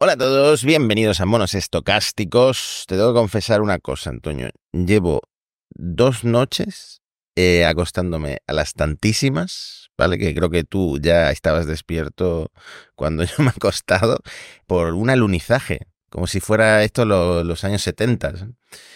Hola 0.00 0.12
a 0.12 0.16
todos, 0.16 0.64
bienvenidos 0.64 1.20
a 1.20 1.26
Monos 1.26 1.54
Estocásticos. 1.54 2.84
Te 2.86 2.94
tengo 2.96 3.12
que 3.12 3.18
confesar 3.18 3.60
una 3.62 3.78
cosa, 3.78 4.10
Antonio. 4.10 4.50
Llevo 4.72 5.22
dos 5.70 6.22
noches 6.24 7.02
eh, 7.34 7.64
acostándome 7.64 8.38
a 8.46 8.52
las 8.52 8.74
tantísimas, 8.74 9.90
¿vale? 9.98 10.18
Que 10.18 10.34
creo 10.34 10.50
que 10.50 10.62
tú 10.64 10.98
ya 11.00 11.30
estabas 11.32 11.66
despierto 11.66 12.52
cuando 12.94 13.24
yo 13.24 13.34
me 13.38 13.46
he 13.46 13.50
acostado 13.50 14.18
por 14.66 14.94
un 14.94 15.10
alunizaje, 15.10 15.80
como 16.10 16.26
si 16.28 16.38
fuera 16.40 16.84
esto 16.84 17.04
lo- 17.04 17.42
los 17.42 17.64
años 17.64 17.82
70. 17.82 18.34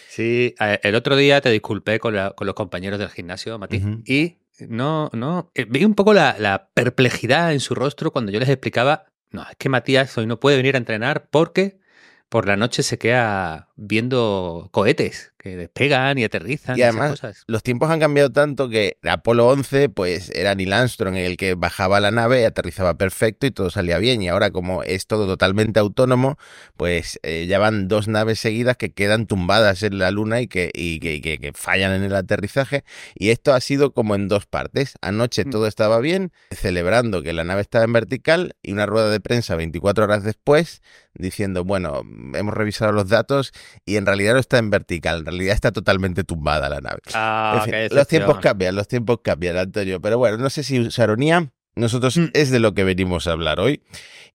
Sí, 0.08 0.54
el 0.82 0.94
otro 0.94 1.16
día 1.16 1.40
te 1.40 1.50
disculpé 1.50 1.98
con, 1.98 2.14
la- 2.14 2.30
con 2.32 2.46
los 2.46 2.54
compañeros 2.54 3.00
del 3.00 3.08
gimnasio, 3.10 3.58
Mati, 3.58 3.78
Ujú. 3.78 4.02
y 4.06 4.38
no, 4.68 5.10
no, 5.14 5.50
eh, 5.54 5.64
vi 5.68 5.84
un 5.84 5.94
poco 5.94 6.12
la, 6.14 6.36
la 6.38 6.68
perplejidad 6.74 7.52
en 7.52 7.58
su 7.60 7.74
rostro 7.74 8.12
cuando 8.12 8.30
yo 8.30 8.38
les 8.38 8.48
explicaba, 8.50 9.06
no, 9.32 9.42
es 9.48 9.56
que 9.56 9.68
Matías 9.68 10.16
hoy 10.18 10.26
no 10.26 10.40
puede 10.40 10.56
venir 10.56 10.74
a 10.74 10.78
entrenar 10.78 11.28
porque 11.30 11.80
por 12.28 12.46
la 12.46 12.56
noche 12.56 12.82
se 12.82 12.98
queda 12.98 13.70
viendo 13.76 14.68
cohetes 14.72 15.31
que 15.42 15.56
despegan 15.56 16.16
y 16.18 16.24
aterrizan 16.24 16.76
Y 16.76 16.80
y, 16.80 16.82
esas 16.82 16.94
además, 16.94 17.10
cosas. 17.20 17.44
los 17.48 17.62
tiempos 17.62 17.90
han 17.90 18.00
cambiado 18.00 18.30
tanto 18.30 18.68
que 18.68 18.96
Apolo 19.02 19.48
11, 19.48 19.88
pues 19.88 20.30
era 20.30 20.54
Neil 20.54 20.72
Armstrong 20.72 21.16
el 21.16 21.36
que 21.36 21.54
bajaba 21.54 22.00
la 22.00 22.10
nave, 22.10 22.46
aterrizaba 22.46 22.94
perfecto 22.96 23.46
y 23.46 23.50
todo 23.50 23.68
salía 23.70 23.98
bien. 23.98 24.22
Y 24.22 24.28
ahora, 24.28 24.50
como 24.52 24.82
es 24.84 25.06
todo 25.06 25.26
totalmente 25.26 25.80
autónomo, 25.80 26.38
pues 26.76 27.18
eh, 27.22 27.46
ya 27.48 27.58
van 27.58 27.88
dos 27.88 28.08
naves 28.08 28.38
seguidas 28.38 28.76
que 28.76 28.92
quedan 28.92 29.26
tumbadas 29.26 29.82
en 29.82 29.98
la 29.98 30.10
luna 30.12 30.40
y 30.40 30.46
que, 30.46 30.70
y 30.72 31.00
que, 31.00 31.14
y 31.14 31.20
que- 31.20 31.38
que 31.38 31.52
fallan 31.52 31.92
en 31.92 32.04
el 32.04 32.14
aterrizaje. 32.14 32.84
Y 33.14 33.30
esto 33.30 33.52
ha 33.52 33.60
sido 33.60 33.92
como 33.92 34.14
en 34.14 34.28
dos 34.28 34.46
partes. 34.46 34.94
Anoche 35.02 35.44
Mm. 35.44 35.50
todo 35.50 35.66
estaba 35.66 35.98
bien, 35.98 36.32
celebrando 36.52 37.22
que 37.22 37.32
la 37.32 37.42
nave 37.44 37.62
estaba 37.62 37.84
en 37.84 37.92
vertical, 37.92 38.54
y 38.62 38.72
una 38.72 38.86
rueda 38.86 39.10
de 39.10 39.18
prensa 39.20 39.56
24 39.56 40.04
horas 40.04 40.22
después 40.22 40.82
diciendo, 41.14 41.64
bueno, 41.64 42.02
hemos 42.34 42.54
revisado 42.54 42.92
los 42.92 43.08
datos 43.08 43.52
y 43.84 43.96
en 43.96 44.06
realidad 44.06 44.32
no 44.34 44.38
está 44.40 44.56
en 44.58 44.70
vertical, 44.70 45.24
realidad 45.32 45.54
está 45.54 45.72
totalmente 45.72 46.24
tumbada 46.24 46.68
la 46.68 46.80
nave. 46.80 47.00
Ah, 47.14 47.54
En 47.58 47.62
fin, 47.64 47.72
qué 47.72 47.88
los 47.94 48.08
tiempos 48.08 48.38
cambian, 48.38 48.74
los 48.76 48.88
tiempos 48.88 49.18
cambian, 49.22 49.56
Antonio. 49.56 50.00
Pero 50.00 50.18
bueno, 50.18 50.36
no 50.38 50.50
sé 50.50 50.62
si 50.62 50.80
usaronía. 50.80 51.50
Nosotros 51.74 52.16
Mm. 52.18 52.26
es 52.34 52.50
de 52.50 52.60
lo 52.60 52.74
que 52.74 52.84
venimos 52.84 53.26
a 53.26 53.32
hablar 53.32 53.58
hoy. 53.58 53.82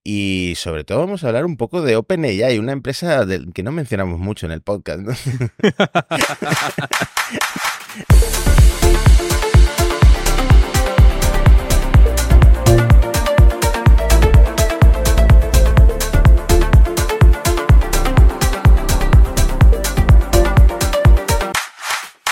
Y 0.03 0.53
sobre 0.57 0.83
todo 0.83 0.99
vamos 0.99 1.23
a 1.23 1.27
hablar 1.27 1.45
un 1.45 1.57
poco 1.57 1.81
de 1.81 1.95
OpenAI, 1.97 2.57
una 2.59 2.71
empresa 2.71 3.25
que 3.53 3.63
no 3.63 3.71
mencionamos 3.71 4.19
mucho 4.19 4.45
en 4.45 4.51
el 4.53 4.61
podcast. 4.61 4.99
¿no? 5.01 5.13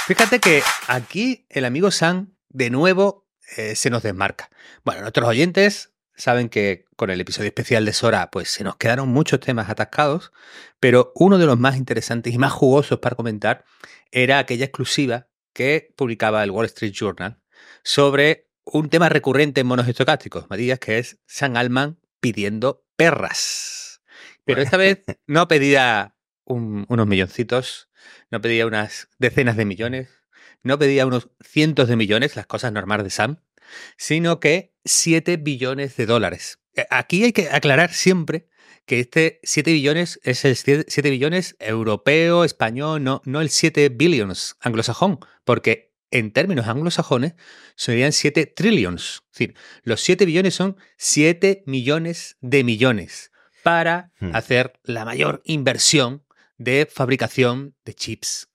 Fíjate 0.08 0.40
que 0.40 0.62
aquí 0.88 1.48
el 1.50 1.66
amigo 1.66 1.90
Sam 1.90 2.36
de 2.50 2.70
nuevo 2.70 3.28
eh, 3.58 3.76
se 3.76 3.90
nos 3.90 4.04
desmarca. 4.04 4.52
Bueno, 4.84 5.02
nuestros 5.02 5.28
oyentes 5.28 5.94
saben 6.16 6.48
que 6.48 6.86
con 6.96 7.10
el 7.10 7.20
episodio 7.20 7.48
especial 7.48 7.86
de 7.86 7.94
Sora 7.94 8.30
pues 8.30 8.52
se 8.52 8.64
nos 8.64 8.76
quedaron 8.76 9.10
muchos 9.10 9.40
temas 9.40 9.68
atascados, 9.68 10.32
pero 10.80 11.12
uno 11.16 11.40
de 11.40 11.48
los 11.48 11.58
más 11.58 11.76
interesantes 11.76 12.32
y 12.32 12.38
más 12.38 12.52
jugosos 12.52 13.00
para 13.00 13.16
comentar 13.16 13.66
era 14.12 14.38
aquella 14.38 14.66
exclusiva 14.66 15.28
que 15.54 15.92
publicaba 15.98 16.44
el 16.44 16.52
Wall 16.52 16.68
Street 16.68 16.94
Journal 16.94 17.42
sobre 17.84 18.52
un 18.64 18.90
tema 18.90 19.10
recurrente 19.10 19.62
en 19.62 19.68
monos 19.68 19.88
estocásticos, 19.88 20.46
Matías, 20.52 20.78
que 20.78 21.00
es 21.00 21.18
Sam 21.26 21.56
Alman 21.56 22.00
pidiendo 22.20 22.86
perras. 22.96 24.02
Pero 24.44 24.62
esta 24.62 24.78
vez 24.78 25.04
no 25.26 25.48
pedía 25.48 26.15
un- 26.46 26.86
unos 26.90 27.08
milloncitos, 27.08 27.90
no 28.32 28.42
pedía 28.42 28.66
unas 28.66 29.10
decenas 29.20 29.58
de 29.58 29.66
millones, 29.66 30.10
no 30.64 30.78
pedía 30.80 31.06
unos 31.06 31.30
cientos 31.44 31.88
de 31.88 31.96
millones, 31.96 32.36
las 32.36 32.46
cosas 32.48 32.72
normales 32.72 33.04
de 33.04 33.10
Sam, 33.12 33.38
sino 33.98 34.40
que 34.40 34.74
7 34.84 35.38
billones 35.38 35.96
de 35.98 36.06
dólares. 36.06 36.60
Eh, 36.76 36.86
Aquí 36.90 37.24
hay 37.24 37.34
que 37.34 37.50
aclarar 37.50 37.94
siempre 37.94 38.48
que 38.86 39.00
este 39.00 39.40
7 39.44 39.72
billones 39.74 40.20
es 40.24 40.46
el 40.46 40.56
7 40.56 41.10
billones 41.10 41.56
europeo, 41.60 42.44
español, 42.44 43.04
no, 43.04 43.22
no 43.26 43.42
el 43.42 43.50
7 43.50 43.90
billions 43.90 44.56
anglosajón, 44.60 45.20
porque 45.44 45.94
en 46.12 46.32
términos 46.32 46.68
anglosajones 46.68 47.34
serían 47.76 48.12
7 48.12 48.46
trillions. 48.46 49.24
Es 49.32 49.40
decir, 49.40 49.56
los 49.84 50.02
7 50.02 50.26
billones 50.26 50.54
son 50.54 50.78
7 50.98 51.64
millones 51.66 52.38
de 52.42 52.64
millones 52.64 53.32
para 53.64 54.12
Hmm. 54.20 54.36
hacer 54.36 54.74
la 54.84 55.04
mayor 55.06 55.42
inversión 55.46 56.24
de 56.58 56.88
fabricación 56.92 57.76
de 57.86 57.94
chips. 57.94 58.48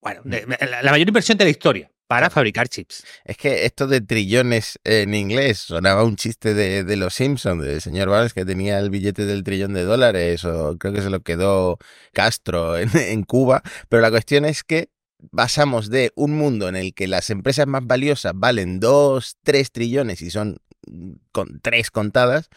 Bueno, 0.00 0.20
de- 0.24 0.46
la, 0.46 0.90
mayor 0.90 1.08
inversión 1.08 1.38
de 1.38 1.44
la 1.44 1.50
historia 1.50 1.90
para 2.06 2.28
fabricar 2.28 2.68
chips. 2.68 3.04
Es 3.24 3.36
que 3.36 3.64
esto 3.64 3.86
de 3.86 4.00
trillones 4.00 4.78
en 4.84 5.14
inglés 5.14 5.58
sonaba 5.58 6.04
un 6.04 6.16
chiste 6.16 6.52
de, 6.52 6.84
de 6.84 6.96
los 6.96 7.14
Simpsons, 7.14 7.64
del 7.64 7.80
señor 7.80 8.10
Barnes 8.10 8.34
que 8.34 8.44
tenía 8.44 8.78
el 8.78 8.90
billete 8.90 9.24
del 9.24 9.42
trillón 9.42 9.72
de 9.72 9.84
dólares, 9.84 10.44
o 10.44 10.76
creo 10.78 10.92
que 10.92 11.00
se 11.02 11.10
lo 11.10 11.20
quedó 11.22 11.78
Castro 12.12 12.76
en, 12.78 12.90
en 12.96 13.22
Cuba. 13.24 13.62
Pero 13.88 14.02
la 14.02 14.10
cuestión 14.10 14.44
es 14.44 14.62
que 14.62 14.90
pasamos 15.32 15.88
de 15.90 16.12
un 16.14 16.36
mundo 16.36 16.68
en 16.68 16.76
el 16.76 16.94
que 16.94 17.06
las 17.06 17.30
empresas 17.30 17.66
más 17.66 17.86
valiosas 17.86 18.32
valen 18.34 18.80
2, 18.80 19.38
3 19.42 19.72
trillones 19.72 20.20
y 20.22 20.30
son 20.30 20.58
mm, 20.86 21.12
con 21.32 21.60
tres 21.60 21.90
contadas, 21.90 22.48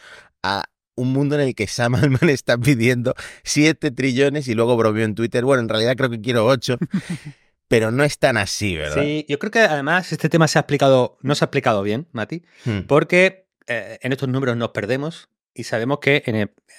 a 0.42 0.64
un 0.98 1.12
mundo 1.12 1.34
en 1.36 1.42
el 1.42 1.54
que 1.54 1.66
Sam 1.66 1.94
Altman 1.94 2.28
está 2.30 2.58
pidiendo 2.58 3.14
7 3.44 3.90
trillones 3.90 4.48
y 4.48 4.54
luego 4.54 4.76
bromeó 4.76 5.04
en 5.04 5.14
Twitter, 5.14 5.44
bueno, 5.44 5.62
en 5.62 5.68
realidad 5.68 5.96
creo 5.96 6.10
que 6.10 6.20
quiero 6.20 6.46
8, 6.46 6.78
pero 7.68 7.90
no 7.90 8.02
es 8.04 8.18
tan 8.18 8.36
así, 8.36 8.76
¿verdad? 8.76 9.02
Sí, 9.02 9.26
yo 9.28 9.38
creo 9.38 9.50
que 9.50 9.60
además 9.60 10.10
este 10.12 10.28
tema 10.28 10.48
se 10.48 10.58
ha 10.58 10.60
explicado, 10.62 11.18
no 11.22 11.34
se 11.34 11.44
ha 11.44 11.46
explicado 11.46 11.82
bien, 11.82 12.08
Mati, 12.12 12.42
Hmm. 12.64 12.80
porque 12.86 13.46
eh, 13.66 13.98
en 14.02 14.12
estos 14.12 14.28
números 14.28 14.56
nos 14.56 14.70
perdemos 14.70 15.28
y 15.54 15.64
sabemos 15.64 15.98
que 16.00 16.22
en, 16.26 16.36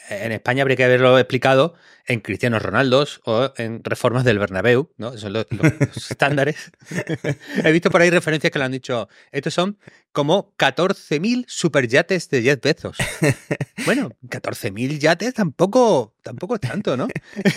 en 0.09 0.31
España 0.31 0.61
habría 0.63 0.77
que 0.77 0.85
haberlo 0.85 1.19
explicado 1.19 1.75
en 2.07 2.21
Cristianos 2.21 2.61
Ronaldos 2.63 3.19
o 3.25 3.51
en 3.57 3.83
reformas 3.83 4.23
del 4.23 4.39
Bernabéu, 4.39 4.91
¿no? 4.97 5.09
Esos 5.09 5.21
son 5.21 5.33
los, 5.33 5.45
los- 5.51 5.73
los 5.95 6.11
estándares. 6.11 6.71
He 7.63 7.71
visto 7.71 7.91
por 7.91 8.01
ahí 8.01 8.09
referencias 8.09 8.51
que 8.51 8.57
le 8.57 8.65
han 8.65 8.71
dicho, 8.71 9.09
estos 9.31 9.53
son 9.53 9.77
como 10.19 10.53
14.000 10.57 11.45
superyates 11.47 12.29
de 12.29 12.41
Jeff 12.41 12.59
Bezos. 12.61 12.97
Bueno, 13.85 14.11
14.000 14.27 14.99
yates 14.99 15.33
tampoco, 15.33 16.13
tampoco 16.21 16.55
es 16.55 16.59
tanto, 16.59 16.97
¿no? 16.97 17.07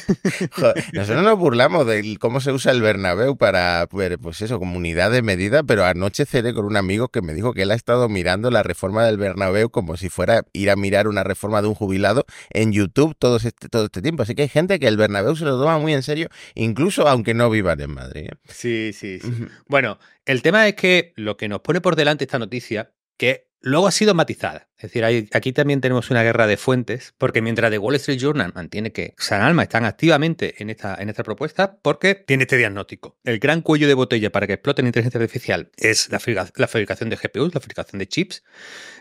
Joder, 0.52 0.84
nosotros 0.92 1.24
nos 1.24 1.36
burlamos 1.36 1.84
de 1.84 2.16
cómo 2.20 2.40
se 2.40 2.52
usa 2.52 2.70
el 2.70 2.80
Bernabéu 2.80 3.36
para, 3.36 3.84
ver, 3.92 4.20
pues 4.20 4.40
eso, 4.40 4.60
como 4.60 4.76
unidad 4.76 5.10
de 5.10 5.20
medida, 5.20 5.64
pero 5.64 5.84
anoche 5.84 6.24
cené 6.24 6.54
con 6.54 6.64
un 6.64 6.76
amigo 6.76 7.08
que 7.08 7.22
me 7.22 7.34
dijo 7.34 7.52
que 7.52 7.62
él 7.62 7.72
ha 7.72 7.74
estado 7.74 8.08
mirando 8.08 8.52
la 8.52 8.62
reforma 8.62 9.04
del 9.04 9.16
Bernabéu 9.16 9.70
como 9.70 9.96
si 9.96 10.08
fuera 10.10 10.44
ir 10.52 10.70
a 10.70 10.76
mirar 10.76 11.08
una 11.08 11.24
reforma 11.24 11.60
de 11.60 11.66
un 11.66 11.74
jubilado 11.74 12.24
en 12.50 12.72
YouTube 12.72 13.16
todo 13.18 13.38
este, 13.38 13.68
todo 13.68 13.86
este 13.86 14.00
tiempo. 14.00 14.22
Así 14.22 14.36
que 14.36 14.42
hay 14.42 14.48
gente 14.48 14.78
que 14.78 14.86
el 14.86 14.96
Bernabéu 14.96 15.34
se 15.34 15.44
lo 15.44 15.58
toma 15.58 15.78
muy 15.78 15.92
en 15.92 16.04
serio, 16.04 16.28
incluso 16.54 17.08
aunque 17.08 17.34
no 17.34 17.50
vivan 17.50 17.80
en 17.80 17.92
Madrid. 17.92 18.28
¿eh? 18.30 18.36
Sí, 18.48 18.92
sí, 18.92 19.18
sí. 19.18 19.46
Bueno, 19.66 19.98
el 20.26 20.42
tema 20.42 20.68
es 20.68 20.74
que 20.74 21.12
lo 21.16 21.36
que 21.36 21.48
nos 21.48 21.60
pone 21.60 21.80
por 21.80 21.96
delante 21.96 22.24
esta 22.24 22.38
noticia, 22.38 22.94
que 23.16 23.51
luego 23.62 23.86
ha 23.86 23.92
sido 23.92 24.14
matizada. 24.14 24.68
Es 24.76 24.90
decir, 24.92 25.28
aquí 25.32 25.52
también 25.52 25.80
tenemos 25.80 26.10
una 26.10 26.24
guerra 26.24 26.48
de 26.48 26.56
fuentes, 26.56 27.14
porque 27.16 27.40
mientras 27.40 27.70
The 27.70 27.78
Wall 27.78 27.94
Street 27.94 28.18
Journal 28.18 28.52
mantiene 28.52 28.90
que 28.90 29.14
San 29.16 29.40
Alma 29.40 29.62
están 29.62 29.84
activamente 29.84 30.60
en 30.60 30.70
esta, 30.70 30.96
en 31.00 31.08
esta 31.08 31.22
propuesta, 31.22 31.78
porque 31.82 32.16
tiene 32.16 32.42
este 32.42 32.56
diagnóstico. 32.56 33.16
El 33.22 33.38
gran 33.38 33.60
cuello 33.62 33.86
de 33.86 33.94
botella 33.94 34.30
para 34.32 34.48
que 34.48 34.54
explote 34.54 34.82
la 34.82 34.88
inteligencia 34.88 35.20
artificial 35.20 35.70
es 35.76 36.10
la, 36.10 36.18
fabrica- 36.18 36.50
la 36.56 36.66
fabricación 36.66 37.10
de 37.10 37.16
GPUs, 37.16 37.54
la 37.54 37.60
fabricación 37.60 38.00
de 38.00 38.08
chips. 38.08 38.42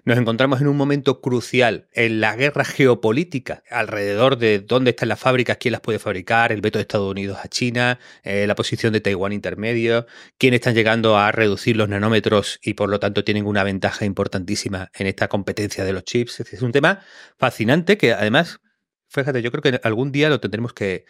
Nos 0.06 0.20
encontramos 0.20 0.62
en 0.62 0.68
un 0.68 0.78
momento 0.78 1.20
crucial 1.20 1.88
en 1.94 2.22
la 2.22 2.36
guerra 2.36 2.64
geopolítica 2.64 3.64
alrededor 3.72 4.38
de 4.38 4.60
dónde 4.60 4.92
están 4.92 5.10
las 5.10 5.20
fábricas, 5.20 5.58
quién 5.60 5.72
las 5.72 5.82
puede 5.82 5.98
fabricar, 5.98 6.52
el 6.52 6.62
veto 6.62 6.78
de 6.78 6.82
Estados 6.84 7.10
Unidos 7.10 7.40
a 7.44 7.48
China, 7.48 7.98
eh, 8.22 8.46
la 8.46 8.54
posición 8.54 8.94
de 8.94 9.02
Taiwán 9.02 9.34
intermedio, 9.34 10.06
quién 10.38 10.54
están 10.54 10.76
llegando 10.76 11.18
a 11.18 11.32
reducir 11.32 11.76
los 11.76 11.90
nanómetros 11.90 12.60
y 12.62 12.76
por 12.76 12.90
lo 12.90 13.00
tanto 13.00 13.24
tienen 13.24 13.48
una 13.48 13.64
ventaja 13.64 14.06
en 14.94 15.08
esta 15.08 15.28
competencia 15.28 15.84
de 15.84 15.94
los 15.94 16.04
chips. 16.04 16.40
Es, 16.40 16.54
es 16.54 16.62
un 16.62 16.72
tema 16.72 17.00
fascinante 17.38 17.98
que 17.98 18.14
además, 18.14 18.60
fíjate, 19.10 19.42
yo 19.42 19.52
creo 19.52 19.62
que 19.62 19.80
algún 19.84 20.12
día 20.12 20.30
lo 20.30 20.40
tendremos 20.40 20.74
que, 20.74 21.06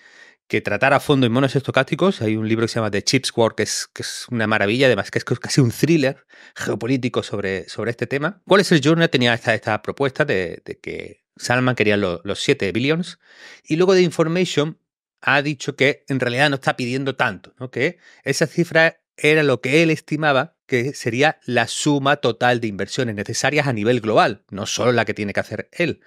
tratar 0.66 0.94
a 0.94 1.00
fondo 1.00 1.26
en 1.26 1.32
monos 1.32 1.56
estocásticos. 1.56 2.22
Hay 2.22 2.36
un 2.36 2.46
libro 2.46 2.66
que 2.66 2.68
se 2.68 2.76
llama 2.76 2.92
The 2.92 3.04
Chips 3.04 3.32
War, 3.38 3.56
que 3.56 3.64
es, 3.64 3.88
que 3.94 4.02
es 4.02 4.26
una 4.30 4.48
maravilla, 4.48 4.88
además 4.88 5.10
que 5.10 5.20
es 5.20 5.24
casi 5.24 5.62
un 5.62 5.72
thriller 5.72 6.26
geopolítico 6.56 7.24
sobre, 7.24 7.68
este 7.88 8.06
tema. 8.06 8.42
Wall 8.46 8.60
Street 8.60 8.82
Journal 8.82 9.10
tenía 9.10 9.34
esta, 9.34 9.54
esta 9.56 9.82
propuesta 9.82 10.26
de, 10.26 10.62
que 10.82 11.24
Salman 11.38 11.76
quería 11.76 11.96
lo- 11.96 12.20
los 12.26 12.42
7 12.42 12.70
billions 12.74 13.18
y 13.64 13.78
luego 13.78 13.94
de 13.94 14.02
Information 14.02 14.78
ha 15.22 15.42
dicho 15.42 15.76
que 15.76 16.04
en 16.10 16.20
realidad 16.20 16.50
no 16.50 16.56
está 16.56 16.76
pidiendo 16.76 17.16
tanto, 17.16 17.54
¿no? 17.60 17.72
que 17.72 18.00
esa 18.24 18.48
cifra 18.48 19.02
era 19.16 19.44
lo 19.44 19.62
que 19.62 19.84
él 19.84 19.90
estimaba 19.92 20.58
que 20.72 20.94
sería 20.94 21.38
la 21.44 21.68
suma 21.68 22.16
total 22.16 22.62
de 22.62 22.68
inversiones 22.68 23.14
necesarias 23.14 23.68
a 23.68 23.74
nivel 23.74 24.00
global, 24.00 24.46
no 24.52 24.66
solo 24.66 24.94
la 24.94 25.04
que 25.04 25.14
tiene 25.14 25.34
que 25.34 25.42
hacer 25.42 25.68
él. 25.74 26.00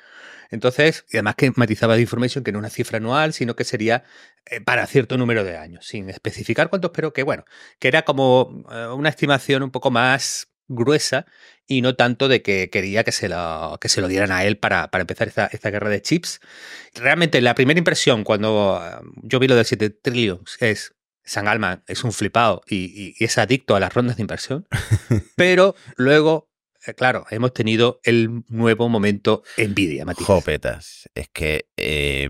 Entonces, 0.50 1.04
y 1.12 1.18
además 1.18 1.34
que 1.34 1.52
matizaba 1.54 1.96
de 1.96 2.00
información 2.00 2.44
que 2.44 2.50
no 2.50 2.60
una 2.60 2.70
cifra 2.70 2.96
anual, 2.96 3.34
sino 3.34 3.56
que 3.56 3.64
sería 3.64 4.04
eh, 4.46 4.62
para 4.62 4.86
cierto 4.86 5.18
número 5.18 5.44
de 5.44 5.58
años, 5.58 5.84
sin 5.84 6.08
especificar 6.08 6.70
cuántos, 6.70 6.92
pero 6.92 7.12
que 7.12 7.22
bueno, 7.22 7.44
que 7.78 7.88
era 7.88 8.06
como 8.06 8.64
eh, 8.72 8.86
una 8.86 9.10
estimación 9.10 9.62
un 9.62 9.70
poco 9.70 9.90
más 9.90 10.48
gruesa 10.66 11.26
y 11.66 11.82
no 11.82 11.94
tanto 11.94 12.28
de 12.28 12.40
que 12.40 12.70
quería 12.70 13.04
que 13.04 13.12
se 13.12 13.28
lo, 13.28 13.76
que 13.82 13.90
se 13.90 14.00
lo 14.00 14.08
dieran 14.08 14.32
a 14.32 14.44
él 14.44 14.56
para, 14.56 14.90
para 14.90 15.02
empezar 15.02 15.28
esta, 15.28 15.44
esta, 15.52 15.68
guerra 15.68 15.90
de 15.90 16.00
chips. 16.00 16.40
Realmente 16.94 17.42
la 17.42 17.54
primera 17.54 17.76
impresión 17.76 18.24
cuando 18.24 18.82
eh, 18.82 19.04
yo 19.24 19.38
vi 19.40 19.46
lo 19.46 19.56
de 19.56 19.64
7 19.64 19.90
trillions 19.90 20.56
es, 20.60 20.93
San 21.24 21.48
Alman 21.48 21.82
es 21.86 22.04
un 22.04 22.12
flipado 22.12 22.62
y, 22.68 23.14
y, 23.18 23.24
es 23.24 23.38
adicto 23.38 23.76
a 23.76 23.80
las 23.80 23.92
rondas 23.94 24.16
de 24.16 24.22
inversión, 24.22 24.66
pero 25.36 25.74
luego 25.96 26.50
eh, 26.86 26.94
claro, 26.94 27.24
hemos 27.30 27.52
tenido 27.54 28.00
el 28.04 28.44
nuevo 28.48 28.88
momento 28.88 29.42
Nvidia, 29.56 30.04
Matías. 30.04 30.26
Jopetas. 30.26 31.08
Es 31.14 31.28
que 31.32 31.66
eh, 31.76 32.28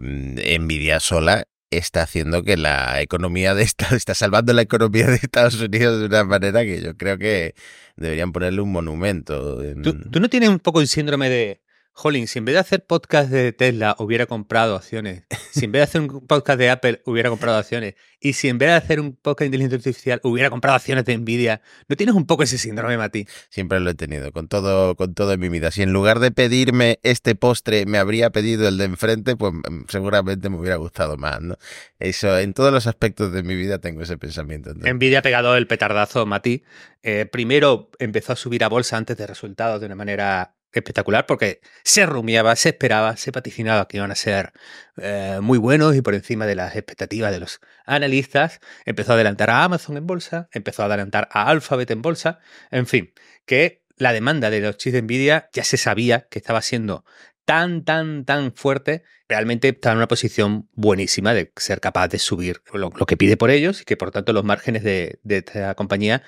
Nvidia 0.61 1.00
sola 1.00 1.49
está 1.70 2.02
haciendo 2.02 2.44
que 2.44 2.56
la 2.56 3.00
economía 3.00 3.55
de 3.55 3.64
Estados, 3.64 3.94
está 3.96 4.14
salvando 4.14 4.52
la 4.52 4.62
economía 4.62 5.06
de 5.06 5.17
Estados 5.17 5.61
Unidos 5.61 6.00
de 6.00 6.06
una 6.06 6.25
manera 6.25 6.62
que 6.62 6.81
yo 6.81 6.97
creo 6.97 7.19
que 7.19 7.55
deberían 7.97 8.32
ponerle 8.32 8.61
un 8.61 8.73
monumento. 8.73 9.62
En... 9.62 9.82
¿Tú, 9.82 9.99
¿Tú, 10.11 10.20
no 10.20 10.29
tienes 10.29 10.49
un 10.49 10.61
poco 10.61 10.81
el 10.81 10.88
síndrome 10.88 11.29
de 11.29 11.61
Jolín, 11.96 12.26
si 12.26 12.41
en 12.41 12.44
vez 12.44 12.55
de 12.55 12.58
hacer 12.58 12.85
podcast 12.85 13.31
de 13.31 13.52
Tesla 13.52 13.94
hubiera 14.00 14.26
comprado 14.26 14.75
acciones, 14.75 15.23
si 15.52 15.67
en 15.67 15.73
vez 15.73 15.79
de 15.79 15.85
hacer 15.85 16.00
un 16.00 16.26
podcast 16.26 16.58
de 16.58 16.69
Apple 16.69 17.02
hubiera 17.06 17.31
comprado 17.31 17.56
acciones, 17.56 17.94
y 18.19 18.32
si 18.32 18.49
en 18.49 18.58
vez 18.58 18.70
de 18.70 18.75
hacer 18.75 18.99
un 18.99 19.14
podcast 19.14 19.41
de 19.41 19.46
inteligencia 19.46 19.76
artificial 19.76 20.20
hubiera 20.25 20.50
comprado 20.50 20.75
acciones 20.75 21.05
de 21.05 21.17
Nvidia, 21.17 21.61
¿no 21.88 21.94
tienes 21.94 22.17
un 22.17 22.26
poco 22.26 22.43
ese 22.43 22.58
síndrome, 22.58 22.99
Mati? 22.99 23.29
Siempre 23.49 23.79
lo 23.79 23.91
he 23.91 23.94
tenido, 23.94 24.32
con 24.32 24.49
todo, 24.49 24.96
con 24.96 25.14
todo 25.14 25.35
en 25.35 25.41
mi 25.41 25.49
vida. 25.49 25.70
Si 25.70 25.82
en 25.82 25.93
lugar 25.93 26.19
de 26.19 26.32
pedirme 26.32 26.99
este 27.05 27.37
postre 27.37 27.87
me 27.87 27.99
habría 27.99 28.31
pedido 28.31 28.67
el 28.67 28.76
de 28.76 28.87
enfrente, 28.87 29.37
pues 29.37 29.52
mm, 29.52 29.85
seguramente 29.88 30.50
me 30.50 30.56
hubiera 30.56 30.76
gustado 30.76 31.17
más, 31.17 31.40
¿no? 31.43 31.58
Eso, 32.00 32.37
en 32.38 32.55
todos 32.55 32.73
los 32.73 32.88
aspectos 32.88 33.32
de 33.32 33.44
mi 33.44 33.55
vida 33.55 33.79
tengo 33.79 34.02
ese 34.02 34.19
pensamiento. 34.19 34.75
¿no? 34.75 34.93
Nvidia 34.93 35.20
ha 35.20 35.23
pegado 35.23 35.56
el 35.56 35.69
petardazo, 35.69 36.26
Mati. 36.26 36.64
Eh, 37.05 37.26
primero 37.31 37.90
empezó 38.00 38.32
a 38.32 38.37
subir 38.37 38.64
a 38.64 38.69
bolsa 38.69 38.97
antes 38.97 39.17
de 39.17 39.26
resultados 39.26 39.79
de 39.79 39.87
una 39.87 39.94
manera 39.94 40.54
espectacular 40.81 41.26
porque 41.26 41.61
se 41.82 42.06
rumiaba, 42.06 42.56
se 42.56 42.71
esperaba, 42.71 43.17
se 43.17 43.31
vaticinaba 43.31 43.88
que 43.88 43.99
iban 43.99 44.11
a 44.11 44.15
ser 44.15 44.53
eh, 44.97 45.38
muy 45.43 45.59
buenos 45.59 45.94
y 45.97 46.03
por 46.03 46.15
encima 46.15 46.47
de 46.47 46.55
las 46.55 46.76
expectativas 46.76 47.32
de 47.32 47.41
los 47.41 47.61
analistas. 47.87 48.61
Empezó 48.85 49.12
a 49.12 49.15
adelantar 49.15 49.50
a 49.50 49.65
Amazon 49.65 49.97
en 49.97 50.06
bolsa, 50.06 50.49
empezó 50.53 50.82
a 50.82 50.87
adelantar 50.87 51.29
a 51.32 51.49
Alphabet 51.49 51.91
en 51.91 52.03
bolsa, 52.03 52.41
en 52.71 52.87
fin, 52.87 53.12
que 53.47 53.82
la 53.97 54.12
demanda 54.12 54.50
de 54.50 54.61
los 54.61 54.76
chips 54.76 54.94
de 54.94 55.03
Nvidia 55.03 55.49
ya 55.53 55.65
se 55.65 55.76
sabía 55.76 56.26
que 56.29 56.38
estaba 56.38 56.62
siendo 56.62 57.05
tan, 57.44 57.85
tan, 57.85 58.25
tan 58.25 58.55
fuerte, 58.55 59.02
realmente 59.29 59.69
está 59.69 59.93
en 59.93 59.99
una 59.99 60.08
posición 60.08 60.69
buenísima 60.73 61.35
de 61.35 61.52
ser 61.56 61.81
capaz 61.81 62.08
de 62.08 62.19
subir 62.19 62.62
lo, 62.73 62.91
lo 62.94 63.06
que 63.06 63.17
pide 63.17 63.37
por 63.37 63.50
ellos 63.50 63.82
y 63.82 63.85
que 63.85 63.96
por 63.96 64.11
tanto 64.11 64.32
los 64.32 64.44
márgenes 64.44 64.82
de, 64.82 65.19
de 65.23 65.38
esta 65.38 65.75
compañía 65.75 66.23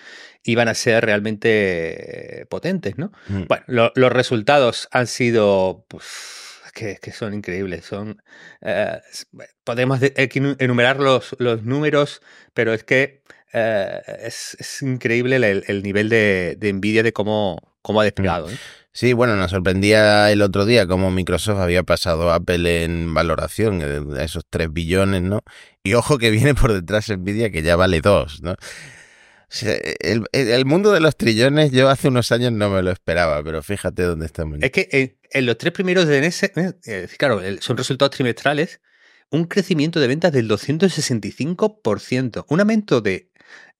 iban 0.45 0.69
a 0.69 0.75
ser 0.75 1.05
realmente 1.05 2.47
potentes, 2.49 2.99
¿no? 2.99 3.13
Mm. 3.29 3.45
Bueno, 3.49 3.65
lo, 3.67 3.93
los 3.95 4.13
resultados 4.13 4.89
han 4.93 5.07
sido... 5.07 5.87
Pues, 5.89 6.05
que, 6.77 6.99
que, 7.01 7.11
son 7.11 7.33
increíbles. 7.33 7.87
Son, 7.87 8.23
eh, 8.61 9.01
podemos 9.65 9.99
enumerar 10.03 11.01
los, 11.01 11.35
los, 11.39 11.63
números, 11.63 12.21
pero 12.53 12.75
es 12.75 12.85
que 12.85 13.23
eh, 13.55 14.03
es, 14.23 14.57
es, 14.61 14.83
increíble 14.83 15.37
el, 15.37 15.65
el 15.67 15.83
nivel 15.83 16.11
de, 16.11 16.55
de, 16.59 16.69
envidia 16.69 17.03
de 17.03 17.15
cómo, 17.15 17.76
cómo 17.87 18.01
ha 18.01 18.05
desplegado. 18.05 18.51
¿eh? 18.51 18.59
Sí, 18.91 19.13
bueno, 19.13 19.37
nos 19.37 19.53
sorprendía 19.53 20.33
el 20.33 20.43
otro 20.43 20.65
día 20.65 20.89
cómo 20.89 21.13
Microsoft 21.13 21.61
había 21.61 21.85
pasado 21.85 22.33
a 22.33 22.35
Apple 22.35 22.83
en 22.83 23.15
valoración, 23.15 23.81
a 24.17 24.25
esos 24.25 24.43
3 24.51 24.73
billones, 24.73 25.23
¿no? 25.23 25.43
Y 25.85 25.95
ojo 25.95 26.19
que 26.19 26.31
viene 26.33 26.57
por 26.57 26.73
detrás 26.73 27.09
Nvidia 27.09 27.53
que 27.53 27.63
ya 27.63 27.77
vale 27.77 28.01
2, 28.01 28.43
¿no? 28.43 28.51
O 28.53 28.57
sea, 29.49 29.77
el, 30.01 30.25
el, 30.33 30.65
mundo 30.65 30.91
de 30.91 30.99
los 30.99 31.17
trillones 31.17 31.71
yo 31.71 31.89
hace 31.89 32.09
unos 32.09 32.33
años 32.33 32.51
no 32.51 32.71
me 32.71 32.83
lo 32.83 32.91
esperaba, 32.91 33.41
pero 33.45 33.63
fíjate 33.63 34.03
dónde 34.03 34.27
estamos. 34.27 34.59
Es 34.61 34.73
que 34.73 34.89
en, 34.91 35.17
en 35.31 35.47
los 35.47 35.57
tres 35.57 35.73
primeros 35.73 36.09
de 36.09 36.27
eh, 36.27 37.09
claro, 37.17 37.41
son 37.61 37.77
resultados 37.77 38.11
trimestrales, 38.17 38.81
un 39.31 39.45
crecimiento 39.45 40.01
de 40.01 40.09
ventas 40.09 40.33
del 40.33 40.49
265%, 40.51 42.47
un 42.49 42.61
aumento 42.61 43.01
de 43.01 43.31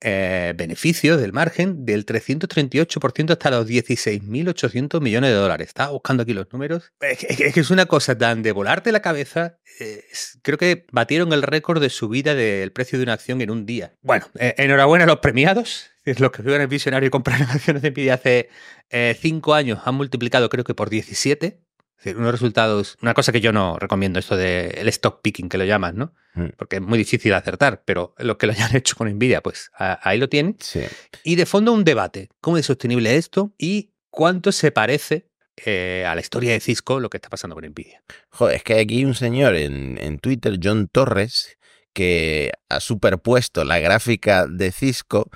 eh, 0.01 0.53
beneficios 0.55 1.19
del 1.19 1.33
margen 1.33 1.85
del 1.85 2.05
338% 2.05 3.31
hasta 3.31 3.49
los 3.49 3.67
16.800 3.67 5.01
millones 5.01 5.31
de 5.31 5.35
dólares. 5.35 5.69
Estaba 5.69 5.91
buscando 5.91 6.23
aquí 6.23 6.33
los 6.33 6.51
números. 6.53 6.93
Es 6.99 7.17
que, 7.17 7.59
es, 7.59 7.69
una 7.71 7.87
cosa 7.87 8.17
tan 8.17 8.43
de 8.43 8.51
volarte 8.51 8.91
la 8.91 9.01
cabeza. 9.01 9.57
Eh, 9.79 10.03
creo 10.43 10.57
que 10.57 10.85
batieron 10.91 11.33
el 11.33 11.41
récord 11.41 11.81
de 11.81 11.89
subida 11.89 12.35
del 12.35 12.71
precio 12.71 12.99
de 12.99 13.03
una 13.03 13.13
acción 13.13 13.41
en 13.41 13.49
un 13.49 13.65
día. 13.65 13.93
Bueno, 14.01 14.27
eh, 14.39 14.53
enhorabuena 14.57 15.05
a 15.05 15.07
los 15.07 15.17
premiados. 15.17 15.89
Los 16.05 16.31
que 16.31 16.41
viven 16.41 16.61
el 16.61 16.67
visionario 16.67 17.07
y 17.07 17.09
compraron 17.09 17.47
acciones 17.49 17.81
de 17.81 17.91
Nvidia 17.91 18.13
hace 18.13 18.49
5 18.89 19.53
años 19.53 19.79
han 19.83 19.95
multiplicado 19.95 20.47
creo 20.47 20.63
que 20.63 20.73
por 20.73 20.89
17 20.89 21.47
es 21.47 21.66
decir, 21.97 22.17
unos 22.17 22.31
resultados, 22.31 22.97
una 23.01 23.13
cosa 23.13 23.31
que 23.31 23.41
yo 23.41 23.51
no 23.51 23.77
recomiendo, 23.79 24.19
esto 24.19 24.35
del 24.35 24.71
de 24.71 24.89
stock 24.89 25.21
picking 25.21 25.49
que 25.49 25.57
lo 25.57 25.65
llaman, 25.65 25.97
¿no? 25.97 26.13
Mm. 26.35 26.49
Porque 26.57 26.77
es 26.77 26.81
muy 26.81 26.97
difícil 26.97 27.33
acertar, 27.33 27.83
pero 27.85 28.13
lo 28.17 28.37
que 28.37 28.47
lo 28.47 28.53
hayan 28.53 28.75
hecho 28.75 28.95
con 28.95 29.09
Nvidia, 29.09 29.41
pues 29.41 29.71
a, 29.77 29.99
ahí 30.07 30.17
lo 30.17 30.29
tienen. 30.29 30.55
Sí. 30.59 30.81
Y 31.23 31.35
de 31.35 31.45
fondo 31.45 31.73
un 31.73 31.83
debate, 31.83 32.29
¿cómo 32.41 32.57
es 32.57 32.65
sostenible 32.65 33.15
esto? 33.15 33.53
Y 33.57 33.91
cuánto 34.09 34.51
se 34.51 34.71
parece 34.71 35.29
eh, 35.65 36.05
a 36.07 36.13
la 36.13 36.21
historia 36.21 36.51
de 36.51 36.59
Cisco 36.59 36.99
lo 36.99 37.09
que 37.09 37.17
está 37.17 37.29
pasando 37.29 37.55
con 37.55 37.65
Nvidia. 37.65 38.03
Joder, 38.29 38.57
es 38.57 38.63
que 38.63 38.73
hay 38.75 38.81
aquí 38.81 39.05
un 39.05 39.15
señor 39.15 39.55
en, 39.55 39.97
en 39.99 40.19
Twitter, 40.19 40.59
John 40.61 40.87
Torres, 40.87 41.57
que 41.93 42.51
ha 42.69 42.79
superpuesto 42.79 43.63
la 43.63 43.79
gráfica 43.79 44.45
de 44.45 44.71
Cisco 44.71 45.31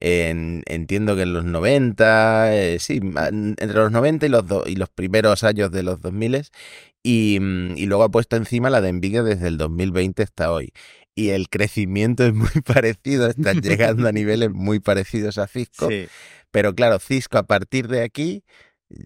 en, 0.00 0.62
entiendo 0.66 1.16
que 1.16 1.22
en 1.22 1.32
los 1.32 1.44
90, 1.44 2.54
eh, 2.54 2.78
sí, 2.78 3.00
entre 3.02 3.74
los 3.74 3.92
90 3.92 4.26
y 4.26 4.28
los, 4.28 4.46
do, 4.46 4.64
y 4.66 4.76
los 4.76 4.88
primeros 4.90 5.44
años 5.44 5.70
de 5.70 5.82
los 5.82 6.00
2000 6.00 6.42
y, 7.02 7.38
mm, 7.40 7.76
y 7.76 7.86
luego 7.86 8.04
ha 8.04 8.10
puesto 8.10 8.36
encima 8.36 8.70
la 8.70 8.80
de 8.80 8.92
Nvidia 8.92 9.22
desde 9.22 9.48
el 9.48 9.58
2020 9.58 10.22
hasta 10.22 10.52
hoy. 10.52 10.72
Y 11.14 11.30
el 11.30 11.48
crecimiento 11.48 12.24
es 12.24 12.34
muy 12.34 12.48
parecido, 12.64 13.28
están 13.28 13.60
llegando 13.60 14.08
a 14.08 14.12
niveles 14.12 14.50
muy 14.50 14.80
parecidos 14.80 15.38
a 15.38 15.46
Cisco. 15.46 15.88
Sí. 15.88 16.08
Pero 16.50 16.74
claro, 16.74 16.98
Cisco 16.98 17.38
a 17.38 17.46
partir 17.46 17.88
de 17.88 18.02
aquí 18.02 18.44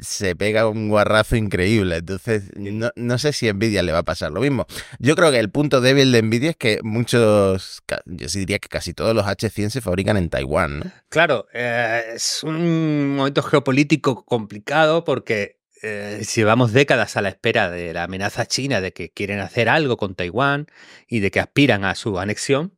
se 0.01 0.37
pega 0.37 0.69
un 0.69 0.89
guarrazo 0.89 1.37
increíble. 1.37 1.97
Entonces, 1.97 2.51
no, 2.57 2.91
no, 2.95 3.19
sé 3.19 3.33
si 3.33 3.53
Nvidia 3.53 3.83
le 3.83 3.93
va 3.93 3.99
a 3.99 4.05
pasar 4.05 4.33
lo 4.33 4.41
mismo. 4.41 4.67
Yo 4.99 5.17
creo 5.17 5.31
que 5.31 5.39
el 5.39 5.51
punto 5.51 5.81
débil 5.81 6.13
de 6.13 6.23
Nvidia 6.23 6.51
es 6.51 6.57
que 6.57 6.81
muchos, 6.83 7.83
yo 8.07 8.29
sí 8.29 8.41
diría 8.41 8.59
que 8.59 8.69
casi 8.69 8.95
todos 8.95 9.15
los 9.15 9.25
H100 9.27 9.71
se 9.71 9.81
fabrican 9.81 10.17
en 10.17 10.31
Taiwán. 10.31 10.81
¿no? 10.81 10.93
Claro, 11.09 11.47
eh, 11.53 12.13
es 12.15 12.43
un 12.43 13.17
momento 13.17 13.43
geopolítico 13.43 14.25
complicado 14.25 15.05
porque 15.05 15.59
eh, 15.83 16.23
llevamos 16.35 16.73
décadas 16.73 17.17
a 17.17 17.23
la 17.23 17.29
espera 17.29 17.71
de 17.71 17.93
la 17.93 18.05
amenaza 18.05 18.47
china 18.47 18.81
de 18.81 18.93
que 18.93 19.11
quieren 19.11 19.41
hacer 19.41 19.69
algo 19.69 19.97
con 19.97 20.15
Taiwán 20.15 20.67
y 21.07 21.21
de 21.21 21.31
que 21.31 21.41
aspiran 21.41 21.85
a 21.85 21.95
su 21.95 22.19
anexión. 22.19 22.77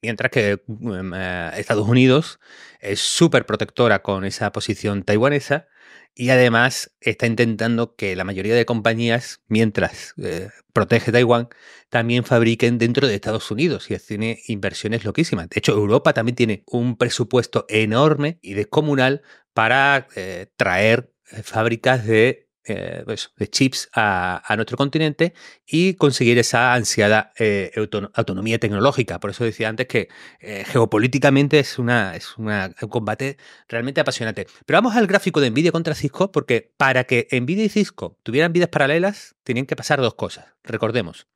Mientras 0.00 0.32
que 0.32 0.52
eh, 0.52 1.50
Estados 1.56 1.88
Unidos 1.88 2.40
es 2.80 3.00
súper 3.00 3.46
protectora 3.46 4.02
con 4.02 4.24
esa 4.24 4.50
posición 4.50 5.04
taiwanesa 5.04 5.68
y 6.14 6.30
además 6.30 6.94
está 7.00 7.26
intentando 7.26 7.96
que 7.96 8.14
la 8.16 8.24
mayoría 8.24 8.54
de 8.54 8.66
compañías, 8.66 9.40
mientras 9.48 10.14
eh, 10.22 10.50
protege 10.72 11.12
Taiwán, 11.12 11.48
también 11.88 12.24
fabriquen 12.24 12.78
dentro 12.78 13.06
de 13.08 13.14
Estados 13.14 13.50
Unidos 13.50 13.90
y 13.90 13.96
tiene 13.98 14.40
inversiones 14.46 15.04
loquísimas. 15.04 15.48
De 15.48 15.58
hecho, 15.58 15.72
Europa 15.72 16.12
también 16.12 16.36
tiene 16.36 16.62
un 16.66 16.96
presupuesto 16.96 17.64
enorme 17.68 18.38
y 18.42 18.54
descomunal 18.54 19.22
para 19.54 20.08
eh, 20.16 20.48
traer 20.56 21.12
eh, 21.30 21.42
fábricas 21.42 22.06
de 22.06 22.48
eh, 22.64 23.04
de 23.36 23.50
chips 23.50 23.88
a, 23.92 24.40
nuestro 24.54 24.76
continente 24.76 25.34
y 25.66 25.94
conseguir 25.94 26.38
esa 26.38 26.74
ansiada 26.74 27.32
eh, 27.36 27.72
autonomía 28.14 28.60
tecnológica. 28.60 29.18
Por 29.18 29.30
eso 29.30 29.42
decía 29.42 29.68
antes 29.68 29.88
que 29.88 30.08
eh, 30.38 30.62
geopolíticamente 30.66 31.58
es, 31.58 31.80
una, 31.80 32.14
es 32.14 32.38
un 32.38 32.48
combate 32.88 33.36
realmente 33.66 34.00
apasionante. 34.00 34.46
Pero 34.64 34.76
vamos 34.76 34.94
al 34.94 35.08
gráfico 35.08 35.40
de 35.40 35.50
Nvidia 35.50 35.72
contra 35.72 35.96
Cisco, 35.96 36.30
porque 36.30 36.72
para 36.76 37.02
que 37.02 37.26
Nvidia 37.32 37.64
y 37.64 37.68
Cisco 37.68 38.16
tuvieran 38.22 38.52
vidas 38.52 38.68
paralelas, 38.68 39.34
tenían 39.42 39.66
que 39.66 39.74
pasar 39.74 40.00
dos 40.00 40.14
cosas. 40.14 40.46
Recordemos, 40.62 41.26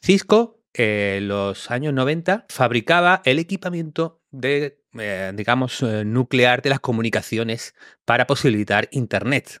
Cisco 0.00 0.64
en 0.72 1.28
los 1.28 1.70
años 1.70 1.92
90 1.92 2.46
fabricaba 2.48 3.20
el 3.26 3.38
equipamiento 3.38 4.22
de, 4.30 4.80
digamos, 5.34 5.82
nuclear 5.82 6.62
de 6.62 6.70
las 6.70 6.80
comunicaciones 6.80 7.74
para 8.06 8.26
posibilitar 8.26 8.88
Internet. 8.90 9.60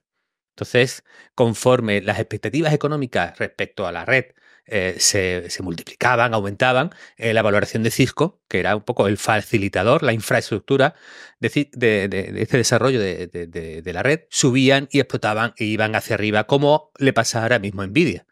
Entonces, 0.52 1.04
conforme 1.34 2.02
las 2.02 2.18
expectativas 2.18 2.72
económicas 2.72 3.38
respecto 3.38 3.86
a 3.86 3.92
la 3.92 4.04
red 4.04 4.26
eh, 4.64 4.94
se, 4.98 5.48
multiplicaban, 5.62 6.34
aumentaban, 6.34 6.90
eh, 7.16 7.34
la 7.34 7.42
valoración 7.42 7.82
de 7.82 7.90
Cisco, 7.90 8.40
que 8.48 8.60
era 8.60 8.76
un 8.76 8.82
poco 8.82 9.08
el 9.08 9.18
facilitador, 9.18 10.02
la 10.04 10.12
infraestructura 10.12 10.94
de, 11.40 11.68
de, 11.72 12.34
este 12.36 12.58
desarrollo 12.58 13.00
de, 13.00 13.82
la 13.92 14.02
red, 14.04 14.20
subían 14.30 14.88
y 14.92 15.00
explotaban 15.00 15.54
e 15.56 15.64
iban 15.64 15.96
hacia 15.96 16.14
arriba, 16.14 16.44
como 16.44 16.92
le 16.98 17.12
pasa 17.12 17.42
ahora 17.42 17.58
mismo 17.58 17.82
a 17.82 17.86
Nvidia. 17.86 18.26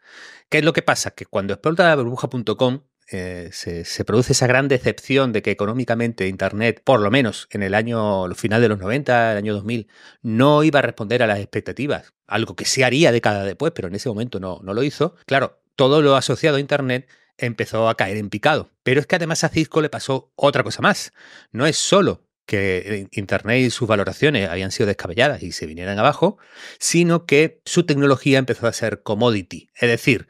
¿Qué 0.49 0.59
es 0.59 0.65
lo 0.65 0.73
que 0.73 0.81
pasa? 0.81 1.11
Que 1.11 1.25
cuando 1.25 1.53
explota 1.53 1.87
la 1.87 1.95
burbuja.com, 1.95 2.83
eh, 3.11 3.49
se, 3.51 4.05
produce 4.05 4.33
esa 4.33 4.47
gran 4.47 4.67
decepción 4.67 5.33
de 5.33 5.41
que 5.41 5.51
económicamente 5.51 6.27
Internet, 6.27 6.81
por 6.83 7.01
lo 7.01 7.11
menos 7.11 7.47
en 7.51 7.61
el 7.61 7.75
año, 7.75 8.33
final 8.35 8.61
de 8.61 8.69
los 8.69 8.79
90, 8.79 9.33
el 9.33 9.37
año 9.37 9.53
2000, 9.53 9.87
no 10.21 10.63
iba 10.63 10.79
a 10.79 10.81
responder 10.81 11.21
a 11.21 11.27
las 11.27 11.39
expectativas, 11.39 12.13
algo 12.27 12.55
que 12.55 12.65
se 12.65 12.85
haría 12.85 13.11
décadas 13.11 13.45
después, 13.45 13.73
pero 13.75 13.89
en 13.89 13.95
ese 13.95 14.09
momento 14.09 14.39
no, 14.39 14.59
no 14.63 14.73
lo 14.73 14.83
hizo. 14.83 15.15
Claro, 15.25 15.61
todo 15.75 16.01
lo 16.01 16.15
asociado 16.15 16.57
a 16.57 16.59
Internet 16.61 17.09
empezó 17.37 17.89
a 17.89 17.95
caer 17.95 18.17
en 18.17 18.29
picado. 18.29 18.69
Pero 18.83 18.99
es 18.99 19.07
que 19.07 19.15
además 19.15 19.43
a 19.43 19.49
Cisco 19.49 19.81
le 19.81 19.89
pasó 19.89 20.31
otra 20.35 20.63
cosa 20.63 20.81
más. 20.81 21.11
No 21.51 21.65
es 21.65 21.77
solo 21.77 22.23
que 22.45 23.07
Internet 23.11 23.61
y 23.61 23.69
sus 23.69 23.87
valoraciones 23.87 24.49
habían 24.49 24.71
sido 24.71 24.87
descabelladas 24.87 25.41
y 25.41 25.51
se 25.51 25.65
vinieran 25.65 25.97
abajo, 25.99 26.37
sino 26.79 27.25
que 27.25 27.61
su 27.65 27.85
tecnología 27.85 28.39
empezó 28.39 28.67
a 28.67 28.73
ser 28.73 29.03
commodity. 29.03 29.69
Es 29.75 29.89
decir, 29.89 30.27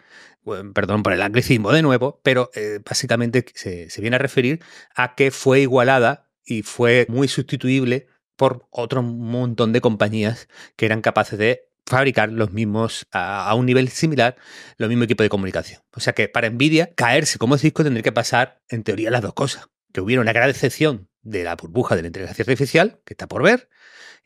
perdón 0.73 1.03
por 1.03 1.13
el 1.13 1.21
anglicismo 1.21 1.71
de 1.71 1.81
nuevo, 1.81 2.19
pero 2.23 2.49
eh, 2.55 2.79
básicamente 2.83 3.45
se, 3.53 3.89
viene 3.99 4.15
a 4.15 4.19
referir 4.19 4.61
a 4.95 5.15
que 5.15 5.31
fue 5.31 5.61
igualada 5.61 6.29
y 6.45 6.63
fue 6.63 7.05
muy 7.09 7.27
sustituible 7.27 8.07
por 8.35 8.67
otro 8.71 9.03
montón 9.03 9.71
de 9.73 9.81
compañías 9.81 10.47
que 10.75 10.85
eran 10.85 11.01
capaces 11.01 11.37
de 11.37 11.69
fabricar 11.85 12.31
los 12.31 12.51
mismos, 12.51 13.07
a, 13.11 13.53
un 13.55 13.65
nivel 13.65 13.89
similar, 13.89 14.35
los 14.77 14.89
mismos 14.89 15.05
equipos 15.05 15.25
de 15.25 15.29
comunicación. 15.29 15.81
O 15.93 15.99
sea 15.99 16.13
que 16.13 16.29
para 16.29 16.49
Nvidia, 16.49 16.93
caerse 16.95 17.37
como 17.37 17.57
disco 17.57 17.83
tendría 17.83 18.03
que 18.03 18.11
pasar, 18.11 18.61
en 18.69 18.83
teoría, 18.83 19.11
las 19.11 19.21
dos 19.21 19.33
cosas. 19.33 19.67
Que 19.93 20.01
hubiera 20.01 20.21
una 20.21 20.31
gran 20.31 20.47
decepción 20.47 21.09
de 21.21 21.43
la 21.43 21.55
burbuja 21.55 21.95
de 21.95 22.03
la 22.03 22.07
inteligencia 22.07 22.43
artificial, 22.43 23.01
que 23.05 23.13
está 23.13 23.27
por 23.27 23.43
ver, 23.43 23.69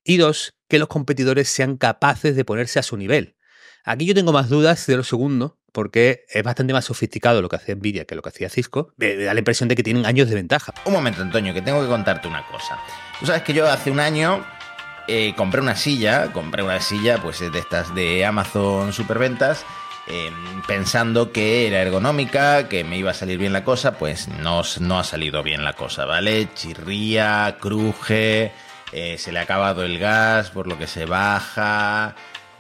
y 0.04 0.18
dos, 0.18 0.56
que 0.68 0.80
los 0.80 0.88
competidores 0.88 1.50
sean 1.50 1.78
capaces 1.78 2.36
de 2.36 2.46
ponerse 2.46 2.80
a 2.80 2.84
su 2.84 2.98
nivel. 2.98 3.36
Aquí 3.84 4.06
yo 4.06 4.14
tengo 4.14 4.32
más 4.32 4.50
dudas 4.50 4.86
de 4.86 4.98
lo 4.98 5.04
segundo, 5.04 5.60
porque 5.76 6.24
es 6.30 6.42
bastante 6.42 6.72
más 6.72 6.86
sofisticado 6.86 7.42
lo 7.42 7.50
que 7.50 7.58
hace 7.58 7.76
Nvidia 7.76 8.06
que 8.06 8.16
lo 8.16 8.22
que 8.22 8.30
hacía 8.30 8.50
Cisco. 8.50 8.94
Da 8.96 9.34
la 9.34 9.40
impresión 9.40 9.68
de 9.68 9.76
que 9.76 9.84
tienen 9.84 10.06
años 10.06 10.30
de 10.30 10.36
ventaja. 10.36 10.74
Un 10.86 10.94
momento, 10.94 11.22
Antonio, 11.22 11.54
que 11.54 11.62
tengo 11.62 11.82
que 11.82 11.90
contarte 11.90 12.30
una 12.30 12.48
cosa. 12.48 12.80
Tú 13.20 13.26
sabes 13.26 13.44
que 13.44 13.54
yo 13.54 13.70
hace 13.70 13.92
un 13.92 14.00
año 14.00 14.46
eh, 15.10 15.34
compré 15.36 15.60
una 15.60 15.76
silla, 15.76 16.32
compré 16.32 16.64
una 16.64 16.80
silla 16.80 17.18
pues 17.22 17.40
de 17.40 17.60
estas 17.60 17.94
de 17.94 18.26
Amazon 18.26 18.94
Superventas. 18.94 19.66
Eh, 20.08 20.32
pensando 20.66 21.34
que 21.34 21.68
era 21.68 21.82
ergonómica, 21.82 22.70
que 22.70 22.86
me 22.86 22.98
iba 22.98 23.12
a 23.12 23.16
salir 23.16 23.38
bien 23.38 23.52
la 23.52 23.66
cosa, 23.66 23.98
pues 23.98 24.30
no, 24.30 24.62
no 24.80 25.00
ha 25.00 25.04
salido 25.04 25.44
bien 25.44 25.66
la 25.66 25.74
cosa, 25.74 26.06
¿vale? 26.06 26.48
Chirría, 26.54 27.58
cruje, 27.60 28.54
eh, 28.94 29.18
se 29.18 29.34
le 29.34 29.40
ha 29.40 29.42
acabado 29.42 29.84
el 29.84 30.00
gas, 30.00 30.52
por 30.52 30.68
lo 30.68 30.78
que 30.78 30.88
se 30.88 31.06
baja, 31.06 32.16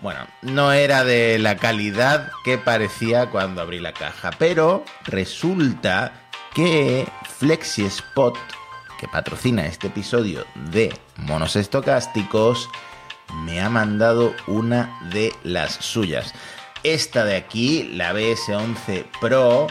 bueno, 0.06 0.28
no 0.44 0.72
era 0.72 1.04
de 1.04 1.40
la 1.40 1.58
calidad 1.58 2.32
que 2.44 2.60
parecía 2.60 3.32
cuando 3.32 3.64
abrí 3.64 3.80
la 3.80 3.92
caja, 3.92 4.30
pero 4.38 4.86
resulta 5.06 6.30
que 6.54 7.08
FlexiSpot, 7.40 8.38
que 9.00 9.08
patrocina 9.08 9.66
este 9.66 9.88
episodio 9.88 10.46
de 10.72 10.96
Monos 11.18 11.56
Estocásticos, 11.56 12.70
me 13.46 13.62
ha 13.62 13.70
mandado 13.72 14.36
una 14.46 14.96
de 15.12 15.34
las 15.42 15.74
suyas. 15.74 16.36
Esta 16.84 17.26
de 17.26 17.38
aquí, 17.38 17.90
la 17.96 18.14
BS11 18.14 19.06
Pro, 19.20 19.66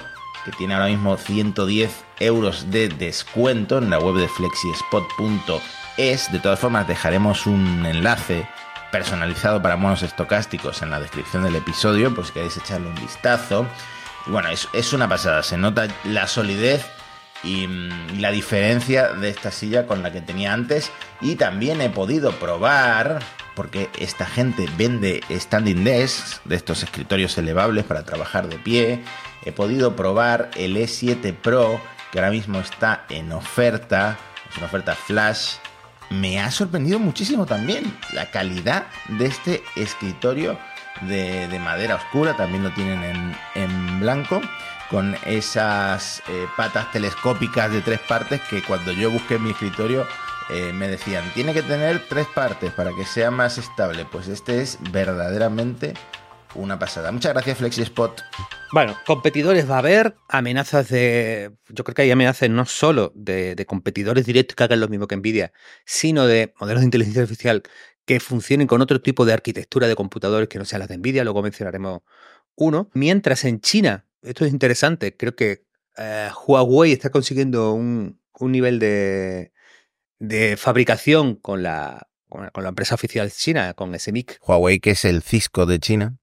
que 0.44 0.50
tiene 0.50 0.74
ahora 0.74 0.88
mismo 0.88 1.16
110 1.16 2.04
euros 2.18 2.72
de 2.72 2.88
descuento 2.88 3.78
en 3.78 3.88
la 3.88 4.00
web 4.00 4.16
de 4.16 4.26
flexispot.es. 4.26 6.32
De 6.32 6.40
todas 6.40 6.58
formas, 6.58 6.88
dejaremos 6.88 7.46
un 7.46 7.86
enlace 7.86 8.48
personalizado 8.94 9.60
para 9.60 9.76
monos 9.76 10.04
estocásticos 10.04 10.80
en 10.80 10.90
la 10.90 11.00
descripción 11.00 11.42
del 11.42 11.56
episodio, 11.56 12.14
por 12.14 12.24
si 12.24 12.32
queréis 12.32 12.56
echarle 12.56 12.86
un 12.86 12.94
vistazo. 12.94 13.66
Y 14.24 14.30
bueno, 14.30 14.50
es, 14.50 14.92
una 14.92 15.08
pasada, 15.08 15.42
se 15.42 15.56
nota 15.56 15.88
la 16.04 16.28
solidez 16.28 16.86
y, 17.42 17.66
mm, 17.66 18.20
la 18.20 18.30
diferencia 18.30 19.08
de 19.08 19.30
esta 19.30 19.50
silla 19.50 19.88
con 19.88 20.04
la 20.04 20.12
que 20.12 20.20
tenía 20.20 20.52
antes. 20.52 20.92
Y 21.20 21.34
también 21.34 21.80
he 21.80 21.90
podido 21.90 22.30
probar, 22.38 23.18
porque 23.56 23.90
esta 23.98 24.26
gente 24.26 24.68
vende 24.78 25.24
standing 25.28 25.82
desks, 25.82 26.40
de 26.44 26.54
estos 26.54 26.84
escritorios 26.84 27.36
elevables 27.36 27.84
para 27.84 28.04
trabajar 28.04 28.46
de 28.46 28.58
pie. 28.58 29.02
He 29.44 29.50
podido 29.50 29.96
probar 29.96 30.52
el 30.54 30.76
E7 30.76 31.34
Pro, 31.34 31.80
que 32.12 32.20
ahora 32.20 32.30
mismo 32.30 32.60
está 32.60 33.06
en 33.08 33.32
oferta, 33.32 34.16
es 34.48 34.56
una 34.56 34.66
oferta 34.66 34.94
flash 34.94 35.56
me 36.10 36.40
ha 36.40 36.50
sorprendido 36.50 36.98
muchísimo 36.98 37.46
también 37.46 37.96
la 38.12 38.30
calidad 38.30 38.86
de 39.08 39.26
este 39.26 39.62
escritorio 39.76 40.58
de, 41.02 41.58
madera 41.58 41.96
oscura, 41.96 42.36
también 42.36 42.62
lo 42.62 42.70
tienen 42.70 43.34
en, 43.54 44.00
blanco, 44.00 44.40
con 44.90 45.16
esas 45.24 46.22
eh, 46.28 46.46
patas 46.56 46.92
telescópicas 46.92 47.72
de 47.72 47.80
tres 47.80 48.00
partes 48.00 48.40
que 48.42 48.62
cuando 48.62 48.92
yo 48.92 49.10
busqué 49.10 49.38
mi 49.38 49.50
escritorio 49.50 50.06
eh, 50.50 50.72
me 50.74 50.88
decían, 50.88 51.24
tiene 51.34 51.54
que 51.54 51.62
tener 51.62 52.06
tres 52.08 52.26
partes 52.26 52.70
para 52.72 52.92
que 52.92 53.04
sea 53.04 53.30
más 53.30 53.56
estable. 53.58 54.04
Pues 54.04 54.28
este 54.28 54.60
es 54.60 54.78
verdaderamente 54.92 55.94
una 56.54 56.78
pasada. 56.78 57.12
Muchas 57.12 57.32
gracias 57.32 57.58
FlexiSpot. 57.58 58.22
Bueno, 58.72 58.96
competidores 59.06 59.68
va 59.68 59.76
a 59.76 59.78
haber, 59.78 60.16
amenazas 60.28 60.88
de. 60.88 61.52
Yo 61.68 61.84
creo 61.84 61.94
que 61.94 62.02
hay 62.02 62.10
amenazas 62.10 62.50
no 62.50 62.66
solo 62.66 63.12
de, 63.14 63.62
competidores 63.66 64.26
directos 64.26 64.56
que 64.56 64.64
hagan 64.64 64.80
lo 64.80 64.88
mismo 64.88 65.06
que 65.06 65.16
Nvidia, 65.16 65.52
sino 65.84 66.26
de 66.26 66.52
modelos 66.60 66.80
de 66.80 66.86
inteligencia 66.86 67.22
artificial 67.22 67.62
que 68.04 68.20
funcionen 68.20 68.66
con 68.66 68.82
otro 68.82 69.00
tipo 69.00 69.24
de 69.24 69.32
arquitectura 69.32 69.88
de 69.88 69.96
computadores 69.96 70.48
que 70.48 70.58
no 70.58 70.64
sean 70.64 70.80
las 70.80 70.88
de 70.88 70.98
Nvidia, 70.98 71.24
luego 71.24 71.42
mencionaremos 71.42 72.02
uno. 72.56 72.90
Mientras 72.94 73.44
en 73.44 73.60
China, 73.60 74.06
esto 74.22 74.44
es 74.44 74.52
interesante, 74.52 75.16
creo 75.16 75.34
que 75.34 75.64
eh, 75.96 76.28
Huawei 76.46 76.92
está 76.92 77.10
consiguiendo 77.10 77.72
un, 77.72 78.20
nivel 78.40 78.78
de, 78.78 79.52
de 80.18 80.56
fabricación 80.56 81.36
con 81.36 81.62
la, 81.62 82.08
con 82.28 82.62
la 82.62 82.68
empresa 82.68 82.94
oficial 82.94 83.30
china, 83.30 83.74
con 83.74 83.98
SMIC. 83.98 84.40
Huawei, 84.46 84.80
que 84.80 84.90
es 84.90 85.04
el 85.04 85.22
Cisco 85.22 85.66
de 85.66 85.78
China. 85.78 86.18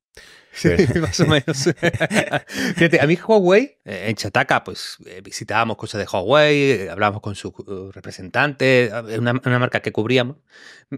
Sí, 0.53 0.70
más 1.00 1.20
o 1.20 1.27
menos. 1.27 1.67
a 3.01 3.08
mí 3.08 3.17
Huawei, 3.25 3.77
eh, 3.86 4.05
en 4.08 4.15
Chataca, 4.15 4.63
pues 4.63 4.98
eh, 5.05 5.22
visitábamos 5.24 5.77
cosas 5.77 6.00
de 6.00 6.08
Huawei, 6.12 6.72
eh, 6.72 6.89
hablábamos 6.89 7.22
con 7.22 7.36
su 7.36 7.53
representante, 7.93 8.91
una, 9.17 9.31
una, 9.31 9.60
marca 9.60 9.81
que 9.81 9.91
cubríamos. 9.91 10.38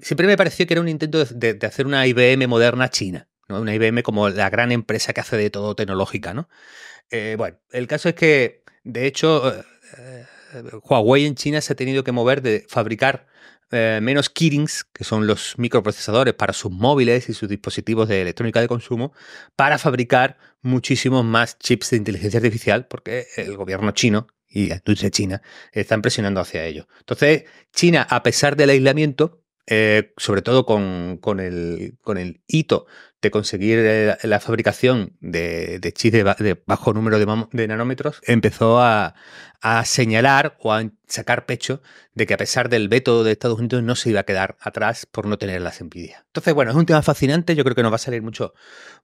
Siempre 0.01 0.27
me 0.27 0.38
pareció 0.38 0.65
que 0.65 0.74
era 0.74 0.81
un 0.81 0.89
intento 0.89 1.24
de, 1.24 1.60
hacer 1.62 1.86
una 1.86 2.05
IBM 2.07 2.48
moderna 2.48 2.89
china, 2.89 3.27
¿no? 3.48 3.62
Una 3.62 3.75
IBM 3.75 4.01
como 4.01 4.29
la 4.29 4.50
gran 4.50 4.72
empresa 4.72 5.13
que 5.13 5.22
hace 5.22 5.38
de 5.38 5.50
todo 5.50 5.75
tecnológica, 5.75 6.33
¿no? 6.33 6.50
bueno, 7.38 7.60
el 7.72 7.86
caso 7.86 8.10
es 8.10 8.15
que, 8.15 8.63
de 8.83 9.05
hecho, 9.05 9.43
Huawei 10.83 11.27
en 11.27 11.36
China 11.36 11.62
se 11.62 11.74
ha 11.74 11.75
tenido 11.75 12.03
que 12.03 12.12
mover 12.12 12.41
de 12.41 12.65
fabricar 12.67 13.27
eh, 13.73 13.99
menos 14.01 14.29
keyrings, 14.29 14.83
que 14.83 15.03
son 15.03 15.27
los 15.27 15.55
microprocesadores 15.57 16.33
para 16.33 16.53
sus 16.53 16.71
móviles 16.71 17.27
y 17.29 17.33
sus 17.33 17.49
dispositivos 17.49 18.07
de 18.07 18.21
electrónica 18.21 18.61
de 18.61 18.67
consumo, 18.67 19.13
para 19.55 19.77
fabricar 19.77 20.37
muchísimos 20.61 21.25
más 21.25 21.57
chips 21.57 21.89
de 21.89 21.97
inteligencia 21.97 22.37
artificial, 22.37 22.87
porque 22.87 23.25
el 23.35 23.57
gobierno 23.57 23.91
chino 23.91 24.27
y 24.47 24.67
la 24.67 24.75
industria 24.75 25.09
china 25.09 25.41
están 25.71 26.01
presionando 26.01 26.39
hacia 26.39 26.63
ello. 26.65 26.87
Entonces, 26.99 27.45
China, 27.73 28.05
a 28.09 28.21
pesar 28.21 28.55
del 28.55 28.69
aislamiento, 28.69 29.41
eh, 29.65 30.13
sobre 30.17 30.41
todo 30.41 30.65
con, 30.65 31.19
el, 31.39 31.97
con 32.01 32.17
el 32.17 32.41
hito 32.47 32.85
de 33.23 33.31
conseguir 33.31 33.79
eh, 33.79 34.17
la 34.23 34.39
fabricación 34.41 35.15
de, 35.21 35.79
chips 35.95 36.13
de, 36.13 36.61
bajo 36.67 36.93
número 36.93 37.17
de, 37.17 37.67
nanómetros, 37.67 38.21
empezó 38.27 38.79
a, 38.81 39.15
señalar 39.85 40.57
o 40.59 40.73
a 40.73 40.83
sacar 41.07 41.45
pecho 41.45 41.81
de 42.13 42.27
que 42.27 42.33
a 42.33 42.37
pesar 42.37 42.67
del 42.67 42.89
veto 42.89 43.23
de 43.23 43.31
Estados 43.31 43.59
Unidos 43.59 43.81
no 43.81 43.95
se 43.95 44.09
iba 44.09 44.19
a 44.19 44.23
quedar 44.23 44.57
atrás 44.59 45.05
por 45.05 45.25
no 45.25 45.37
tener 45.37 45.61
las 45.61 45.79
envidias. 45.79 46.21
Entonces, 46.27 46.53
bueno, 46.53 46.71
es 46.71 46.77
un 46.77 46.85
tema 46.85 47.01
fascinante, 47.01 47.55
yo 47.55 47.63
creo 47.63 47.73
que 47.73 47.81
nos 47.81 47.93
va 47.93 47.95
a 47.95 47.99
salir 47.99 48.21
mucho, 48.21 48.53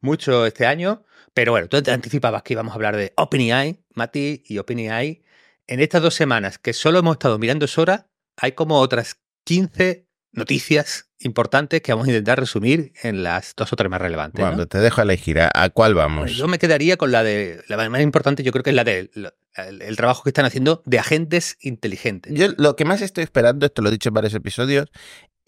mucho 0.02 0.46
este 0.46 0.66
año, 0.66 1.06
pero 1.34 1.54
bueno, 1.54 1.70
tú 1.70 1.82
te 1.82 1.92
anticipabas 1.92 2.44
que 2.44 2.54
íbamos 2.54 2.74
a 2.74 2.76
hablar 2.76 2.98
de 2.98 3.14
OpenAI, 3.16 3.86
Mati 3.94 4.44
y 4.46 4.58
OpenAI. 4.58 5.24
En 5.66 5.80
estas 5.80 6.02
dos 6.02 6.14
semanas 6.14 6.58
que 6.58 6.74
solo 6.74 7.00
hemos 7.00 7.14
estado 7.14 7.40
mirando 7.40 7.66
Sora, 7.66 8.10
hay 8.36 8.52
como 8.52 8.80
otras 8.80 9.22
15 9.46 10.09
noticias 10.32 11.10
importantes 11.20 11.82
que 11.82 11.92
vamos 11.92 12.08
a 12.08 12.12
intentar 12.12 12.40
resumir 12.40 12.94
en 13.04 13.24
las 13.24 13.54
dos 13.56 13.74
o 13.74 13.76
tres 13.76 13.90
más 13.90 14.02
relevantes. 14.02 14.46
Bueno, 14.46 14.68
te 14.68 14.78
dejo 14.78 15.02
elegir. 15.02 15.40
¿A, 15.42 15.70
cuál 15.70 15.94
vamos? 15.94 16.32
yo 16.32 16.48
me 16.48 16.60
quedaría 16.60 16.98
con 16.98 17.12
la 17.12 17.24
de. 17.24 17.64
La 17.68 17.90
más 17.90 18.02
importante, 18.02 18.44
yo 18.44 18.52
creo 18.52 18.64
que 18.64 18.70
es 18.70 18.76
la 18.76 18.84
de. 18.84 19.10
El, 19.56 19.98
trabajo 19.98 20.24
que 20.24 20.30
están 20.30 20.46
haciendo 20.46 20.82
de 20.86 21.00
agentes 21.00 21.58
inteligentes. 21.60 22.34
Yo 22.34 22.48
lo 22.58 22.76
que 22.78 22.86
más 22.86 23.02
estoy 23.02 23.26
esperando, 23.26 23.66
esto 23.66 23.82
lo 23.82 23.90
he 23.90 23.92
dicho 23.92 24.10
en 24.10 24.14
varios 24.14 24.34
episodios, 24.34 24.90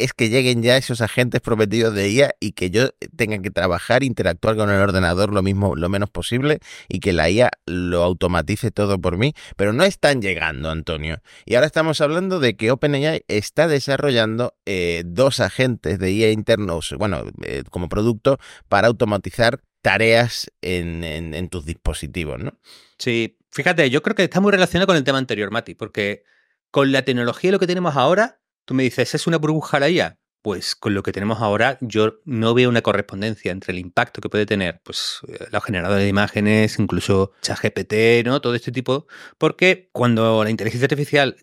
es 0.03 0.13
que 0.13 0.29
lleguen 0.29 0.63
ya 0.63 0.77
esos 0.77 1.01
agentes 1.01 1.41
prometidos 1.41 1.93
de 1.93 2.09
IA 2.09 2.35
y 2.39 2.53
que 2.53 2.69
yo 2.69 2.89
tenga 3.15 3.41
que 3.41 3.51
trabajar, 3.51 4.03
interactuar 4.03 4.55
con 4.55 4.69
el 4.69 4.79
ordenador 4.79 5.33
lo 5.33 5.43
mismo, 5.43 5.75
lo 5.75 5.89
menos 5.89 6.09
posible 6.09 6.59
y 6.87 6.99
que 6.99 7.13
la 7.13 7.29
IA 7.29 7.51
lo 7.65 8.03
automatice 8.03 8.71
todo 8.71 8.99
por 8.99 9.17
mí, 9.17 9.33
pero 9.55 9.73
no 9.73 9.83
están 9.83 10.21
llegando, 10.21 10.69
Antonio. 10.69 11.21
Y 11.45 11.55
ahora 11.55 11.67
estamos 11.67 12.01
hablando 12.01 12.39
de 12.39 12.55
que 12.55 12.71
OpenAI 12.71 13.23
está 13.27 13.67
desarrollando 13.67 14.55
eh, 14.65 15.03
dos 15.05 15.39
agentes 15.39 15.99
de 15.99 16.11
IA 16.11 16.31
internos, 16.31 16.93
bueno, 16.97 17.23
eh, 17.43 17.63
como 17.69 17.89
producto 17.89 18.39
para 18.67 18.87
automatizar 18.87 19.61
tareas 19.81 20.51
en, 20.61 21.03
en 21.03 21.49
tus 21.49 21.65
dispositivos, 21.65 22.39
¿no? 22.39 22.53
Sí, 22.97 23.39
fíjate, 23.49 23.89
yo 23.89 24.03
creo 24.03 24.15
que 24.15 24.23
está 24.23 24.39
muy 24.39 24.51
relacionado 24.51 24.85
con 24.85 24.95
el 24.95 25.03
tema 25.03 25.17
anterior, 25.17 25.49
Mati, 25.49 25.73
porque 25.73 26.23
con 26.69 26.91
la 26.91 27.03
tecnología 27.03 27.49
y 27.49 27.51
lo 27.51 27.59
que 27.59 27.67
tenemos 27.67 27.95
ahora, 27.95 28.40
tú 28.65 28.73
me 28.73 28.83
dices, 28.83 29.13
¿es 29.15 29.27
una 29.27 29.37
burbuja 29.37 29.79
la 29.79 29.89
IA? 29.89 30.19
Pues 30.41 30.75
con 30.75 30.95
lo 30.95 31.03
que 31.03 31.11
tenemos 31.11 31.39
ahora, 31.39 31.77
yo 31.81 32.19
no 32.25 32.53
veo 32.53 32.69
una 32.69 32.81
correspondencia 32.81 33.51
entre 33.51 33.73
el 33.73 33.79
impacto 33.79 34.21
que 34.21 34.29
puede 34.29 34.47
tener 34.47 34.81
pues, 34.83 35.19
eh, 35.27 35.45
los 35.51 35.63
generadores 35.63 36.03
de 36.03 36.09
imágenes, 36.09 36.79
incluso 36.79 37.31
ChatGPT, 37.41 38.25
¿no? 38.25 38.41
Todo 38.41 38.55
este 38.55 38.71
tipo, 38.71 39.07
porque 39.37 39.89
cuando 39.91 40.43
la 40.43 40.49
inteligencia 40.49 40.85
artificial 40.85 41.37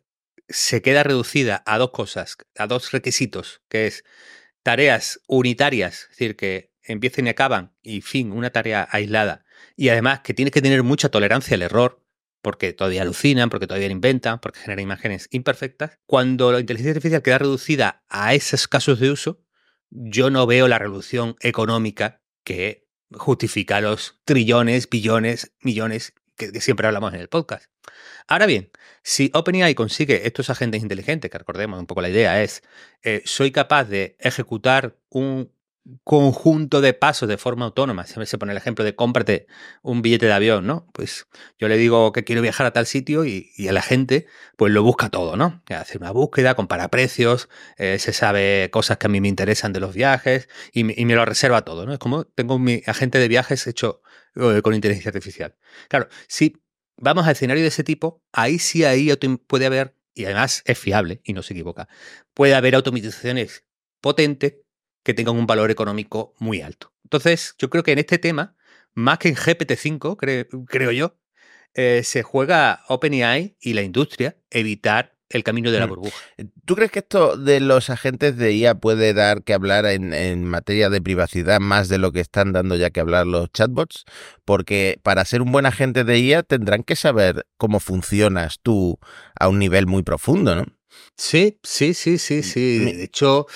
se 0.49 0.83
queda 0.83 1.03
reducida 1.03 1.63
a 1.67 1.79
dos 1.79 1.91
cosas, 1.91 2.39
a 2.57 2.67
dos 2.67 2.91
requisitos, 2.91 3.63
que 3.69 3.87
es 3.87 4.05
tareas 4.63 5.21
unitarias, 5.29 6.05
es 6.05 6.09
decir, 6.11 6.37
que 6.37 6.73
empiecen 6.83 7.27
y 7.27 7.31
acaban, 7.31 7.75
y 7.83 8.01
fin, 8.01 8.33
una 8.33 8.51
tarea 8.51 8.89
aislada, 8.91 9.45
y 9.77 9.91
además 9.91 10.21
que 10.21 10.35
tienes 10.35 10.53
que 10.53 10.63
tener 10.63 10.83
mucha 10.83 11.11
tolerancia 11.11 11.55
al 11.55 11.63
error, 11.63 12.03
porque 12.42 12.73
todavía 12.73 13.02
alucinan, 13.02 13.50
porque 13.50 13.66
todavía 13.66 13.88
inventan, 13.88 14.40
porque 14.40 14.61
generan 14.61 14.83
imágenes 14.83 15.28
imperfectas. 15.30 15.99
Cuando 16.07 16.52
la 16.52 16.61
inteligencia 16.61 16.92
artificial 16.92 17.23
queda 17.23 17.38
reducida 17.38 18.04
a 18.09 18.35
esos 18.35 18.68
casos 18.68 19.00
de 19.00 19.11
uso, 19.11 19.40
yo 19.90 20.30
no 20.30 20.47
veo 20.47 20.68
la 20.68 20.78
revolución 20.78 21.37
económica 21.40 22.23
que 22.45 22.88
justifica 23.12 23.80
los 23.80 24.21
trillones, 24.25 24.88
billones, 24.88 25.52
millones 25.61 26.14
que, 26.37 26.61
siempre 26.61 26.87
hablamos 26.87 27.14
en 27.14 27.21
el 27.21 27.28
podcast. 27.28 27.66
Ahora 28.26 28.47
bien, 28.47 28.71
si 29.02 29.30
OpenAI 29.35 29.75
consigue 29.75 30.26
estos 30.26 30.50
agentes 30.50 30.83
inteligentes, 30.83 31.30
que 31.30 31.38
recordemos 31.38 31.80
un 31.80 31.87
poco 31.87 32.02
la 32.02 32.11
idea 32.11 32.42
es, 32.42 32.62
eh, 33.02 33.23
soy 33.25 33.50
capaz 33.50 33.85
de 33.85 34.16
ejecutar 34.21 34.99
un 35.09 35.52
conjunto 36.04 36.80
de 36.80 36.92
pasos 36.92 37.28
de 37.28 37.38
forma 37.38 37.66
autónoma. 37.66 38.07
Si 38.07 38.25
se 38.26 38.38
pone 38.38 38.52
el 38.52 38.59
ejemplo 38.59 38.85
de 38.85 38.95
cómprate 38.95 39.47
un 39.83 40.02
billete 40.02 40.26
de 40.26 40.33
avión, 40.33 40.66
¿no? 40.66 40.87
Pues 40.92 41.26
yo 41.59 41.68
le 41.68 41.76
digo 41.76 42.12
que 42.12 42.25
quiero 42.25 42.42
viajar 42.42 42.66
a 42.66 42.73
tal 42.73 42.87
sitio 42.87 43.25
y, 43.25 43.52
a 43.68 43.73
la 43.73 43.83
gente 43.83 44.26
pues 44.57 44.73
lo 44.73 44.83
busca 44.83 45.09
todo, 45.11 45.37
¿no? 45.37 45.62
Hace 45.68 45.99
una 45.99 46.11
búsqueda, 46.11 46.54
compara 46.54 46.88
precios, 46.88 47.49
eh, 47.76 47.99
se 47.99 48.12
sabe 48.12 48.68
cosas 48.71 48.99
que 48.99 49.07
a 49.07 49.11
mí 49.11 49.21
me 49.21 49.28
interesan 49.28 49.73
de 49.73 49.80
los 49.80 49.95
viajes 49.95 50.49
y, 50.73 50.85
me 50.85 51.14
lo 51.14 51.25
reserva 51.25 51.62
todo, 51.62 51.87
¿no? 51.87 51.92
Es 51.92 51.99
como 51.99 52.25
tengo 52.25 52.59
mi 52.59 52.83
agente 52.87 53.18
de 53.18 53.28
viajes 53.28 53.66
hecho 53.66 54.02
eh, 54.37 54.61
con 54.62 54.75
inteligencia 54.75 55.11
artificial. 55.11 55.57
Claro, 55.88 56.09
si 56.26 56.62
vamos 56.97 57.26
a 57.26 57.30
escenario 57.30 57.62
de 57.62 57.68
ese 57.68 57.85
tipo, 57.85 58.23
ahí 58.33 58.59
sí 58.59 58.85
ahí 58.85 59.11
puede 59.47 59.66
haber, 59.66 59.97
y 60.14 60.25
además 60.25 60.62
es 60.66 60.78
fiable 60.78 61.21
y 61.25 61.33
no 61.33 61.42
se 61.42 61.54
equivoca, 61.54 61.88
puede 62.35 62.54
haber 62.54 62.75
automatizaciones 62.75 63.64
potentes 64.00 64.57
que 65.09 65.15
tengan 65.15 65.37
un 65.37 65.47
valor 65.47 65.71
económico 65.71 66.35
muy 66.38 66.61
alto. 66.61 66.93
Entonces, 67.03 67.55
yo 67.59 67.71
creo 67.71 67.83
que 67.83 67.93
en 67.93 67.99
este 67.99 68.19
tema, 68.19 68.55
más 68.93 69.17
que 69.17 69.31
en 69.31 69.37
GPT-5, 69.37 70.67
creo 70.67 70.93
yo, 70.93 71.17
eh, 71.73 72.03
se 72.05 72.23
juega 72.23 72.83
OpenAI 72.88 73.57
y 73.59 73.73
la 73.73 73.81
industria 73.81 74.37
evitar 74.50 75.17
el 75.31 75.45
camino 75.45 75.71
de 75.71 75.79
la 75.79 75.87
mm. 75.87 75.88
burbuja. 75.88 76.17
¿Tú 76.67 76.77
crees 76.77 76.91
que 76.91 76.99
esto 76.99 77.38
de 77.38 77.61
los 77.61 77.88
agentes 77.88 78.37
de 78.37 78.53
IA 78.53 78.75
puede 78.75 79.15
dar 79.15 79.45
que 79.45 79.55
hablar 79.55 79.87
en, 79.87 80.12
en, 80.12 80.45
materia 80.45 80.91
de 80.91 81.00
privacidad 81.00 81.59
más 81.59 81.88
de 81.88 81.97
lo 81.97 82.12
que 82.12 82.21
están 82.21 82.53
dando 82.53 82.77
ya 82.77 82.91
que 82.91 83.00
hablar 83.00 83.27
los 83.27 83.50
chatbots? 83.50 84.05
Porque 84.45 85.00
para 85.03 85.25
ser 85.25 85.41
un 85.41 85.53
buen 85.53 85.65
agente 85.65 86.05
de 86.05 86.19
IA 86.19 86.43
tendrán 86.43 86.83
que 86.83 86.97
saber 86.97 87.47
cómo 87.57 87.81
funcionas 87.81 88.59
tú 88.62 88.99
a 89.41 89.49
un 89.49 89.59
nivel 89.59 89.87
muy 89.87 90.03
profundo, 90.03 90.55
¿no? 90.55 90.67
Sí, 91.16 91.59
sí, 91.62 91.95
sí, 91.95 92.18
sí, 92.18 92.42
sí. 92.42 92.78
De 92.78 93.04
hecho, 93.04 93.47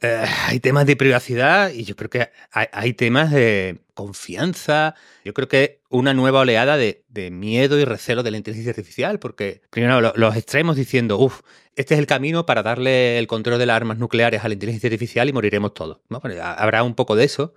eh, 0.00 0.24
hay 0.46 0.60
temas 0.60 0.86
de 0.86 0.96
privacidad 0.96 1.70
y 1.72 1.84
yo 1.84 1.96
creo 1.96 2.10
que 2.10 2.30
hay, 2.52 2.94
temas 2.94 3.30
de 3.30 3.80
confianza. 3.94 4.94
Yo 5.24 5.34
creo 5.34 5.48
que 5.48 5.80
una 5.90 6.14
nueva 6.14 6.40
oleada 6.40 6.76
de, 6.76 7.04
miedo 7.30 7.78
y 7.78 7.84
recelo 7.84 8.22
de 8.22 8.30
la 8.30 8.38
inteligencia 8.38 8.70
artificial, 8.70 9.18
porque 9.18 9.62
primero 9.70 10.00
los 10.00 10.36
extremos 10.36 10.76
diciendo, 10.76 11.18
uff, 11.18 11.42
este 11.76 11.94
es 11.94 12.00
el 12.00 12.06
camino 12.06 12.46
para 12.46 12.62
darle 12.62 13.18
el 13.18 13.26
control 13.26 13.58
de 13.58 13.66
las 13.66 13.76
armas 13.76 13.98
nucleares 13.98 14.44
a 14.44 14.48
la 14.48 14.54
inteligencia 14.54 14.88
artificial 14.88 15.28
y 15.28 15.32
moriremos 15.32 15.74
todos. 15.74 15.98
habrá 16.42 16.82
un 16.82 16.94
poco 16.94 17.14
de 17.16 17.24
eso, 17.24 17.54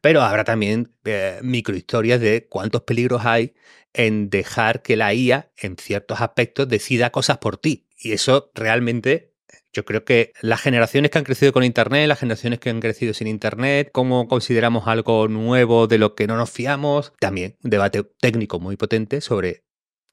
pero 0.00 0.22
habrá 0.22 0.44
también 0.44 0.92
eh, 1.04 1.38
microhistorias 1.42 2.20
de 2.20 2.46
cuántos 2.48 2.82
peligros 2.82 3.24
hay 3.24 3.54
en 3.92 4.28
dejar 4.28 4.82
que 4.82 4.96
la 4.96 5.14
IA, 5.14 5.50
en 5.56 5.76
ciertos 5.76 6.20
aspectos, 6.20 6.68
decida 6.68 7.10
cosas 7.10 7.38
por 7.38 7.56
ti. 7.56 7.83
Y 7.96 8.12
eso 8.12 8.50
realmente 8.54 9.34
yo 9.72 9.84
creo 9.84 10.04
que 10.04 10.32
las 10.40 10.60
generaciones 10.60 11.10
que 11.10 11.18
han 11.18 11.24
crecido 11.24 11.52
con 11.52 11.64
Internet, 11.64 12.06
las 12.08 12.20
generaciones 12.20 12.60
que 12.60 12.70
han 12.70 12.80
crecido 12.80 13.12
sin 13.12 13.26
Internet, 13.26 13.90
cómo 13.92 14.28
consideramos 14.28 14.86
algo 14.86 15.28
nuevo 15.28 15.86
de 15.86 15.98
lo 15.98 16.14
que 16.14 16.26
no 16.26 16.36
nos 16.36 16.50
fiamos, 16.50 17.12
también 17.18 17.56
un 17.62 17.70
debate 17.70 18.04
técnico 18.20 18.60
muy 18.60 18.76
potente 18.76 19.20
sobre 19.20 19.64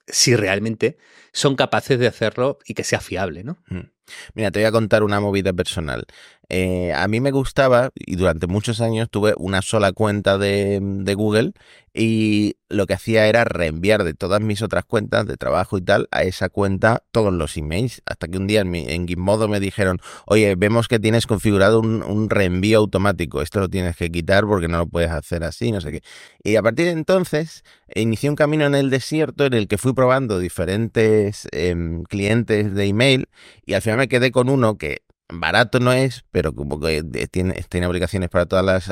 si 0.07 0.35
realmente 0.35 0.97
son 1.31 1.55
capaces 1.55 1.99
de 1.99 2.07
hacerlo 2.07 2.57
y 2.65 2.73
que 2.73 2.83
sea 2.83 2.99
fiable, 2.99 3.43
¿no? 3.43 3.59
Mm. 3.67 3.91
Mira, 4.33 4.51
te 4.51 4.59
voy 4.59 4.65
a 4.67 4.71
contar 4.71 5.03
una 5.03 5.19
movida 5.19 5.53
personal. 5.53 6.05
Eh, 6.53 6.91
a 6.93 7.07
mí 7.07 7.21
me 7.21 7.31
gustaba, 7.31 7.91
y 7.95 8.17
durante 8.17 8.45
muchos 8.45 8.81
años 8.81 9.09
tuve 9.09 9.33
una 9.37 9.61
sola 9.61 9.93
cuenta 9.93 10.37
de, 10.37 10.81
Google, 11.15 11.53
y 11.93 12.57
lo 12.67 12.87
que 12.87 12.93
hacía 12.93 13.27
era 13.27 13.45
reenviar 13.45 14.03
de 14.03 14.13
todas 14.13 14.41
mis 14.41 14.61
otras 14.61 14.83
cuentas 14.83 15.25
de 15.27 15.37
trabajo 15.37 15.77
y 15.77 15.81
tal 15.81 16.09
a 16.11 16.23
esa 16.23 16.49
cuenta 16.49 17.03
todos 17.11 17.31
los 17.33 17.55
emails. 17.55 18.01
Hasta 18.05 18.27
que 18.27 18.37
un 18.37 18.47
día 18.47 18.61
en, 18.61 19.07
Gizmodo 19.07 19.47
me 19.47 19.61
dijeron, 19.61 19.99
oye, 20.25 20.55
vemos 20.55 20.89
que 20.89 20.99
tienes 20.99 21.25
configurado 21.25 21.79
un, 21.79 22.03
un, 22.03 22.29
reenvío 22.29 22.79
automático, 22.79 23.41
esto 23.41 23.61
lo 23.61 23.69
tienes 23.69 23.95
que 23.95 24.11
quitar 24.11 24.45
porque 24.45 24.67
no 24.67 24.77
lo 24.79 24.87
puedes 24.87 25.11
hacer 25.11 25.45
así, 25.45 25.71
no 25.71 25.79
sé 25.79 25.91
qué. 25.91 26.03
Y 26.43 26.57
a 26.57 26.61
partir 26.61 26.85
de 26.85 26.91
entonces 26.91 27.63
inicié 27.95 28.29
un 28.29 28.35
camino 28.35 28.65
en 28.65 28.75
el 28.75 28.89
desierto 28.89 29.45
en 29.45 29.53
el 29.53 29.67
que 29.67 29.77
fui 29.77 29.93
probando 29.93 30.39
diferentes 30.39 31.47
em, 31.51 32.03
clientes 32.03 32.73
de 32.73 32.85
email 32.85 33.27
y 33.65 33.73
al 33.73 33.81
final 33.81 33.90
me 33.97 34.07
quedé 34.07 34.31
con 34.31 34.49
uno 34.49 34.77
que 34.77 35.03
barato 35.33 35.79
no 35.79 35.93
es, 35.93 36.25
pero 36.31 36.53
que 36.79 37.03
tiene, 37.31 37.53
tiene 37.69 37.87
para 38.29 38.45
todas 38.45 38.65
las 38.65 38.91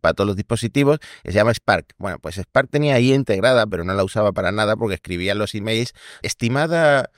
para 0.00 0.14
todos 0.14 0.26
los 0.26 0.36
dispositivos, 0.36 0.98
se 1.24 1.32
llama 1.32 1.52
Spark. 1.54 1.94
Bueno, 1.98 2.18
pues 2.18 2.36
Spark 2.36 2.68
tenía 2.70 2.96
ahí 2.96 3.12
integrada, 3.14 3.66
pero 3.66 3.84
no 3.84 3.94
la 3.94 4.04
usaba 4.04 4.32
para 4.32 4.52
nada 4.52 4.76
porque 4.76 4.94
escribía 4.94 5.34
los 5.34 5.54
emails 5.54 5.94
estimada 6.22 7.10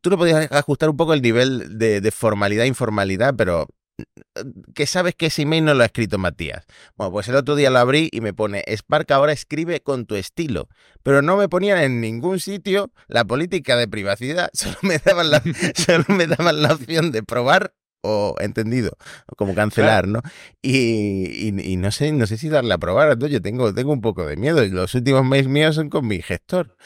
tú 0.00 0.10
le 0.10 0.16
podías 0.16 0.50
ajustar 0.52 0.90
un 0.90 0.96
poco 0.96 1.14
el 1.14 1.22
nivel 1.22 1.78
de, 1.78 2.00
de 2.00 2.10
formalidad 2.10 2.64
e 2.64 2.68
informalidad, 2.68 3.34
pero 3.36 3.68
que 4.74 4.86
sabes 4.86 5.14
que 5.14 5.26
ese 5.26 5.42
email 5.42 5.64
no 5.64 5.74
lo 5.74 5.82
ha 5.82 5.86
escrito 5.86 6.18
Matías. 6.18 6.64
Bueno, 6.96 7.12
pues 7.12 7.28
el 7.28 7.36
otro 7.36 7.56
día 7.56 7.70
lo 7.70 7.78
abrí 7.78 8.08
y 8.12 8.20
me 8.20 8.32
pone, 8.32 8.64
Spark 8.68 9.10
ahora 9.12 9.32
escribe 9.32 9.80
con 9.80 10.06
tu 10.06 10.14
estilo, 10.14 10.68
pero 11.02 11.22
no 11.22 11.36
me 11.36 11.48
ponían 11.48 11.78
en 11.78 12.00
ningún 12.00 12.40
sitio 12.40 12.92
la 13.08 13.24
política 13.24 13.76
de 13.76 13.88
privacidad, 13.88 14.50
solo 14.54 14.76
me 14.82 14.98
daban 14.98 15.30
la, 15.30 15.42
solo 15.74 16.04
me 16.08 16.26
daban 16.26 16.62
la 16.62 16.74
opción 16.74 17.12
de 17.12 17.22
probar 17.22 17.74
o 18.00 18.36
entendido, 18.38 18.96
como 19.36 19.56
cancelar, 19.56 20.06
¿no? 20.06 20.22
Y, 20.62 21.50
no 21.78 21.90
sé, 21.90 22.12
no 22.12 22.28
sé 22.28 22.38
si 22.38 22.48
darle 22.48 22.72
a 22.72 22.78
probar, 22.78 23.10
entonces 23.10 23.32
yo 23.32 23.42
tengo, 23.42 23.74
tengo 23.74 23.92
un 23.92 24.00
poco 24.00 24.24
de 24.24 24.36
miedo 24.36 24.64
y 24.64 24.70
los 24.70 24.94
últimos 24.94 25.24
mails 25.24 25.48
míos 25.48 25.74
son 25.74 25.90
con 25.90 26.06
mi 26.06 26.22
gestor. 26.22 26.76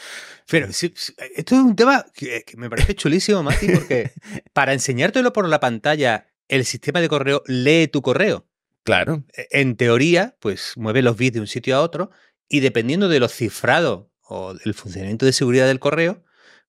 Pero 0.49 0.69
esto 0.69 0.87
es 1.35 1.53
un 1.53 1.77
tema 1.77 2.07
que, 2.15 2.45
que 2.47 2.57
me 2.57 2.71
parece 2.71 2.95
chulísimo, 2.95 3.43
Mati, 3.43 3.69
porque 3.69 4.13
para 4.55 4.73
enseñártelo 4.73 5.35
por 5.35 5.49
la 5.49 5.61
pantalla 5.61 6.32
el 6.49 6.65
sistema 6.65 7.01
de 7.01 7.09
correo 7.09 7.43
lee 7.47 7.89
tu 7.89 8.03
correo. 8.03 8.47
Claro. 8.85 9.25
E, 9.37 9.49
en 9.61 9.77
teoría, 9.77 10.37
pues 10.41 10.75
mueve 10.77 11.03
los 11.03 11.17
bits 11.17 11.35
de 11.35 11.41
un 11.41 11.47
sitio 11.47 11.77
a 11.77 11.81
otro 11.83 12.11
y 12.49 12.61
dependiendo 12.61 13.09
de 13.09 13.21
lo 13.21 13.29
cifrado 13.29 14.11
o 14.23 14.55
del 14.55 14.75
funcionamiento 14.75 15.27
de 15.27 15.33
seguridad 15.33 15.67
del 15.67 15.81
correo, 15.81 16.25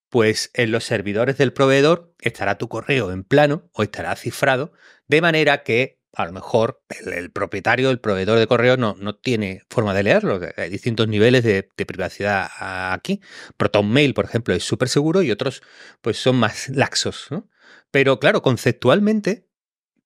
pues 0.10 0.52
en 0.54 0.72
los 0.72 0.84
servidores 0.84 1.38
del 1.38 1.54
proveedor 1.54 2.14
estará 2.22 2.58
tu 2.58 2.70
correo 2.70 3.12
en 3.12 3.24
plano 3.24 3.70
o 3.74 3.84
estará 3.84 4.16
cifrado, 4.16 4.72
de 5.08 5.22
manera 5.22 5.64
que 5.64 6.00
a 6.16 6.26
lo 6.26 6.32
mejor 6.32 6.84
el, 7.12 7.32
propietario, 7.32 7.90
el 7.90 8.00
proveedor 8.00 8.38
de 8.38 8.46
correo 8.46 8.78
no, 8.78 8.96
no, 9.00 9.16
tiene 9.16 9.64
forma 9.70 9.94
de 9.96 10.04
leerlo. 10.04 10.40
Hay 10.58 10.70
distintos 10.70 11.08
niveles 11.08 11.44
de, 11.44 11.70
de 11.76 11.86
privacidad 11.86 12.48
aquí. 12.94 13.20
ProtonMail, 13.58 14.14
por 14.14 14.26
ejemplo, 14.26 14.54
es 14.54 14.64
súper 14.64 14.90
seguro 14.90 15.24
y 15.24 15.32
otros 15.32 15.64
pues 16.02 16.18
son 16.18 16.36
más 16.36 16.70
laxos. 16.70 17.28
¿no? 17.32 17.50
Pero 17.90 18.20
claro, 18.20 18.44
conceptualmente 18.44 19.48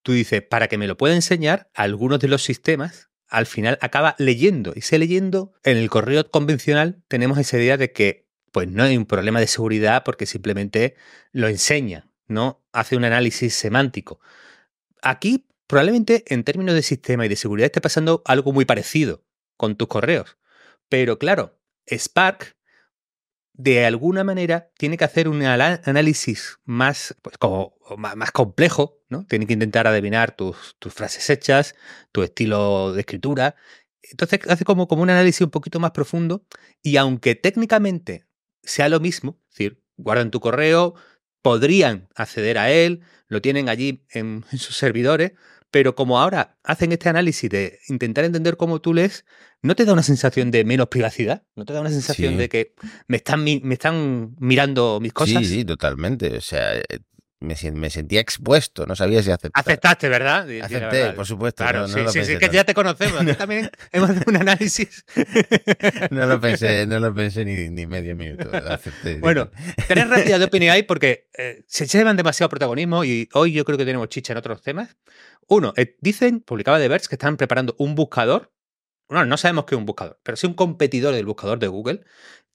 tú 0.04 0.14
dices, 0.14 0.42
para 0.42 0.68
que 0.68 0.78
me 0.78 0.88
lo 0.88 0.98
pueda 0.98 1.16
enseñar, 1.16 1.70
algunos 1.74 2.20
de 2.20 2.28
los 2.28 2.44
sistemas 2.44 3.10
al 3.28 3.46
final 3.46 3.78
acaba 3.82 4.16
leyendo. 4.18 4.74
Y 4.76 4.82
se 4.82 5.00
leyendo, 5.00 5.54
en 5.64 5.78
el 5.78 5.90
correo 5.90 6.30
convencional 6.30 7.04
tenemos 7.08 7.38
esa 7.38 7.58
idea 7.58 7.78
de 7.78 7.92
que 7.92 8.28
pues 8.52 8.68
no 8.70 8.84
hay 8.84 8.98
un 8.98 9.06
problema 9.06 9.40
de 9.40 9.48
seguridad 9.48 10.04
porque 10.04 10.26
simplemente 10.26 10.96
lo 11.32 11.48
enseña, 11.48 12.10
no 12.28 12.66
hace 12.72 12.96
un 12.96 13.06
análisis 13.06 13.54
semántico. 13.54 14.20
aquí 15.02 15.46
probablemente 15.68 16.24
en 16.28 16.44
términos 16.44 16.76
de 16.76 16.82
sistema 16.82 17.26
y 17.26 17.30
de 17.30 17.36
seguridad 17.36 17.66
esté 17.66 17.82
pasando 17.82 18.22
algo 18.26 18.54
muy 18.54 18.66
parecido 18.66 19.26
con 19.58 19.76
tus 19.76 19.90
correos. 19.90 20.38
Pero 20.90 21.20
claro, 21.20 21.60
Spark 21.90 22.57
de 23.58 23.86
alguna 23.86 24.24
manera 24.24 24.70
tiene 24.78 24.98
que 24.98 25.04
hacer 25.04 25.28
un 25.28 25.44
análisis 25.44 26.60
más, 26.64 27.16
pues, 27.22 27.38
como, 27.38 27.76
más, 27.98 28.32
complejo, 28.32 29.02
¿no? 29.10 29.26
Tiene 29.26 29.48
que 29.48 29.54
intentar 29.54 29.88
adivinar 29.88 30.36
tus, 30.36 30.76
tus, 30.80 30.94
frases 30.94 31.30
hechas, 31.30 31.76
tu 32.12 32.22
estilo 32.22 32.94
de 32.94 33.02
escritura. 33.02 33.56
Entonces 34.04 34.40
hace 34.48 34.64
como, 34.64 34.88
como 34.88 35.02
un 35.02 35.10
análisis 35.10 35.42
un 35.42 35.50
poquito 35.50 35.80
más 35.80 35.92
profundo 35.92 36.46
y 36.84 36.98
aunque 36.98 37.36
técnicamente 37.36 38.26
sea 38.64 38.90
lo 38.90 39.00
mismo, 39.00 39.40
es 39.50 39.58
decir, 39.58 39.84
guardan 39.98 40.30
tu 40.32 40.40
correo, 40.40 40.94
podrían 41.42 42.08
acceder 42.16 42.60
a 42.60 42.72
él, 42.72 43.02
lo 43.28 43.42
tienen 43.42 43.70
allí 43.70 44.06
en 44.10 44.46
sus 44.52 44.78
servidores, 44.78 45.32
pero 45.72 45.96
como 45.96 46.20
ahora 46.20 46.58
hacen 46.64 46.92
este 46.92 47.10
análisis 47.10 47.50
de 47.50 47.80
intentar 47.90 48.26
entender 48.26 48.58
cómo 48.58 48.80
tú 48.80 48.94
lees, 48.94 49.26
¿no 49.62 49.76
te 49.76 49.86
da 49.86 49.94
una 49.94 50.04
sensación 50.04 50.52
de 50.52 50.64
menos 50.64 50.88
privacidad? 50.88 51.44
¿No 51.56 51.66
te 51.66 51.74
da 51.74 51.82
una 51.82 51.90
sensación 51.90 52.38
de 52.38 52.50
que 52.50 52.74
me 53.08 53.18
están, 53.18 53.44
me 53.44 53.74
están 53.74 54.36
mirando 54.40 55.00
mis 55.02 55.14
cosas? 55.14 55.44
Sí, 55.44 55.46
sí, 55.46 55.66
totalmente. 55.66 56.38
O 56.38 56.42
sea, 56.42 56.82
eh, 57.40 57.72
me, 57.72 57.90
sentía 57.90 58.20
expuesto, 58.20 58.88
no 58.88 58.96
sabía 58.96 59.22
si 59.22 59.30
aceptar. 59.30 59.52
Aceptaste, 59.54 60.10
¿verdad? 60.10 60.50
Acepté, 60.62 61.12
por 61.12 61.26
supuesto. 61.26 61.64
Claro, 61.64 61.88
sí, 61.88 62.00
sí, 62.08 62.26
sí, 62.26 62.38
que 62.38 62.50
ya 62.50 62.64
te 62.64 62.74
conocemos. 62.74 63.24
También 63.38 63.70
hemos 63.92 64.10
hecho 64.10 64.24
un 64.28 64.38
análisis. 64.38 65.06
no 66.12 66.26
lo 66.26 66.42
pensé, 66.42 66.88
no 66.88 67.00
lo 67.00 67.14
pensé 67.14 67.46
ni, 67.46 67.70
ni 67.70 67.86
medio 67.86 68.16
minuto. 68.16 68.50
Acepté. 68.56 69.20
Bueno, 69.20 69.52
tres 69.88 70.10
rápidas 70.10 70.40
de 70.40 70.46
opinión 70.46 70.74
hay 70.74 70.84
porque 70.84 71.30
eh, 71.38 71.64
se 71.68 71.86
llevan 71.86 72.18
demasiado 72.18 72.50
protagonismo 72.50 73.04
y 73.04 73.30
hoy 73.34 73.52
yo 73.52 73.66
creo 73.66 73.78
que 73.78 73.86
tenemos 73.86 74.10
chicha 74.10 74.34
en 74.34 74.38
otros 74.38 74.62
temas. 74.64 74.98
Uno, 75.48 75.74
eh, 75.78 75.96
dicen, 76.02 76.40
publicaba 76.42 76.80
de 76.80 76.88
Verge, 76.88 77.08
que 77.08 77.16
están 77.16 77.38
preparando 77.38 77.76
un 77.78 77.94
buscador. 77.94 78.52
Bueno, 79.10 79.26
no 79.26 79.38
sabemos 79.38 79.66
qué 79.66 79.76
es 79.76 79.80
un 79.80 79.86
buscador, 79.86 80.20
pero 80.24 80.36
sí 80.36 80.48
un 80.48 80.56
competidor 80.56 81.14
del 81.14 81.26
buscador 81.26 81.60
de 81.60 81.68
Google 81.68 82.04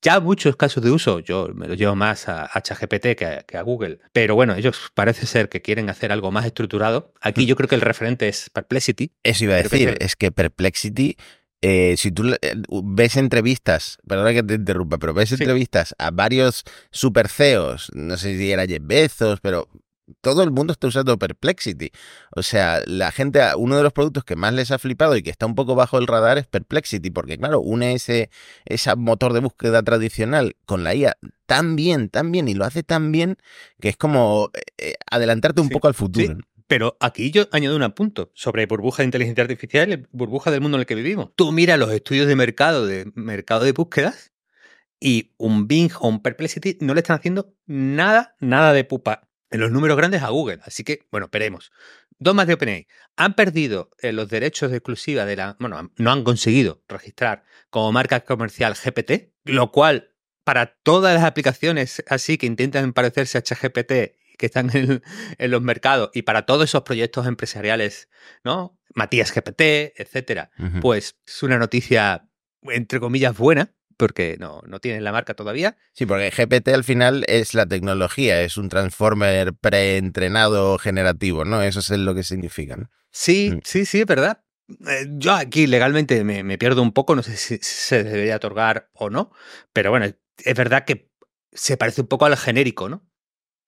ya 0.03 0.21
muchos 0.21 0.57
casos 0.57 0.83
de 0.83 0.91
uso, 0.91 1.21
yo 1.21 1.49
me 1.55 1.69
lo 1.69 1.75
llevo 1.75 1.95
más 1.95 2.29
a 2.29 2.51
HGPT 2.53 3.17
que 3.17 3.57
a, 3.57 3.63
Google, 3.63 4.01
pero 4.13 4.35
bueno, 4.35 4.55
ellos 4.55 4.91
parece 4.95 5.27
ser 5.27 5.49
que 5.49 5.63
quieren 5.63 5.89
hacer 5.89 6.13
algo 6.13 6.33
más 6.33 6.45
estructurado. 6.45 7.15
Aquí 7.21 7.45
mm. 7.45 7.47
yo 7.47 7.57
creo 7.57 7.69
que 7.69 7.77
el 7.77 7.81
referente 7.81 8.29
es 8.29 8.51
Perplexity. 8.51 9.13
Eso 9.23 9.45
iba 9.45 9.55
a 9.55 9.63
decir, 9.63 9.97
es 10.01 10.17
que 10.17 10.33
Perplexity 10.33 11.17
eh, 11.65 11.95
si 11.97 12.11
tú 12.11 12.25
eh, 12.43 12.55
ves 12.83 13.17
entrevistas, 13.17 13.99
perdona 14.07 14.33
que 14.33 14.43
te 14.43 14.55
interrumpa, 14.55 14.99
pero 14.99 15.15
ves 15.15 15.31
entrevistas 15.31 15.95
a 15.97 16.11
varios 16.11 16.65
super 16.91 17.29
CEOs, 17.29 17.93
no 17.95 18.17
sé 18.17 18.37
si 18.37 18.51
era 18.51 18.67
Jeff 18.67 18.83
Bezos, 18.83 19.39
pero 19.41 19.69
todo 20.21 20.43
el 20.43 20.51
mundo 20.51 20.73
está 20.73 20.87
usando 20.87 21.19
Perplexity. 21.19 21.91
O 22.35 22.43
sea, 22.43 22.83
la 22.87 23.11
gente, 23.13 23.41
uno 23.57 23.77
de 23.77 23.83
los 23.83 23.93
productos 23.93 24.25
que 24.25 24.37
más 24.37 24.53
les 24.55 24.71
ha 24.71 24.79
flipado 24.79 25.17
y 25.17 25.23
que 25.23 25.31
está 25.31 25.47
un 25.47 25.55
poco 25.55 25.75
bajo 25.75 25.99
el 25.99 26.07
radar 26.07 26.39
es 26.39 26.47
Perplexity, 26.47 27.11
porque 27.11 27.39
claro, 27.39 27.61
une 27.61 27.95
ese, 27.95 28.31
ese 28.65 28.95
motor 28.97 29.33
de 29.33 29.41
búsqueda 29.41 29.83
tradicional 29.83 30.57
con 30.67 30.85
la 30.85 30.95
IA 30.95 31.17
tan 31.47 31.77
bien, 31.77 32.09
tan 32.09 32.33
bien, 32.33 32.49
y 32.49 32.55
lo 32.55 32.65
hace 32.65 32.83
tan 32.83 33.13
bien 33.13 33.37
que 33.81 33.91
es 33.91 33.97
como 33.97 34.51
eh, 34.55 34.61
eh, 34.79 34.95
adelantarte 35.11 35.61
un 35.61 35.69
poco 35.69 35.89
al 35.89 35.95
futuro. 35.95 36.37
Pero 36.67 36.97
aquí 37.01 37.31
yo 37.31 37.49
añado 37.53 37.77
un 37.77 37.93
punto 37.93 38.31
sobre 38.35 38.65
burbuja 38.65 39.03
de 39.03 39.07
inteligencia 39.07 39.43
artificial, 39.43 40.09
burbuja 40.13 40.51
del 40.51 40.63
mundo 40.63 40.79
en 40.79 40.81
el 40.81 40.87
que 40.87 40.95
vivimos. 40.95 41.31
Tú 41.37 41.53
mira 41.53 41.77
los 41.77 41.93
estudios 41.93 42.27
de 42.27 42.37
mercado, 42.37 42.87
de 42.87 43.13
mercado 43.15 43.65
de 43.65 43.73
búsquedas, 43.73 44.33
y 44.99 45.33
un 45.37 45.67
Bing 45.67 45.91
o 46.01 46.09
un 46.09 46.23
Perplexity 46.23 46.79
no 46.81 46.95
le 46.95 47.01
están 47.01 47.19
haciendo 47.19 47.55
nada, 47.67 48.37
nada 48.41 48.73
de 48.73 48.85
pupa 48.85 49.29
en 49.53 49.61
los 49.61 49.71
números 49.71 49.97
grandes 49.97 50.23
a 50.23 50.31
Google. 50.31 50.61
Así 50.65 50.83
que, 50.83 51.07
bueno, 51.11 51.27
esperemos. 51.27 51.71
Dos 52.19 52.35
más 52.35 52.47
de 52.47 52.55
OpenAI. 52.55 52.87
Han 53.17 53.35
perdido 53.35 53.91
eh, 54.01 54.13
los 54.13 54.29
derechos 54.29 54.71
de 54.71 54.79
exclusiva 54.79 55.25
de 55.25 55.37
la. 55.37 55.57
Bueno, 55.61 55.93
no 55.97 56.11
han 56.11 56.25
conseguido 56.25 56.83
registrar 56.89 57.45
como 57.71 57.93
marca 57.93 58.21
comercial 58.21 58.75
GPT, 58.75 59.33
lo 59.45 59.71
cual, 59.71 60.11
para 60.45 60.75
todas 60.83 61.15
las 61.15 61.25
aplicaciones 61.25 62.03
así 62.09 62.39
que 62.39 62.47
intentan 62.47 62.93
parecerse 62.93 63.39
a 63.39 63.43
ChatGPT 63.43 63.93
que 64.39 64.47
están 64.47 64.71
en, 65.39 65.51
los 65.51 65.63
mercados 65.63 66.11
y 66.15 66.23
para 66.23 66.47
todos 66.47 66.65
esos 66.65 66.83
proyectos 66.83 67.27
empresariales, 67.27 68.09
¿no? 68.45 68.79
Matías 68.95 69.33
GPT, 69.33 69.95
etcétera, 69.97 70.51
pues 70.83 71.17
es 71.27 71.43
una 71.43 71.59
noticia 71.59 72.29
entre 72.63 73.01
comillas 73.01 73.37
buena, 73.37 73.73
porque 74.03 74.37
no, 74.41 74.63
no 74.67 74.81
tienen 74.81 75.05
la 75.05 75.13
marca 75.13 75.35
todavía. 75.35 75.77
Sí, 75.93 76.07
porque 76.07 76.31
GPT 76.31 76.71
al 76.71 76.83
final 76.83 77.25
es 77.29 77.55
la 77.55 77.67
tecnología, 77.67 78.43
es 78.43 78.57
un 78.57 78.69
transformer 78.69 79.55
preentrenado 79.55 80.77
generativo, 80.79 81.45
¿no? 81.45 81.63
Eso 81.63 81.79
es 81.79 81.91
lo 81.91 82.13
que 82.13 82.25
significan. 82.25 82.91
Sí, 83.13 83.53
mm. 83.55 83.61
sí, 83.63 83.87
sí, 83.87 84.01
es 84.01 84.07
verdad. 84.07 84.43
Eh, 84.89 85.07
yo 85.09 85.35
aquí 85.35 85.69
legalmente 85.69 86.25
me, 86.25 86.59
pierdo 86.59 86.83
un 86.83 86.91
poco, 86.91 87.15
no 87.15 87.23
sé 87.23 87.37
si 87.37 87.59
se 87.59 88.03
debería 88.03 88.35
otorgar 88.35 88.91
o 88.93 89.09
no, 89.09 89.31
pero 89.73 89.91
bueno, 89.91 90.07
es 90.07 90.57
verdad 90.57 90.85
que 90.85 91.13
se 91.53 91.77
parece 91.77 92.01
un 92.01 92.09
poco 92.09 92.27
al 92.27 92.37
genérico, 92.37 92.89
¿no? 92.89 93.09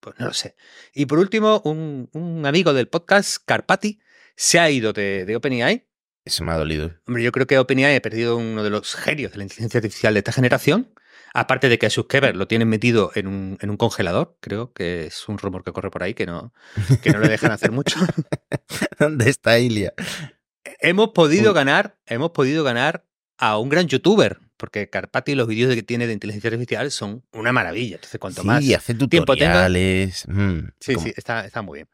Pues 0.01 0.17
no 0.19 0.27
lo 0.27 0.33
sé. 0.33 0.57
Y 0.95 1.07
por 1.07 1.21
último, 1.21 1.63
un, 1.65 2.43
amigo 2.45 2.73
del 2.73 2.89
podcast, 2.89 3.37
Carpati, 3.47 4.01
se 4.35 4.59
ha 4.59 4.69
ido 4.69 4.93
de, 4.93 5.27
de 5.27 5.37
OpenAI 5.37 5.87
eso 6.25 6.45
me 6.45 6.53
ha 6.53 6.57
dolido. 6.57 6.93
Hombre, 7.07 7.23
yo 7.23 7.33
creo 7.33 7.47
que 7.47 7.59
OpenAI 7.59 7.97
ha 7.97 8.03
perdido 8.03 8.37
uno 8.37 8.63
de 8.63 8.71
los 8.71 8.95
genios 8.95 9.33
de 9.33 9.39
la 9.39 9.45
inteligencia 9.45 9.79
artificial 9.79 10.15
de 10.15 10.19
esta 10.19 10.33
generación. 10.33 10.95
Aparte 11.35 11.69
de 11.69 11.79
que 11.79 11.87
a 11.87 11.91
Suskever 11.91 12.37
lo 12.37 12.47
tienen 12.47 12.69
metido 12.69 13.11
en 13.15 13.27
un, 13.27 13.59
en 13.61 13.69
un, 13.69 13.77
congelador, 13.77 14.37
creo 14.41 14.73
que 14.73 15.07
es 15.07 15.29
un 15.29 15.37
rumor 15.37 15.65
que 15.65 15.73
corre 15.73 15.91
por 15.91 16.05
ahí 16.05 16.15
que 16.15 16.27
no, 16.27 16.55
que 17.03 17.11
no 17.11 17.19
le 17.19 17.29
dejan 17.29 17.51
hacer 17.51 17.73
mucho. 17.73 17.99
¿Dónde 19.01 19.29
está 19.29 19.59
Ilia? 19.59 19.93
Hemos 20.81 21.11
podido 21.11 21.53
ganar, 21.53 21.97
hemos 22.07 22.31
podido 22.31 22.63
ganar 22.63 23.05
a 23.37 23.59
un 23.59 23.69
gran 23.69 23.89
youtuber, 23.89 24.39
porque 24.57 24.89
Carpati 24.89 25.35
los 25.35 25.49
vídeos 25.49 25.75
que 25.75 25.83
tiene 25.83 26.07
de 26.07 26.13
inteligencia 26.13 26.49
artificial 26.49 26.91
son 26.93 27.25
una 27.33 27.53
maravilla. 27.53 27.97
Entonces, 27.97 28.21
cuanto 28.21 28.43
sí, 28.43 28.47
más 28.47 28.65
hace 28.73 28.95
tutoriales. 28.95 30.25
Mm, 30.29 30.69
sí, 30.79 30.95
sí, 31.03 31.13
está, 31.17 31.45
está 31.45 31.63
muy 31.63 31.79
bien. 31.79 31.89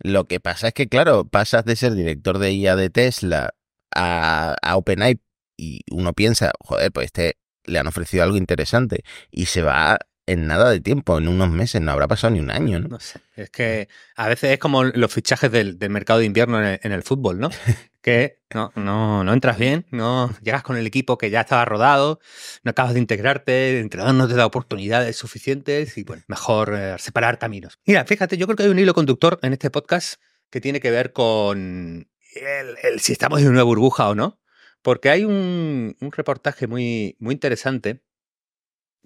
Lo 0.00 0.26
que 0.26 0.40
pasa 0.40 0.68
es 0.68 0.74
que, 0.74 0.88
claro, 0.88 1.24
pasas 1.26 1.64
de 1.64 1.76
ser 1.76 1.94
director 1.94 2.38
de 2.38 2.52
IA 2.52 2.76
de 2.76 2.90
Tesla 2.90 3.54
a, 3.94 4.56
a 4.62 4.76
OpenAI 4.76 5.20
y 5.56 5.80
uno 5.90 6.12
piensa, 6.12 6.52
joder, 6.60 6.92
pues 6.92 7.06
este 7.06 7.36
le 7.64 7.78
han 7.78 7.86
ofrecido 7.86 8.22
algo 8.22 8.36
interesante 8.36 9.04
y 9.30 9.46
se 9.46 9.62
va 9.62 9.98
en 10.26 10.46
nada 10.46 10.70
de 10.70 10.80
tiempo, 10.80 11.18
en 11.18 11.28
unos 11.28 11.50
meses, 11.50 11.82
no 11.82 11.92
habrá 11.92 12.08
pasado 12.08 12.32
ni 12.32 12.40
un 12.40 12.50
año, 12.50 12.80
¿no? 12.80 12.88
No 12.88 13.00
sé, 13.00 13.20
es 13.36 13.50
que 13.50 13.88
a 14.16 14.28
veces 14.28 14.52
es 14.52 14.58
como 14.58 14.84
los 14.84 15.12
fichajes 15.12 15.50
del, 15.52 15.76
mercado 15.90 16.20
de 16.20 16.24
invierno 16.24 16.66
en 16.66 16.92
el, 16.92 17.02
fútbol, 17.02 17.38
¿no? 17.38 17.50
que 18.00 18.38
no, 18.54 18.72
no, 18.74 19.22
no 19.22 19.32
entras 19.32 19.58
bien, 19.58 19.86
no 19.90 20.34
llegas 20.42 20.62
con 20.62 20.76
el 20.76 20.86
equipo 20.86 21.18
que 21.18 21.30
ya 21.30 21.42
estaba 21.42 21.64
rodado, 21.64 22.20
no 22.62 22.70
acabas 22.70 22.94
de 22.94 23.00
integrarte, 23.00 23.72
el 23.72 23.82
entrenador 23.82 24.14
no 24.14 24.28
te 24.28 24.34
da 24.34 24.46
oportunidades 24.46 25.16
suficientes 25.16 25.98
y 25.98 26.04
bueno, 26.04 26.22
mejor 26.26 26.74
eh, 26.74 26.96
separar 26.98 27.38
caminos. 27.38 27.78
Mira, 27.86 28.04
fíjate, 28.04 28.38
yo 28.38 28.46
creo 28.46 28.56
que 28.56 28.62
hay 28.64 28.70
un 28.70 28.78
hilo 28.78 28.94
conductor 28.94 29.38
en 29.42 29.52
este 29.52 29.70
podcast 29.70 30.20
que 30.50 30.60
tiene 30.60 30.80
que 30.80 30.90
ver 30.90 31.12
con 31.12 32.08
el, 32.34 33.00
si 33.00 33.12
estamos 33.12 33.40
en 33.40 33.48
una 33.48 33.62
burbuja 33.62 34.08
o 34.08 34.14
no, 34.14 34.40
porque 34.82 35.10
hay 35.10 35.24
un, 35.24 35.96
reportaje 36.00 36.66
muy, 36.66 37.16
muy 37.18 37.34
interesante 37.34 38.02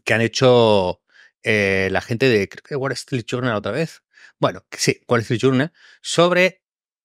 que 0.04 0.14
han 0.14 0.20
hecho 0.20 1.02
eh, 1.42 1.88
la 1.92 2.00
gente 2.00 2.28
de, 2.28 2.48
creo 2.48 2.62
que 2.62 2.76
Wall 2.76 2.92
Street 2.92 3.24
Journal 3.26 3.54
otra 3.54 3.72
vez. 3.72 4.02
Bueno, 4.38 4.64
sí, 4.72 5.00
Wall 5.08 5.20
Street 5.20 5.40
Journal, 5.40 5.72
sobre 6.00 6.62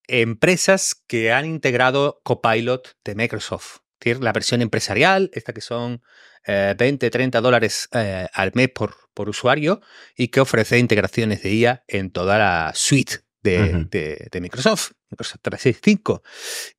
empresas 0.07 0.95
que 1.07 1.31
han 1.31 1.45
integrado 1.45 2.21
Copilot 2.23 2.97
de 3.03 3.15
Microsoft. 3.15 3.79
La 4.19 4.33
versión 4.33 4.61
empresarial, 4.61 5.29
esta 5.33 5.53
que 5.53 5.61
son 5.61 6.01
20, 6.45 7.05
eh, 7.05 7.09
30 7.09 7.39
dólares 7.39 7.87
eh, 7.93 8.27
al 8.33 8.51
mes 8.53 8.69
por, 8.69 8.95
por 9.13 9.29
usuario 9.29 9.81
y 10.17 10.27
que 10.27 10.41
ofrece 10.41 10.77
integraciones 10.77 11.41
de 11.43 11.53
IA 11.53 11.83
en 11.87 12.11
toda 12.11 12.37
la 12.37 12.71
suite 12.75 13.22
de, 13.43 14.39
Microsoft, 14.41 14.91
Microsoft 15.09 15.41
365. 15.41 16.23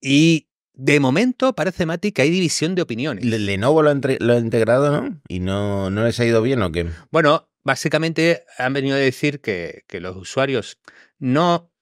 Y 0.00 0.48
de 0.72 0.98
momento 1.00 1.54
parece, 1.54 1.86
Mati, 1.86 2.12
que 2.12 2.22
hay 2.22 2.30
división 2.30 2.74
de 2.74 2.82
opiniones. 2.82 3.24
Lenovo 3.24 3.82
lo 3.82 3.90
ha, 3.90 3.94
lo 3.94 4.32
ha 4.32 4.38
integrado, 4.38 4.90
¿no? 4.90 5.20
¿Y 5.28 5.40
no, 5.40 5.90
no 5.90 6.04
les 6.04 6.18
ha 6.18 6.24
ido 6.24 6.42
bien 6.42 6.62
o 6.62 6.72
qué? 6.72 6.86
Bueno, 7.10 7.48
básicamente 7.62 8.44
han 8.58 8.72
venido 8.72 8.96
a 8.96 8.98
decir 8.98 9.40
que, 9.40 9.84
los 9.90 10.16
usuarios 10.16 10.78
no 11.18 11.72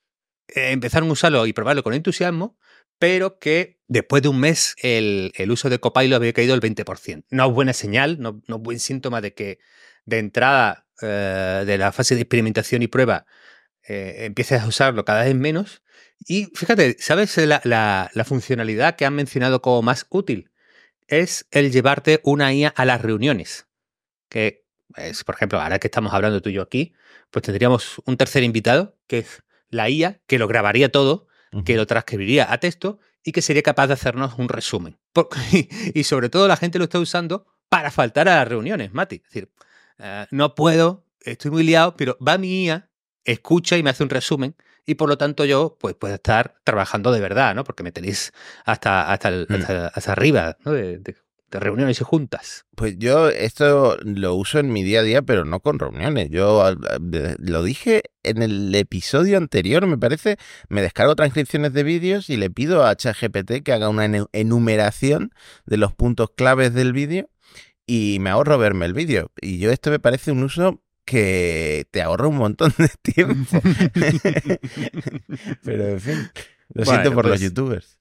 eh, 0.49 0.71
empezaron 0.71 1.09
a 1.09 1.13
usarlo 1.13 1.47
y 1.47 1.53
probarlo 1.53 1.83
con 1.83 1.95
entusiasmo, 1.95 2.59
pero 2.99 3.39
que 3.39 3.81
después 3.89 4.23
de 4.23 4.29
un 4.29 4.41
mes 4.41 4.77
el, 4.83 5.33
uso 5.51 5.69
de 5.69 5.81
Copilot 5.81 6.17
había 6.17 6.33
caído 6.33 6.55
el 6.55 6.61
20%. 6.61 7.25
No 7.31 7.47
es 7.47 7.53
buena 7.53 7.73
señal, 7.73 8.21
no, 8.21 8.43
no 8.47 8.57
es 8.57 8.63
buen 8.63 8.79
síntoma 8.79 9.21
de 9.21 9.35
que 9.35 9.59
de 10.05 10.19
entrada 10.19 10.87
eh, 11.01 11.65
de 11.67 11.79
la 11.79 11.93
fase 11.93 12.15
de 12.15 12.23
experimentación 12.23 12.83
y 12.83 12.87
prueba 12.87 13.27
eh, 13.87 14.25
empieces 14.27 14.61
a 14.63 14.67
usarlo 14.67 15.05
cada 15.05 15.25
vez 15.25 15.35
menos. 15.35 15.83
Y 16.27 16.47
fíjate, 16.55 16.97
¿sabes 16.99 17.37
la, 17.37 17.61
la, 17.65 18.25
funcionalidad 18.25 18.97
que 18.97 19.05
han 19.05 19.15
mencionado 19.15 19.61
como 19.63 19.83
más 19.83 20.07
útil? 20.09 20.51
Es 21.09 21.47
el 21.51 21.73
llevarte 21.73 22.21
una 22.23 22.53
IA 22.53 22.69
a 22.69 22.85
las 22.85 23.03
reuniones. 23.03 23.67
Que 24.29 24.65
es, 24.97 25.25
por 25.25 25.35
ejemplo, 25.35 25.61
ahora 25.61 25.79
que 25.79 25.89
estamos 25.89 26.13
hablando 26.15 26.41
tú 26.41 26.51
y 26.51 26.55
yo 26.55 26.63
aquí, 26.63 26.95
pues 27.31 27.43
tendríamos 27.43 28.01
un 28.07 28.17
tercer 28.17 28.45
invitado, 28.45 28.97
que 29.07 29.19
es 29.19 29.43
la 29.69 29.91
IA, 29.91 30.21
que 30.27 30.39
lo 30.39 30.47
grabaría 30.47 30.93
todo, 30.93 31.27
que 31.65 31.77
lo 31.77 31.87
transcribiría 31.87 32.51
a 32.51 32.59
texto 32.59 32.99
y 33.25 33.33
que 33.33 33.43
sería 33.43 33.63
capaz 33.63 33.89
de 33.89 33.95
hacernos 33.95 34.35
un 34.39 34.49
resumen. 34.49 34.99
y 35.95 36.05
sobre 36.05 36.29
todo 36.29 36.49
la 36.49 36.57
gente 36.57 36.79
lo 36.79 36.85
está 36.85 36.99
usando 36.99 37.47
para 37.69 37.91
faltar 37.91 38.29
a 38.29 38.37
las 38.37 38.49
reuniones, 38.49 38.93
Mati. 38.93 39.17
Es 39.17 39.23
decir, 39.25 39.51
eh, 39.99 40.27
no 40.31 40.55
puedo, 40.55 41.07
estoy 41.21 41.51
muy 41.51 41.63
liado, 41.63 41.97
pero 41.97 42.17
va 42.27 42.39
mi 42.39 42.65
IA, 42.65 42.91
escucha 43.25 43.77
y 43.77 43.83
me 43.83 43.91
hace 43.91 44.03
un 44.03 44.11
resumen 44.11 44.57
y 44.87 44.95
por 44.95 45.09
lo 45.09 45.17
tanto 45.17 45.45
yo 45.45 45.77
pues 45.81 45.95
puedo 45.95 46.15
estar 46.15 46.57
trabajando 46.65 47.13
de 47.13 47.21
verdad, 47.21 47.55
¿no? 47.55 47.65
Porque 47.65 47.83
me 47.83 47.93
tenéis 47.93 48.33
hasta, 48.65 49.13
hasta, 49.13 49.31
mm. 49.31 50.11
arriba 50.11 50.57
¿no? 50.65 50.73
de, 50.73 51.01
reuniones 51.51 52.01
y 52.01 52.05
juntas. 52.05 52.65
Pues 52.75 52.99
yo 52.99 53.29
esto 53.29 53.99
lo 54.03 54.35
uso 54.35 54.59
en 54.59 54.73
mi 54.73 54.83
día 54.83 55.01
a 55.01 55.03
día, 55.03 55.21
pero 55.21 55.45
no 55.45 55.61
con 55.61 55.79
reuniones. 55.79 56.31
Yo 56.31 56.75
lo 57.39 57.63
dije 57.63 58.05
en 58.23 58.43
el 58.43 58.75
episodio 58.75 59.37
anterior, 59.37 59.87
me 59.87 59.99
parece, 59.99 60.39
me 60.71 60.81
descargo 60.81 61.15
transcripciones 61.15 61.75
de 61.75 61.83
vídeos 61.83 62.31
y 62.31 62.39
le 62.39 62.49
pido 62.49 62.87
a 62.87 62.97
ChatGPT 62.97 63.63
que 63.63 63.73
haga 63.73 63.91
una 63.91 64.27
enumeración 64.33 65.33
de 65.67 65.77
los 65.77 65.93
puntos 65.93 66.31
claves 66.35 66.73
del 66.73 66.95
vídeo 66.95 67.29
y 67.87 68.17
me 68.21 68.31
ahorro 68.31 68.57
verme 68.57 68.87
el 68.87 68.95
vídeo. 68.95 69.31
Y 69.41 69.59
yo 69.59 69.71
esto 69.71 69.91
me 69.91 69.99
parece 69.99 70.33
un 70.33 70.43
uso 70.43 70.81
que 71.05 71.87
te 71.91 72.03
ahorra 72.03 72.29
un 72.29 72.37
montón 72.37 72.73
de 72.79 72.89
tiempo. 73.03 73.61
Pero 75.65 75.89
en 75.89 76.01
fin, 76.01 76.31
lo 76.75 76.85
siento 76.85 77.13
por 77.13 77.27
los 77.27 77.33
pues 77.33 77.41
youtubers. 77.41 77.99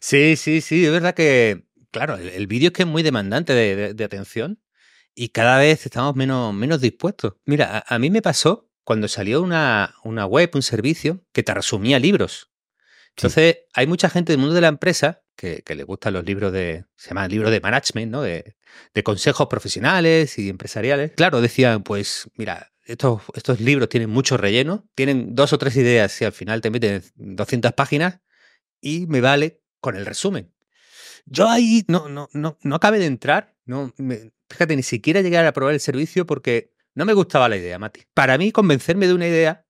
Sí, 0.00 0.36
sí, 0.36 0.60
sí, 0.60 0.84
es 0.84 0.92
verdad 0.92 1.14
que, 1.14 1.66
claro, 1.90 2.16
el, 2.16 2.46
vídeo 2.46 2.68
es 2.68 2.72
que 2.72 2.82
es 2.82 2.88
muy 2.88 3.02
demandante 3.02 3.54
de, 3.54 4.04
atención 4.04 4.60
y 5.14 5.30
cada 5.30 5.58
vez 5.58 5.86
estamos 5.86 6.14
menos, 6.14 6.52
menos 6.52 6.80
dispuestos. 6.80 7.34
Mira, 7.46 7.84
a, 7.86 7.98
mí 7.98 8.10
me 8.10 8.20
pasó 8.20 8.70
cuando 8.84 9.08
salió 9.08 9.42
una, 9.42 9.94
una, 10.04 10.26
web, 10.26 10.50
un 10.54 10.62
servicio 10.62 11.24
que 11.32 11.42
te 11.42 11.54
resumía 11.54 11.98
libros. 11.98 12.50
Entonces, 13.16 13.60
hay 13.72 13.86
mucha 13.86 14.10
gente 14.10 14.32
del 14.32 14.40
mundo 14.40 14.54
de 14.54 14.60
la 14.60 14.68
empresa 14.68 15.22
que, 15.36 15.62
le 15.66 15.84
gustan 15.84 16.14
los 16.14 16.24
libros 16.24 16.52
de, 16.52 16.84
se 16.96 17.10
llaman 17.10 17.30
libros 17.30 17.50
de 17.50 17.60
management, 17.60 18.10
¿no? 18.10 18.22
De, 18.22 18.56
de 18.94 19.02
consejos 19.02 19.46
profesionales 19.48 20.38
y 20.38 20.48
empresariales. 20.48 21.12
Claro, 21.12 21.40
decían, 21.40 21.82
pues 21.82 22.28
mira, 22.36 22.72
estos, 22.84 23.22
estos 23.34 23.60
libros 23.60 23.88
tienen 23.88 24.10
mucho 24.10 24.36
relleno, 24.36 24.88
tienen 24.94 25.34
dos 25.34 25.52
o 25.52 25.58
tres 25.58 25.76
ideas 25.76 26.20
y 26.20 26.24
al 26.24 26.32
final 26.32 26.60
te 26.60 26.70
meten 26.70 27.02
200 27.16 27.72
páginas 27.72 28.20
y 28.80 29.06
me 29.06 29.20
vale 29.20 29.62
con 29.80 29.96
el 29.96 30.06
resumen. 30.06 30.52
Yo 31.26 31.48
ahí 31.48 31.84
no, 31.88 32.08
no, 32.08 32.28
no, 32.32 32.58
no 32.62 32.74
acabé 32.76 32.98
de 32.98 33.06
entrar, 33.06 33.56
no, 33.64 33.92
fíjate, 34.48 34.76
ni 34.76 34.82
siquiera 34.82 35.20
llegué 35.20 35.38
a 35.38 35.52
probar 35.52 35.74
el 35.74 35.80
servicio 35.80 36.24
porque 36.24 36.72
no 36.94 37.04
me 37.04 37.12
gustaba 37.12 37.48
la 37.48 37.56
idea, 37.56 37.78
Mati. 37.78 38.02
Para 38.14 38.38
mí, 38.38 38.52
convencerme 38.52 39.08
de 39.08 39.14
una 39.14 39.26
idea, 39.26 39.66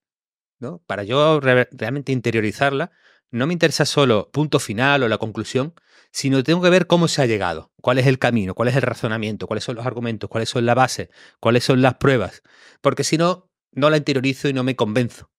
¿no? 0.58 0.82
para 0.86 1.02
yo 1.02 1.40
realmente 1.40 2.12
interiorizarla, 2.12 2.92
no 3.30 3.46
me 3.46 3.52
interesa 3.52 3.84
solo 3.84 4.30
punto 4.32 4.58
final 4.58 5.02
o 5.02 5.08
la 5.08 5.18
conclusión, 5.18 5.74
sino 6.12 6.42
tengo 6.42 6.62
que 6.62 6.70
ver 6.70 6.86
cómo 6.86 7.08
se 7.08 7.22
ha 7.22 7.26
llegado, 7.26 7.72
cuál 7.80 7.98
es 7.98 8.06
el 8.06 8.18
camino, 8.18 8.54
cuál 8.54 8.68
es 8.68 8.76
el 8.76 8.82
razonamiento, 8.82 9.46
cuáles 9.46 9.64
son 9.64 9.76
los 9.76 9.86
argumentos, 9.86 10.30
cuáles 10.30 10.48
son 10.48 10.64
la 10.64 10.74
base, 10.74 11.10
cuáles 11.40 11.64
son 11.64 11.82
las 11.82 11.94
pruebas, 11.96 12.42
porque 12.80 13.04
si 13.04 13.18
no, 13.18 13.50
no 13.72 13.90
la 13.90 13.98
interiorizo 13.98 14.48
y 14.48 14.52
no 14.52 14.64
me 14.64 14.76
convenzo. 14.76 15.30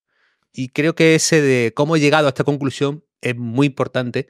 Y 0.52 0.68
creo 0.68 0.94
que 0.94 1.14
ese 1.14 1.40
de 1.42 1.72
cómo 1.74 1.96
he 1.96 2.00
llegado 2.00 2.26
a 2.26 2.30
esta 2.30 2.44
conclusión 2.44 3.04
es 3.20 3.36
muy 3.36 3.66
importante 3.66 4.28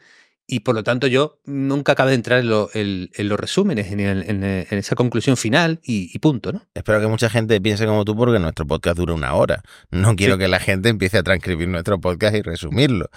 y 0.50 0.60
por 0.60 0.74
lo 0.74 0.82
tanto 0.82 1.06
yo 1.06 1.38
nunca 1.44 1.92
acabo 1.92 2.08
de 2.08 2.14
entrar 2.14 2.40
en, 2.40 2.48
los 2.48 3.38
resúmenes, 3.38 3.92
en, 3.92 4.42
esa 4.42 4.96
conclusión 4.96 5.36
final 5.36 5.78
y, 5.82 6.18
punto, 6.20 6.52
¿no? 6.52 6.66
Espero 6.74 7.00
que 7.00 7.06
mucha 7.06 7.28
gente 7.28 7.60
piense 7.60 7.84
como 7.84 8.06
tú 8.06 8.16
porque 8.16 8.38
nuestro 8.38 8.66
podcast 8.66 8.96
dura 8.96 9.12
una 9.12 9.34
hora. 9.34 9.62
No 9.90 10.16
quiero 10.16 10.38
que 10.38 10.48
la 10.48 10.58
gente 10.58 10.88
empiece 10.88 11.18
a 11.18 11.22
transcribir 11.22 11.68
nuestro 11.68 12.00
podcast 12.00 12.34
y 12.34 12.40
resumirlo, 12.40 13.10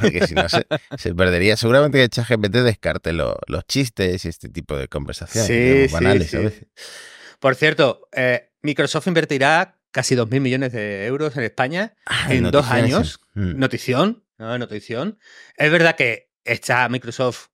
porque 0.00 0.26
si 0.26 0.34
no 0.34 0.48
se, 0.48 0.66
perdería. 1.14 1.58
Seguramente 1.58 1.98
que 1.98 2.08
ChatGPT 2.08 2.56
descarte 2.56 3.12
los 3.12 3.36
chistes 3.68 4.24
y 4.24 4.28
este 4.28 4.48
tipo 4.48 4.74
de 4.74 4.88
conversaciones 4.88 5.92
banales 5.92 6.34
a 6.34 6.38
veces. 6.38 6.66
Por 7.38 7.54
cierto, 7.54 8.08
eh, 8.12 8.50
Microsoft 8.62 9.06
invertirá 9.06 9.76
casi 9.90 10.14
2.000 10.14 10.40
millones 10.40 10.72
de 10.72 11.04
euros 11.04 11.36
en 11.36 11.44
España 11.44 11.92
ah, 12.06 12.32
en 12.32 12.50
dos 12.50 12.70
años. 12.70 13.20
Mm. 13.34 13.58
Notición, 13.58 14.24
no, 14.38 14.56
notición. 14.56 15.18
Es 15.56 15.70
verdad 15.70 15.96
que 15.96 16.27
está 16.48 16.88
Microsoft 16.88 17.48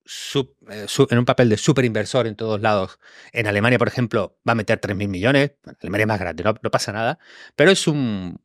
eh, 0.71 0.87
en 1.11 1.19
un 1.19 1.25
papel 1.25 1.49
de 1.49 1.57
super 1.57 1.85
inversor 1.85 2.27
en 2.27 2.37
todos 2.37 2.61
lados. 2.61 2.99
En 3.33 3.47
Alemania, 3.47 3.79
por 3.79 3.89
ejemplo, 3.89 4.39
va 4.47 4.53
a 4.53 4.55
meter 4.55 4.81
3.000 4.81 5.09
millones. 5.09 5.53
Alemania 5.81 6.05
es 6.05 6.09
más 6.09 6.21
grande, 6.21 6.45
no, 6.45 6.71
pasa 6.71 6.93
nada. 6.93 7.19
Pero 7.57 7.71
es 7.71 7.87
un, 7.87 8.41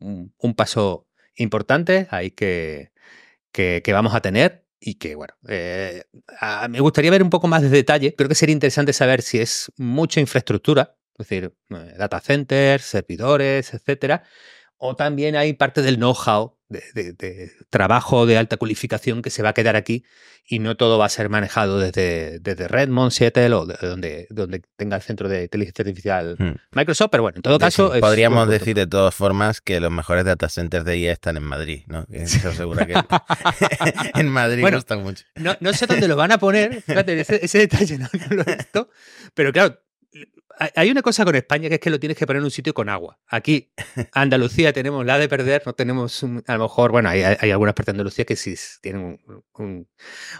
paso 0.55 1.07
importante 1.35 2.07
ahí 2.11 2.31
que, 2.31 2.91
vamos 3.87 4.15
a 4.15 4.21
tener 4.21 4.65
y 4.79 4.95
que, 4.95 5.15
bueno, 5.15 5.35
eh, 5.47 6.03
me 6.69 6.79
gustaría 6.79 7.11
ver 7.11 7.23
un 7.23 7.29
poco 7.29 7.47
más 7.47 7.61
de 7.61 7.69
detalle. 7.69 8.15
Creo 8.15 8.29
que 8.29 8.35
sería 8.35 8.53
interesante 8.53 8.93
saber 8.93 9.21
si 9.21 9.39
es 9.39 9.71
mucha 9.77 10.19
infraestructura, 10.19 10.97
es 11.13 11.27
decir, 11.27 11.53
eh, 11.69 11.93
data 11.97 12.19
centers, 12.19 12.83
servidores, 12.83 13.73
etcétera, 13.73 14.23
o 14.77 14.95
también 14.95 15.35
hay 15.35 15.53
parte 15.53 15.81
del 15.81 15.97
know-how 15.97 16.58
de, 16.69 17.51
trabajo 17.69 18.25
de 18.25 18.37
alta 18.37 18.57
cualificación 18.57 19.21
que 19.21 19.29
se 19.29 19.41
va 19.41 19.49
a 19.49 19.53
quedar 19.53 19.75
aquí 19.75 20.03
y 20.45 20.59
no 20.59 20.77
todo 20.77 20.97
va 20.97 21.05
a 21.05 21.09
ser 21.09 21.29
manejado 21.29 21.79
desde, 21.79 22.39
desde 22.39 22.67
Redmond, 22.67 23.11
Seattle 23.11 23.53
o 23.53 23.65
donde, 23.65 24.27
donde 24.29 24.61
tenga 24.77 24.95
el 24.95 25.01
centro 25.01 25.29
de 25.29 25.43
inteligencia 25.43 25.83
artificial 25.83 26.35
hmm. 26.37 26.55
Microsoft. 26.71 27.09
Pero 27.11 27.23
bueno, 27.23 27.37
en 27.37 27.41
todo 27.41 27.59
caso. 27.59 27.91
podríamos 27.99 28.47
decir 28.47 28.75
de 28.75 28.87
todas 28.87 29.13
formas 29.13 29.61
que 29.61 29.79
los 29.79 29.91
mejores 29.91 30.25
data 30.25 30.49
centers 30.49 30.85
de 30.85 30.97
IA 30.97 31.11
están 31.11 31.37
en 31.37 31.43
Madrid, 31.43 31.83
¿no? 31.87 32.05
Eso 32.11 32.51
seguro 32.53 32.85
que 32.85 32.93
en 34.15 34.29
Madrid 34.29 34.61
bueno, 34.61 34.77
gustan 34.77 35.03
mucho. 35.03 35.25
No, 35.35 35.55
no, 35.59 35.73
sé 35.73 35.87
dónde 35.87 36.07
lo 36.07 36.15
van 36.15 36.31
a 36.31 36.37
poner, 36.37 36.81
fíjate, 36.81 37.19
ese, 37.19 37.43
ese 37.43 37.57
detalle 37.59 37.97
no, 37.97 38.07
lo 38.29 38.43
he 38.43 38.55
visto, 38.55 38.89
pero 39.33 39.51
claro, 39.51 39.79
hay 40.75 40.91
una 40.91 41.01
cosa 41.01 41.23
con 41.23 41.35
España 41.35 41.69
que 41.69 41.75
es 41.75 41.81
que 41.81 41.89
lo 41.89 41.99
tienes 41.99 42.17
que 42.17 42.27
poner 42.27 42.39
en 42.39 42.45
un 42.45 42.51
sitio 42.51 42.73
con 42.73 42.89
agua. 42.89 43.17
Aquí, 43.27 43.71
Andalucía, 44.13 44.73
tenemos 44.73 45.05
la 45.05 45.17
de 45.17 45.29
perder, 45.29 45.63
no 45.65 45.73
tenemos, 45.73 46.23
a 46.23 46.57
lo 46.57 46.63
mejor, 46.63 46.91
bueno, 46.91 47.09
hay, 47.09 47.23
algunas 47.23 47.73
partes 47.73 47.93
de 47.93 47.97
Andalucía 47.97 48.25
que 48.25 48.35
sí 48.35 48.55
tienen 48.81 49.19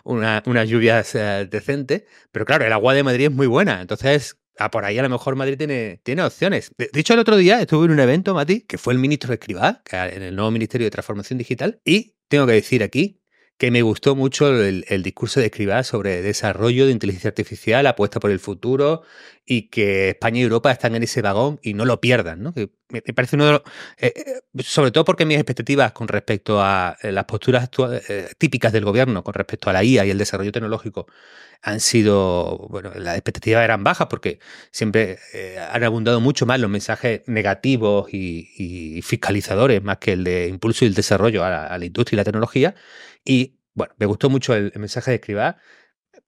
una, 0.03 0.63
lluvia 0.65 1.03
eh, 1.13 1.47
decente, 1.49 2.05
pero 2.32 2.45
claro, 2.45 2.65
el 2.65 2.73
agua 2.73 2.93
de 2.93 3.03
Madrid 3.03 3.25
es 3.25 3.32
muy 3.32 3.47
buena. 3.47 3.82
Entonces, 3.82 4.38
por 4.67 4.84
ahí 4.84 4.97
a 4.97 5.03
lo 5.03 5.10
mejor 5.10 5.38
Madrid 5.38 5.58
tiene, 5.58 6.01
tiene 6.03 6.23
opciones. 6.23 6.71
De, 6.77 6.89
hecho, 6.93 7.13
el 7.13 7.19
otro 7.19 7.38
día 7.38 7.62
estuve 7.62 7.86
en 7.86 7.91
un 7.91 7.99
evento, 7.99 8.34
Mati, 8.34 8.62
que 8.62 8.77
fue 8.77 8.93
el 8.93 8.99
ministro 8.99 9.29
de 9.29 9.36
Escribá, 9.36 9.82
en 9.91 10.21
el 10.21 10.36
nuevo 10.36 10.51
Ministerio 10.51 10.86
de 10.86 10.91
Transformación 10.91 11.38
Digital, 11.38 11.79
y 11.86 12.15
tengo 12.27 12.45
que 12.45 12.53
decir 12.53 12.84
aquí 12.84 13.18
que 13.60 13.72
me 13.72 13.82
gustó 13.82 14.15
mucho 14.15 14.48
el, 14.63 15.04
discurso 15.04 15.41
de 15.41 15.48
Escribá 15.48 15.84
sobre 15.84 16.22
desarrollo 16.22 16.86
de 16.86 16.93
inteligencia 16.93 17.28
artificial, 17.28 17.86
apuesta 17.88 18.22
por 18.22 18.32
el 18.32 18.39
futuro 18.39 19.04
y 19.45 19.63
que 19.63 20.12
España 20.12 20.39
y 20.39 20.43
Europa 20.43 20.72
están 20.72 20.95
en 20.95 21.04
ese 21.04 21.22
vagón 21.22 21.60
y 21.62 21.74
no 21.74 21.84
lo 21.84 22.00
pierdan. 22.00 22.41
¿no? 22.41 22.54
me, 22.56 23.02
parece 23.13 23.36
uno 23.36 23.45
de 23.45 23.52
los, 23.52 23.62
eh, 23.98 24.13
eh, 24.15 24.63
sobre 24.63 24.91
todo 24.91 25.04
porque 25.04 25.26
mis 25.26 25.36
expectativas 25.36 25.91
con 25.91 26.08
respecto 26.08 26.62
a 26.62 26.98
eh, 27.02 27.12
las 27.12 27.26
posturas 27.26 27.69
típicas 28.38 28.72
del 28.72 28.86
gobierno 28.86 29.26
con 29.26 29.34
respecto 29.34 29.69
a 29.69 29.74
la 29.74 29.84
IA 29.84 30.06
y 30.06 30.10
el 30.10 30.17
desarrollo 30.17 30.54
tecnológico 30.54 31.08
han 31.62 31.80
sido, 31.80 32.67
bueno, 32.69 32.91
las 32.95 33.15
expectativas 33.15 33.63
eran 33.63 33.84
bajas 33.84 34.08
porque 34.08 34.39
siempre 34.72 35.19
han 35.72 35.84
abundado 35.84 36.22
mucho 36.22 36.45
más 36.45 36.60
los 36.60 36.69
mensajes 36.69 37.22
negativos 37.28 38.13
y, 38.13 39.02
fiscalizadores 39.04 39.84
más 39.84 39.98
que 39.98 40.13
el 40.13 40.24
de 40.24 40.48
impulso 40.48 40.86
y 40.86 40.88
el 40.88 40.93
desarrollo 40.93 41.43
a 41.43 41.78
la 41.78 41.86
industria 41.86 42.15
y 42.15 42.17
la 42.17 42.24
tecnología. 42.24 42.76
Y 43.26 43.60
bueno, 43.74 43.93
me 43.98 44.06
gustó 44.06 44.30
mucho 44.30 44.54
el, 44.56 44.72
mensaje 44.76 45.12
de 45.12 45.15
Escribá. 45.15 45.58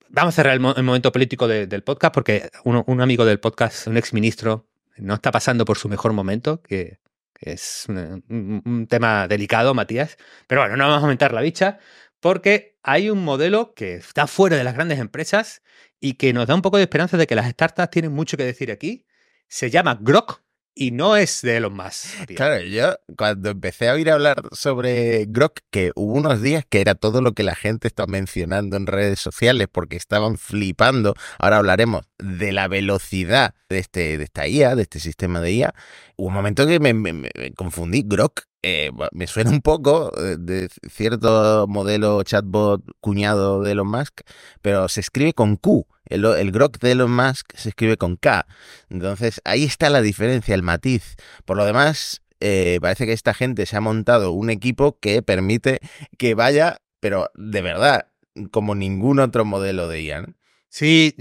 Vamos 0.10 0.34
a 0.34 0.36
cerrar 0.36 0.54
el, 0.54 0.60
momento 0.60 1.12
político 1.12 1.48
del 1.48 1.84
podcast 1.84 2.14
porque 2.14 2.50
un 2.64 3.02
amigo 3.02 3.26
del 3.26 3.40
podcast, 3.40 3.88
un 3.88 3.98
exministro, 3.98 4.68
no 4.98 5.16
está 5.16 5.32
pasando 5.32 5.66
por 5.66 5.78
su 5.78 5.90
mejor 5.90 6.14
momento, 6.14 6.62
que, 6.62 7.00
es 7.40 7.88
un, 7.90 8.88
tema 8.88 9.28
delicado, 9.28 9.74
Matías. 9.74 10.18
Pero 10.48 10.62
bueno, 10.62 10.78
no 10.78 10.86
vamos 10.86 11.00
a 11.00 11.02
aumentar 11.02 11.34
la 11.34 11.42
bicha 11.42 11.80
porque 12.20 12.71
hay 12.84 13.10
un 13.10 13.24
modelo 13.24 13.74
que 13.74 13.96
está 13.96 14.28
fuera 14.28 14.58
de 14.58 14.64
las 14.64 14.74
grandes 14.74 15.00
empresas 15.00 15.62
y 16.00 16.14
que 16.14 16.34
nos 16.34 16.48
da 16.48 16.56
un 16.56 16.62
poco 16.62 16.78
de 16.78 16.84
esperanza 16.84 17.18
de 17.18 17.28
que 17.28 17.36
las 17.36 17.50
startups 17.50 17.92
tienen 17.92 18.12
mucho 18.12 18.38
que 18.38 18.44
decir 18.44 18.72
aquí. 18.72 19.06
Se 19.48 19.70
llama 19.70 19.98
Grok 20.02 20.41
y 20.74 20.92
no 20.92 21.16
es 21.16 21.42
de 21.42 21.58
Elon 21.58 21.76
Musk. 21.76 22.34
Claro, 22.36 22.62
yo 22.64 22.96
cuando 23.18 23.50
empecé 23.50 23.90
a 23.90 23.94
oír 23.94 24.10
hablar 24.10 24.42
sobre 24.52 25.26
Grok, 25.28 25.60
que 25.70 25.92
hubo 25.96 26.14
unos 26.14 26.42
días 26.42 26.66
que 26.68 26.82
era 26.82 26.96
todo 26.96 27.22
lo 27.22 27.34
que 27.34 27.44
la 27.44 27.56
gente 27.56 27.88
está 27.88 28.08
mencionando 28.08 28.78
en 28.78 28.88
redes 28.88 29.20
sociales 29.20 29.68
porque 29.72 29.98
estaban 29.98 30.38
flipando, 30.38 31.14
ahora 31.40 31.58
hablaremos 31.58 32.06
de 32.18 32.52
la 32.52 32.68
velocidad 32.68 33.54
de, 33.70 33.80
este, 33.80 34.18
de 34.18 34.24
esta 34.24 34.48
IA, 34.48 34.76
de 34.76 34.84
este 34.84 35.00
sistema 35.00 35.42
de 35.42 35.52
IA, 35.54 35.74
hubo 36.16 36.28
un 36.28 36.34
momento 36.34 36.66
que 36.66 36.80
me, 36.80 37.54
confundí. 37.56 38.04
Grok 38.06 38.44
eh, 38.64 38.92
me 39.12 39.28
suena 39.28 39.50
un 39.50 39.62
poco 39.62 40.12
eh, 40.18 40.38
de 40.40 40.70
cierto 40.90 41.66
modelo 41.68 42.22
chatbot 42.24 42.84
cuñado 43.00 43.62
de 43.62 43.72
Elon 43.72 43.88
Musk, 43.88 44.22
pero 44.62 44.88
se 44.88 45.02
escribe 45.02 45.34
con 45.34 45.58
Q. 45.58 45.86
El, 46.12 46.26
el 46.26 46.52
Grok 46.52 46.80
de 46.80 46.92
Elon 46.92 47.12
Musk 47.12 47.54
se 47.56 47.70
escribe 47.70 47.98
con 47.98 48.16
K. 48.16 48.46
Entonces 48.90 49.42
ahí 49.46 49.64
está 49.64 49.90
la 49.90 50.02
diferencia, 50.02 50.56
el 50.56 50.64
matiz. 50.64 51.16
Por 51.46 51.58
lo 51.58 51.66
demás, 51.66 52.22
eh, 52.40 52.80
parece 52.82 53.06
que 53.06 53.14
esta 53.14 53.34
gente 53.34 53.66
se 53.66 53.78
ha 53.78 53.82
montado 53.82 54.32
un 54.32 54.50
equipo 54.50 55.00
que 55.00 55.22
permite 55.22 55.80
que 56.18 56.36
vaya 56.36 56.78
pero 57.02 57.32
de 57.36 57.62
verdad, 57.62 58.08
como 58.52 58.76
ningún 58.76 59.20
otro 59.20 59.44
modelo 59.44 59.90
de 59.90 60.02
IA. 60.04 60.26
Sí, 60.70 61.14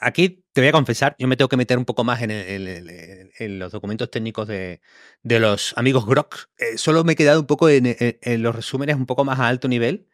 aquí 0.00 0.42
te 0.52 0.62
voy 0.62 0.68
a 0.68 0.72
confesar, 0.72 1.14
yo 1.18 1.28
me 1.28 1.36
tengo 1.36 1.48
que 1.48 1.56
meter 1.56 1.78
un 1.78 1.84
poco 1.84 2.02
más 2.02 2.20
en, 2.22 3.58
los 3.60 3.70
documentos 3.70 4.10
técnicos 4.10 4.48
de, 4.48 4.80
los 5.22 5.74
amigos 5.76 6.06
Grok. 6.06 6.48
Eh, 6.58 6.76
solo 6.76 7.04
me 7.04 7.12
he 7.12 7.16
quedado 7.16 7.38
un 7.38 7.46
poco 7.46 7.68
en, 7.68 7.94
los 8.42 8.56
resúmenes 8.56 8.96
un 8.96 9.06
poco 9.06 9.24
más 9.24 9.38
a 9.38 9.46
alto 9.46 9.68
nivel. 9.68 10.08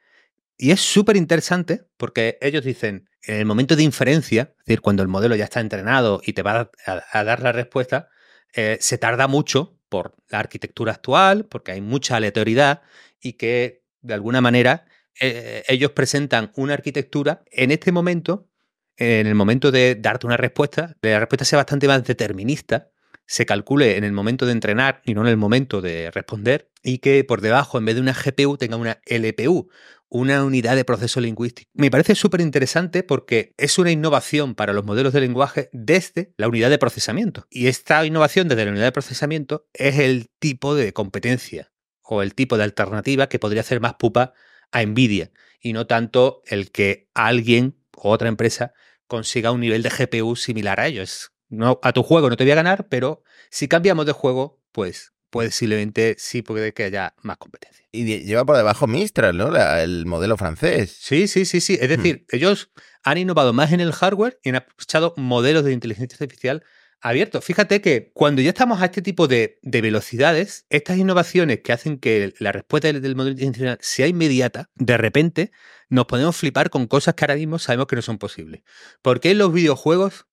Y 0.58 0.70
es 0.70 0.80
súper 0.80 1.16
interesante 1.16 1.84
porque 1.96 2.38
ellos 2.40 2.64
dicen, 2.64 3.08
en 3.26 3.36
el 3.36 3.44
momento 3.44 3.76
de 3.76 3.82
inferencia, 3.82 4.54
es 4.58 4.64
decir, 4.66 4.80
cuando 4.80 5.02
el 5.02 5.08
modelo 5.08 5.36
ya 5.36 5.44
está 5.44 5.60
entrenado 5.60 6.20
y 6.24 6.32
te 6.32 6.42
va 6.42 6.70
a, 6.86 7.24
dar 7.24 7.42
la 7.42 7.52
respuesta, 7.52 8.08
eh, 8.54 8.78
se 8.80 8.98
tarda 8.98 9.26
mucho 9.26 9.78
por 9.88 10.16
la 10.28 10.38
arquitectura 10.38 10.92
actual, 10.92 11.46
porque 11.46 11.72
hay 11.72 11.80
mucha 11.80 12.16
aleatoriedad 12.16 12.82
y 13.20 13.34
que 13.34 13.84
de 14.00 14.14
alguna 14.14 14.40
manera 14.40 14.86
eh, 15.20 15.64
ellos 15.68 15.92
presentan 15.92 16.52
una 16.56 16.74
arquitectura 16.74 17.42
en 17.50 17.70
este 17.70 17.92
momento 17.92 18.48
en 18.96 19.26
el 19.26 19.34
momento 19.34 19.70
de 19.70 19.94
darte 19.94 20.26
una 20.26 20.36
respuesta, 20.36 20.96
la 21.02 21.20
respuesta 21.20 21.44
sea 21.44 21.58
bastante 21.58 21.86
más 21.86 22.04
determinista, 22.04 22.90
se 23.26 23.44
calcule 23.44 23.96
en 23.96 24.04
el 24.04 24.12
momento 24.12 24.46
de 24.46 24.52
entrenar 24.52 25.02
y 25.04 25.14
no 25.14 25.22
en 25.22 25.28
el 25.28 25.36
momento 25.36 25.80
de 25.80 26.10
responder, 26.10 26.70
y 26.82 26.98
que 26.98 27.24
por 27.24 27.40
debajo, 27.40 27.78
en 27.78 27.84
vez 27.84 27.96
de 27.96 28.00
una 28.00 28.14
GPU, 28.14 28.56
tenga 28.56 28.76
una 28.76 29.00
LPU, 29.04 29.68
una 30.08 30.44
unidad 30.44 30.76
de 30.76 30.84
proceso 30.84 31.20
lingüístico. 31.20 31.70
Me 31.74 31.90
parece 31.90 32.14
súper 32.14 32.40
interesante 32.40 33.02
porque 33.02 33.54
es 33.56 33.78
una 33.78 33.90
innovación 33.90 34.54
para 34.54 34.72
los 34.72 34.84
modelos 34.84 35.12
de 35.12 35.20
lenguaje 35.20 35.68
desde 35.72 36.32
la 36.36 36.48
unidad 36.48 36.70
de 36.70 36.78
procesamiento. 36.78 37.46
Y 37.50 37.66
esta 37.66 38.04
innovación 38.06 38.48
desde 38.48 38.64
la 38.64 38.70
unidad 38.70 38.86
de 38.86 38.92
procesamiento 38.92 39.66
es 39.72 39.98
el 39.98 40.28
tipo 40.38 40.74
de 40.74 40.92
competencia 40.92 41.72
o 42.02 42.22
el 42.22 42.34
tipo 42.34 42.56
de 42.56 42.64
alternativa 42.64 43.28
que 43.28 43.38
podría 43.38 43.62
hacer 43.62 43.80
más 43.80 43.94
pupa 43.94 44.32
a 44.70 44.84
Nvidia 44.84 45.30
y 45.60 45.72
no 45.72 45.86
tanto 45.86 46.42
el 46.46 46.70
que 46.70 47.08
alguien 47.14 47.76
o 47.96 48.10
otra 48.10 48.28
empresa 48.28 48.72
consiga 49.06 49.52
un 49.52 49.60
nivel 49.60 49.82
de 49.82 49.90
GPU 49.90 50.36
similar 50.36 50.80
a 50.80 50.86
ellos. 50.86 51.32
No, 51.48 51.78
a 51.82 51.92
tu 51.92 52.02
juego 52.02 52.28
no 52.28 52.36
te 52.36 52.44
voy 52.44 52.50
a 52.52 52.56
ganar, 52.56 52.88
pero 52.88 53.22
si 53.50 53.68
cambiamos 53.68 54.06
de 54.06 54.12
juego, 54.12 54.60
pues 54.72 55.12
posiblemente 55.44 56.16
sí 56.18 56.42
puede 56.42 56.72
que 56.72 56.84
haya 56.84 57.14
más 57.22 57.36
competencia. 57.36 57.86
Y 57.92 58.04
lleva 58.24 58.44
por 58.44 58.56
debajo 58.56 58.86
Mistral, 58.86 59.36
¿no? 59.36 59.54
el 59.78 60.06
modelo 60.06 60.36
francés. 60.36 60.96
Sí, 61.00 61.28
sí, 61.28 61.44
sí, 61.44 61.60
sí. 61.60 61.78
Es 61.80 61.88
hmm. 61.88 61.96
decir, 61.96 62.26
ellos 62.30 62.70
han 63.02 63.18
innovado 63.18 63.52
más 63.52 63.72
en 63.72 63.80
el 63.80 63.92
hardware 63.92 64.38
y 64.42 64.50
han 64.50 64.56
aprovechado 64.56 65.14
modelos 65.16 65.64
de 65.64 65.72
inteligencia 65.72 66.16
artificial 66.20 66.64
abiertos. 67.00 67.44
Fíjate 67.44 67.80
que 67.80 68.10
cuando 68.12 68.42
ya 68.42 68.48
estamos 68.50 68.80
a 68.80 68.86
este 68.86 69.02
tipo 69.02 69.28
de, 69.28 69.58
velocidades, 69.62 70.66
estas 70.70 70.98
innovaciones 70.98 71.60
que 71.60 71.72
hacen 71.72 71.98
que 71.98 72.34
la 72.38 72.52
respuesta 72.52 72.92
del, 72.92 73.14
modelo 73.14 73.36
de 73.36 73.44
inteligencia 73.44 73.72
artificial 73.72 73.78
sea 73.80 74.06
inmediata, 74.08 74.70
de 74.74 74.96
repente 74.96 75.52
nos 75.88 76.06
podemos 76.06 76.36
flipar 76.36 76.70
con 76.70 76.86
cosas 76.86 77.14
que 77.14 77.24
ahora 77.24 77.36
mismo 77.36 77.58
sabemos 77.58 77.86
que 77.86 77.96
no 77.96 78.02
son 78.02 78.18
posibles. 78.18 78.62
Porque 79.02 79.30
en 79.30 79.38
los 79.38 79.52
videojuegos 79.52 80.26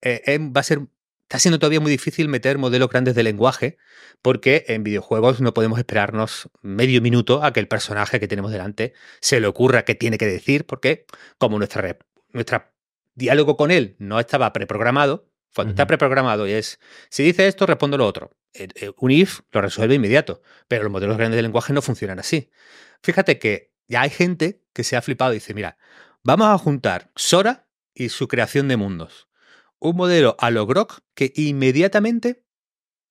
eh, 0.00 0.38
va 0.38 0.60
a 0.60 0.64
ser 0.64 0.80
está 1.24 1.38
siendo 1.38 1.58
todavía 1.58 1.80
muy 1.80 1.90
difícil 1.90 2.28
meter 2.28 2.58
modelos 2.58 2.88
grandes 2.88 3.14
de 3.14 3.22
lenguaje 3.22 3.76
porque 4.22 4.64
en 4.68 4.84
videojuegos 4.84 5.40
no 5.40 5.52
podemos 5.54 5.78
esperarnos 5.78 6.48
medio 6.62 7.00
minuto 7.02 7.42
a 7.42 7.52
que 7.52 7.60
el 7.60 7.68
personaje 7.68 8.20
que 8.20 8.28
tenemos 8.28 8.52
delante 8.52 8.94
se 9.20 9.40
le 9.40 9.46
ocurra 9.46 9.84
qué 9.84 9.94
tiene 9.94 10.18
que 10.18 10.26
decir 10.26 10.66
porque 10.66 11.06
como 11.38 11.58
nuestra, 11.58 11.98
nuestra 12.32 12.74
diálogo 13.14 13.56
con 13.56 13.70
él 13.70 13.96
no 13.98 14.20
estaba 14.20 14.52
preprogramado, 14.52 15.30
cuando 15.54 15.70
está 15.70 15.86
preprogramado 15.86 16.46
y 16.48 16.52
es, 16.52 16.80
si 17.10 17.22
dice 17.22 17.46
esto, 17.46 17.66
respondo 17.66 17.96
lo 17.96 18.06
otro. 18.06 18.36
Eh, 18.54 18.68
eh, 18.74 18.90
un 18.98 19.10
if 19.10 19.40
lo 19.52 19.60
resuelve 19.60 19.94
inmediato, 19.94 20.42
pero 20.68 20.82
los 20.82 20.92
modelos 20.92 21.16
grandes 21.16 21.36
de 21.36 21.42
lenguaje 21.42 21.72
no 21.72 21.80
funcionan 21.80 22.18
así. 22.18 22.50
Fíjate 23.02 23.38
que 23.38 23.72
ya 23.86 24.02
hay 24.02 24.10
gente 24.10 24.62
que 24.72 24.84
se 24.84 24.96
ha 24.96 25.02
flipado 25.02 25.32
y 25.32 25.36
dice, 25.36 25.54
mira, 25.54 25.78
vamos 26.22 26.48
a 26.48 26.58
juntar 26.58 27.10
Sora 27.14 27.68
y 27.94 28.08
su 28.08 28.26
creación 28.26 28.66
de 28.68 28.76
mundos. 28.76 29.28
Un 29.84 29.96
modelo 29.96 30.34
a 30.38 30.50
lo 30.50 30.66
Grok 30.66 31.00
que 31.14 31.30
inmediatamente 31.36 32.42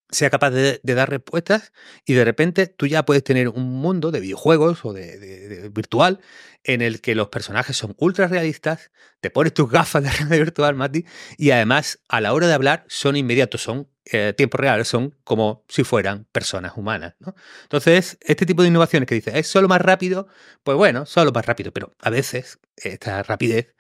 sea 0.10 0.32
capaz 0.32 0.50
de, 0.50 0.80
dar 0.84 1.08
respuestas 1.08 1.72
y 2.04 2.14
de 2.14 2.26
repente 2.26 2.66
tú 2.66 2.88
ya 2.88 3.06
puedes 3.06 3.24
tener 3.24 3.48
un 3.48 3.74
mundo 3.80 4.10
de 4.10 4.20
videojuegos 4.20 4.84
o 4.84 4.92
de, 4.92 5.70
virtual 5.72 6.20
en 6.64 6.82
el 6.82 7.00
que 7.00 7.14
los 7.14 7.28
personajes 7.28 7.78
son 7.78 7.94
ultra 8.00 8.28
realistas, 8.28 8.90
te 9.22 9.30
pones 9.30 9.54
tus 9.54 9.70
gafas 9.70 10.02
de 10.02 10.10
realidad 10.18 10.38
virtual, 10.38 10.74
Mati, 10.74 11.06
y 11.38 11.52
además 11.52 12.00
a 12.10 12.22
la 12.22 12.34
hora 12.34 12.48
de 12.48 12.54
hablar 12.56 12.86
son 12.88 13.18
inmediatos, 13.18 13.62
son 13.62 13.88
eh, 14.06 14.34
tiempo 14.36 14.58
real, 14.58 14.84
son 14.84 15.16
como 15.24 15.64
si 15.68 15.84
fueran 15.84 16.26
personas 16.32 16.74
humanas. 16.76 17.14
¿no? 17.20 17.36
Entonces, 17.62 18.18
este 18.22 18.48
tipo 18.48 18.64
de 18.64 18.70
innovaciones 18.70 19.08
que 19.08 19.14
dices, 19.14 19.36
¿es 19.36 19.46
solo 19.46 19.68
más 19.68 19.82
rápido? 19.82 20.28
Pues 20.64 20.76
bueno, 20.76 21.06
solo 21.06 21.32
más 21.32 21.46
rápido, 21.46 21.72
pero 21.72 21.94
a 22.00 22.10
veces 22.10 22.58
esta 22.78 23.22
rapidez 23.22 23.76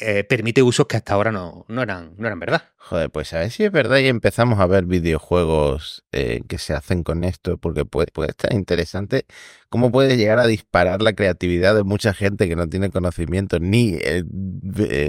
eh, 0.00 0.24
permite 0.24 0.60
usos 0.60 0.86
que 0.86 0.96
hasta 0.96 1.14
ahora 1.14 1.30
no, 1.30 1.64
no, 1.68 1.82
eran, 1.82 2.14
no 2.18 2.26
eran 2.26 2.40
verdad. 2.40 2.64
Joder, 2.76 3.10
pues 3.10 3.32
a 3.32 3.38
ver 3.38 3.50
si 3.52 3.62
es 3.62 3.70
verdad 3.70 3.98
y 3.98 4.08
empezamos 4.08 4.58
a 4.58 4.66
ver 4.66 4.86
videojuegos 4.86 6.04
eh, 6.10 6.42
que 6.48 6.58
se 6.58 6.74
hacen 6.74 7.04
con 7.04 7.22
esto, 7.22 7.58
porque 7.58 7.84
puede, 7.84 8.08
puede 8.08 8.30
estar 8.30 8.52
interesante 8.52 9.24
cómo 9.68 9.92
puede 9.92 10.16
llegar 10.16 10.40
a 10.40 10.48
disparar 10.48 11.00
la 11.00 11.12
creatividad 11.12 11.76
de 11.76 11.84
mucha 11.84 12.12
gente 12.12 12.48
que 12.48 12.56
no 12.56 12.68
tiene 12.68 12.90
conocimiento 12.90 13.60
ni 13.60 13.96
eh, 14.00 14.24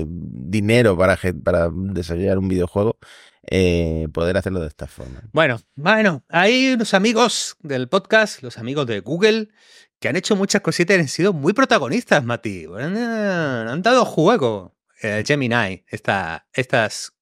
dinero 0.07 0.95
para, 0.95 1.17
para 1.43 1.69
desarrollar 1.73 2.37
un 2.37 2.47
videojuego. 2.47 2.97
poder 4.13 4.37
hacerlo 4.37 4.59
de 4.59 4.67
esta 4.67 4.85
forma. 4.85 5.21
Bueno, 5.33 5.59
bueno, 5.75 6.23
hay 6.29 6.73
unos 6.73 6.93
amigos 6.93 7.57
del 7.61 7.89
podcast, 7.89 8.43
los 8.43 8.59
amigos 8.59 8.85
de 8.85 8.99
Google, 8.99 9.49
que 9.99 10.09
han 10.09 10.15
hecho 10.15 10.35
muchas 10.35 10.61
cositas 10.61 10.97
y 10.97 10.99
han 10.99 11.07
sido 11.07 11.33
muy 11.33 11.53
protagonistas, 11.53 12.23
Mati. 12.23 12.65
Han, 12.77 13.81
dado 13.81 14.05
juego 14.05 14.74
eh, 15.05 15.23
Gemini 15.25 15.83
esta, 15.87 16.47
estas 16.53 17.13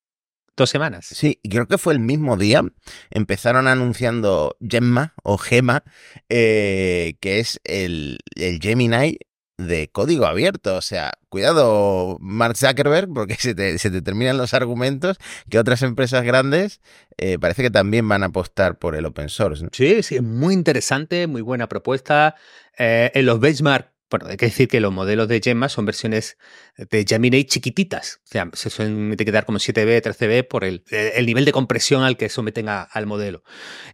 dos 0.55 0.69
semanas. 0.69 1.05
Sí, 1.07 1.39
creo 1.49 1.67
que 1.67 1.77
fue 1.77 1.93
el 1.93 1.99
mismo 1.99 2.37
día. 2.37 2.61
Empezaron 3.09 3.67
anunciando 3.67 4.55
Gemma 4.61 5.13
o 5.23 5.37
Gema, 5.37 5.83
eh, 6.29 7.15
que 7.19 7.39
es 7.39 7.59
el, 7.63 8.19
el 8.35 8.59
Gemini 8.59 9.17
de 9.57 9.89
código 9.91 10.25
abierto. 10.25 10.75
O 10.75 10.81
sea, 10.81 11.13
cuidado, 11.29 12.17
Mark 12.19 12.57
Zuckerberg, 12.57 13.11
porque 13.13 13.35
se 13.35 13.55
te, 13.55 13.77
se 13.79 13.91
te 13.91 14.01
terminan 14.01 14.37
los 14.37 14.53
argumentos 14.53 15.17
que 15.49 15.59
otras 15.59 15.81
empresas 15.81 16.23
grandes 16.23 16.81
eh, 17.17 17.37
parece 17.39 17.63
que 17.63 17.71
también 17.71 18.07
van 18.07 18.23
a 18.23 18.27
apostar 18.27 18.77
por 18.77 18.95
el 18.95 19.05
open 19.05 19.29
source. 19.29 19.65
Sí, 19.71 20.03
sí, 20.03 20.19
muy 20.21 20.53
interesante, 20.53 21.27
muy 21.27 21.41
buena 21.41 21.67
propuesta. 21.67 22.35
Eh, 22.77 23.11
en 23.13 23.25
los 23.25 23.39
benchmark 23.39 23.92
bueno, 24.13 24.27
hay 24.27 24.37
que 24.37 24.45
decir 24.45 24.67
que 24.67 24.79
los 24.79 24.93
modelos 24.93 25.27
de 25.27 25.41
Gemma 25.43 25.69
son 25.69 25.87
versiones 25.87 26.37
de 26.77 27.03
Gemini 27.03 27.45
chiquititas. 27.45 28.21
O 28.25 28.27
sea, 28.27 28.47
se 28.53 28.69
suelen 28.69 29.15
quedar 29.17 29.43
como 29.43 29.57
7B, 29.57 30.03
13B 30.03 30.47
por 30.47 30.65
el, 30.65 30.83
el 30.91 31.25
nivel 31.25 31.45
de 31.45 31.51
compresión 31.51 32.03
al 32.03 32.15
que 32.15 32.29
someten 32.29 32.69
al 32.69 33.05
modelo. 33.07 33.43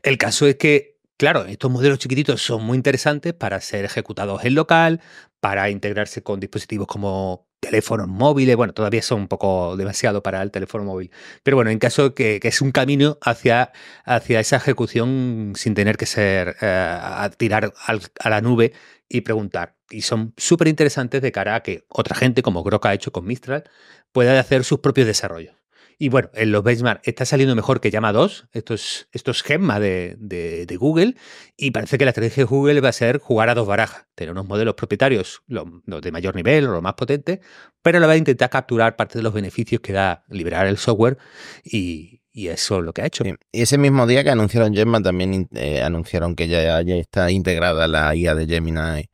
El 0.03 0.17
caso 0.17 0.45
es 0.45 0.58
que 0.58 0.99
Claro, 1.19 1.43
estos 1.43 1.69
modelos 1.69 1.99
chiquititos 1.99 2.41
son 2.41 2.63
muy 2.63 2.77
interesantes 2.77 3.34
para 3.34 3.60
ser 3.60 3.84
ejecutados 3.84 4.45
en 4.45 4.55
local, 4.55 5.01
para 5.39 5.69
integrarse 5.69 6.23
con 6.23 6.39
dispositivos 6.39 6.88
como 6.88 7.47
teléfonos 7.60 8.08
móviles. 8.08 8.56
Bueno, 8.56 8.73
todavía 8.73 9.02
son 9.02 9.21
un 9.21 9.28
poco 9.28 9.78
demasiado 9.78 10.23
para 10.23 10.41
el 10.41 10.52
teléfono 10.52 10.86
móvil. 10.86 11.12
Pero 11.43 11.58
bueno, 11.58 11.71
en 11.71 11.80
caso 11.80 12.13
que, 12.13 12.39
que 12.39 12.47
es 12.47 12.62
un 12.62 12.71
camino 12.71 13.17
hacia, 13.21 13.71
hacia 14.06 14.39
esa 14.39 14.58
ejecución 14.58 15.54
sin 15.56 15.73
tener 15.75 15.97
que 15.97 16.06
ser 16.06 16.56
eh, 16.62 16.65
a 16.67 17.30
tirar 17.38 17.73
a 18.19 18.30
la 18.30 18.41
nube 18.41 18.73
y 19.10 19.21
preguntar. 19.21 19.75
Y 19.89 20.02
son 20.02 20.34
súper 20.38 20.67
interesantes 20.67 21.21
de 21.21 21.32
cara 21.32 21.56
a 21.56 21.63
que 21.63 21.86
otra 21.89 22.15
gente, 22.15 22.43
como 22.43 22.63
Grok 22.63 22.86
ha 22.86 22.93
hecho 22.93 23.12
con 23.12 23.25
Mistral, 23.25 23.63
pueda 24.12 24.39
hacer 24.39 24.63
sus 24.63 24.80
propios 24.80 25.08
desarrollos. 25.08 25.58
Y 26.01 26.07
bueno, 26.07 26.29
en 26.33 26.53
los 26.53 26.63
benchmark 26.63 27.01
está 27.03 27.25
saliendo 27.25 27.53
mejor 27.57 27.81
que 27.81 27.91
Llama 27.91 28.13
2. 28.13 28.47
Esto 28.53 28.73
es, 28.73 29.09
esto 29.12 29.31
es 29.31 29.43
Gemma 29.43 29.81
de, 29.81 30.15
de, 30.17 30.77
Google. 30.77 31.15
Y 31.57 31.71
parece 31.71 31.97
que 31.97 32.05
la 32.05 32.12
estrategia 32.12 32.43
de 32.43 32.47
Google 32.47 32.79
va 32.79 32.88
a 32.88 32.93
ser 32.93 33.19
jugar 33.19 33.49
a 33.49 33.53
dos 33.53 33.67
barajas. 33.67 34.05
Tener 34.15 34.31
unos 34.31 34.47
modelos 34.47 34.75
propietarios 34.75 35.43
los, 35.47 35.65
de 35.85 36.12
mayor 36.13 36.38
nivel 36.38 36.67
o 36.67 36.71
los 36.71 36.81
más 36.81 36.93
potentes, 36.93 37.39
pero 37.81 37.99
la 37.99 38.07
va 38.07 38.13
a 38.13 38.17
intentar 38.17 38.49
capturar 38.49 38.95
parte 38.95 39.19
de 39.19 39.23
los 39.23 39.33
beneficios 39.33 39.81
que 39.81 39.91
da 39.91 40.23
liberar 40.29 40.67
el 40.67 40.77
software 40.77 41.17
y, 41.65 42.21
y 42.31 42.47
eso 42.47 42.79
es 42.79 42.85
lo 42.85 42.93
que 42.93 43.01
ha 43.01 43.05
hecho. 43.05 43.25
Y 43.51 43.62
ese 43.62 43.77
mismo 43.77 44.07
día 44.07 44.23
que 44.23 44.29
anunciaron 44.29 44.73
Gemma, 44.73 45.01
también 45.01 45.49
eh, 45.53 45.81
anunciaron 45.81 46.33
que 46.33 46.47
ya, 46.47 46.81
ya, 46.81 46.95
está 46.95 47.29
integrada 47.29 47.89
la 47.89 48.15
IA 48.15 48.35
de 48.35 48.47
Gemini 48.47 49.09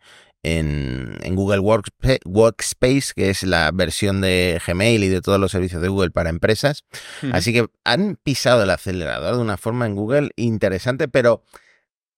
en, 0.45 1.35
Google 1.35 1.59
Workspace, 1.59 3.13
que 3.15 3.29
es 3.29 3.43
la 3.43 3.71
versión 3.73 4.21
de 4.21 4.61
Gmail 4.65 5.03
y 5.03 5.09
de 5.09 5.21
todos 5.21 5.39
los 5.39 5.51
servicios 5.51 5.81
de 5.81 5.87
Google 5.87 6.11
para 6.11 6.29
empresas. 6.29 6.85
Así 7.31 7.51
que 7.51 7.67
han 7.83 8.17
pisado 8.21 8.63
el 8.63 8.69
acelerador 8.69 9.35
de 9.35 9.41
una 9.41 9.57
forma 9.57 9.87
en 9.87 9.95
Google 9.95 10.29
interesante, 10.35 11.07
pero 11.07 11.43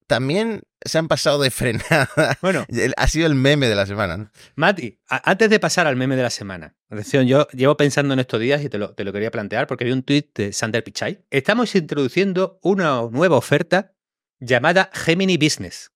también 0.07 0.63
se 0.83 0.97
han 0.97 1.07
pasado 1.07 1.41
de 1.41 1.51
frenada. 1.51 2.37
Bueno, 2.41 2.65
ha 2.97 3.07
sido 3.07 3.27
el 3.27 3.35
meme 3.35 3.67
de 3.69 3.75
la 3.75 3.85
semana. 3.85 4.31
Mati, 4.55 4.99
antes 5.07 5.49
de 5.49 5.59
pasar 5.59 5.87
al 5.87 5.95
meme 5.95 6.17
de 6.17 6.23
la 6.23 6.29
semana, 6.29 6.75
atención, 6.89 7.27
yo 7.27 7.47
llevo 7.53 7.77
pensando 7.77 8.13
en 8.13 8.19
estos 8.19 8.41
días 8.41 8.61
y 8.61 8.69
te 8.69 8.77
lo, 8.77 8.93
te 8.93 9.05
lo 9.05 9.13
quería 9.13 9.31
plantear 9.31 9.67
porque 9.67 9.85
vi 9.85 9.91
un 9.91 10.03
tweet 10.03 10.29
de 10.35 10.51
Sander 10.51 10.83
Pichai. 10.83 11.23
Estamos 11.31 11.73
introduciendo 11.75 12.59
una 12.61 13.01
nueva 13.09 13.37
oferta 13.37 13.93
llamada 14.39 14.91
Gemini 14.93 15.37
Business 15.37 15.91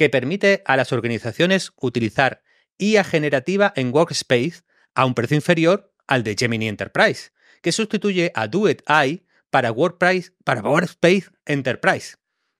que 0.00 0.08
permite 0.08 0.62
a 0.64 0.78
las 0.78 0.94
organizaciones 0.94 1.72
utilizar 1.76 2.42
IA 2.78 3.04
generativa 3.04 3.70
en 3.76 3.92
Workspace 3.92 4.62
a 4.94 5.04
un 5.04 5.12
precio 5.12 5.34
inferior 5.34 5.92
al 6.06 6.22
de 6.22 6.34
Gemini 6.38 6.68
Enterprise, 6.68 7.32
que 7.60 7.70
sustituye 7.70 8.32
a 8.34 8.48
Duet 8.48 8.82
AI 8.86 9.26
para 9.50 9.72
WordPress, 9.72 10.32
para 10.42 10.62
Workspace 10.62 11.24
Enterprise. 11.44 12.16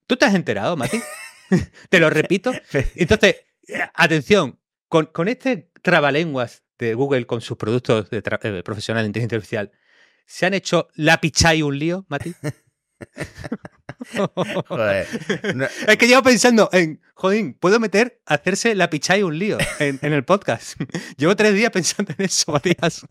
¿Tú 0.07 0.19
te 0.19 0.27
has 0.27 0.35
enterado, 0.35 0.77
Mati? 0.77 1.01
te 1.89 1.99
lo 1.99 2.11
repito. 2.11 2.53
Entonces, 2.95 3.37
atención, 3.95 4.61
con, 4.89 5.07
con 5.07 5.27
este 5.29 5.71
trabalenguas 5.81 6.63
de 6.79 6.93
Google 6.93 7.25
con 7.27 7.41
sus 7.41 7.57
productos 7.57 8.11
de 8.11 8.19
eh, 8.19 8.63
profesional 8.63 9.05
de 9.05 9.07
inteligencia 9.07 9.37
artificial, 9.37 9.73
¿se 10.27 10.45
han 10.45 10.53
hecho 10.53 10.89
la 10.95 11.23
pichai 11.23 11.63
un 11.63 11.79
lío, 11.79 12.05
Mati? 12.11 12.35
Joder. 14.69 15.07
Es 15.87 15.97
que 15.97 16.07
llevo 16.07 16.23
pensando 16.23 16.69
en, 16.73 17.01
jodín, 17.21 17.55
puedo 17.55 17.79
meter, 17.79 18.21
hacerse 18.25 18.75
la 18.75 18.89
pichai 18.89 19.23
un 19.23 19.39
lío 19.39 19.59
en, 19.79 19.99
el 20.03 20.25
podcast. 20.25 20.81
Llevo 21.19 21.37
tres 21.37 21.55
días 21.55 21.71
pensando 21.71 22.15
en 22.17 22.25
eso, 22.25 22.51
Matías. 22.51 23.07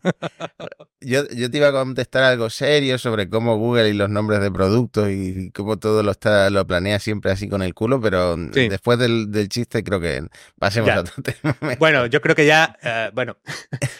Yo, 1.00 1.28
yo, 1.28 1.50
te 1.50 1.56
iba 1.56 1.68
a 1.68 1.72
contestar 1.72 2.24
algo 2.24 2.50
serio 2.50 2.98
sobre 2.98 3.28
cómo 3.28 3.56
Google 3.56 3.88
y 3.88 3.92
los 3.92 4.10
nombres 4.10 4.40
de 4.40 4.50
productos 4.50 5.08
y 5.10 5.50
cómo 5.52 5.78
todo 5.78 6.02
lo 6.02 6.10
está 6.10 6.50
lo 6.50 6.66
planea 6.66 6.98
siempre 6.98 7.30
así 7.30 7.48
con 7.48 7.62
el 7.62 7.72
culo, 7.72 8.00
pero 8.00 8.36
después 8.36 8.98
del, 8.98 9.48
chiste 9.48 9.82
creo 9.84 10.00
que 10.00 10.24
pasemos 10.58 10.90
a 10.90 11.00
otro 11.00 11.22
tema. 11.22 11.56
Bueno, 11.78 12.06
yo 12.06 12.20
creo 12.20 12.34
que 12.34 12.46
ya, 12.46 12.76
eh, 12.82 13.10
bueno, 13.14 13.36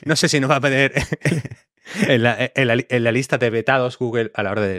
no 0.04 0.16
sé 0.16 0.28
si 0.28 0.40
nos 0.40 0.50
va 0.50 0.56
a 0.56 0.60
poner 0.60 0.92
en 2.06 2.22
la, 2.22 3.12
lista 3.12 3.38
de 3.38 3.50
vetados 3.50 3.98
Google 3.98 4.30
a 4.34 4.42
la 4.42 4.52
hora 4.52 4.62
de, 4.62 4.78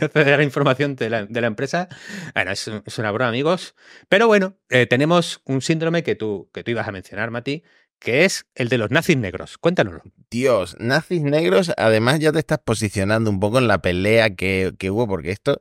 acceder 0.00 0.34
a 0.34 0.36
la 0.36 0.42
información 0.42 0.96
de 0.96 1.10
la, 1.10 1.46
empresa. 1.46 1.88
Bueno, 2.34 2.50
es, 2.50 2.68
una 2.98 3.10
broma, 3.10 3.28
amigos. 3.28 3.74
Pero 4.08 4.26
bueno, 4.26 4.56
eh, 4.70 4.86
tenemos 4.86 5.40
un 5.44 5.62
síndrome 5.62 6.02
que 6.02 6.14
tú, 6.14 6.50
que 6.52 6.64
tú 6.64 6.70
ibas 6.70 6.88
a 6.88 6.92
mencionar, 6.92 7.30
Mati, 7.30 7.62
que 7.98 8.24
es 8.24 8.46
el 8.54 8.68
de 8.68 8.78
los 8.78 8.90
nazis 8.90 9.16
negros. 9.16 9.58
Cuéntanoslo. 9.58 10.02
Dios, 10.30 10.76
nazis 10.78 11.22
negros, 11.22 11.72
además 11.76 12.18
ya 12.18 12.32
te 12.32 12.38
estás 12.38 12.58
posicionando 12.58 13.30
un 13.30 13.40
poco 13.40 13.58
en 13.58 13.68
la 13.68 13.80
pelea 13.80 14.34
que, 14.34 14.72
que 14.78 14.90
hubo, 14.90 15.06
porque 15.06 15.30
esto... 15.30 15.60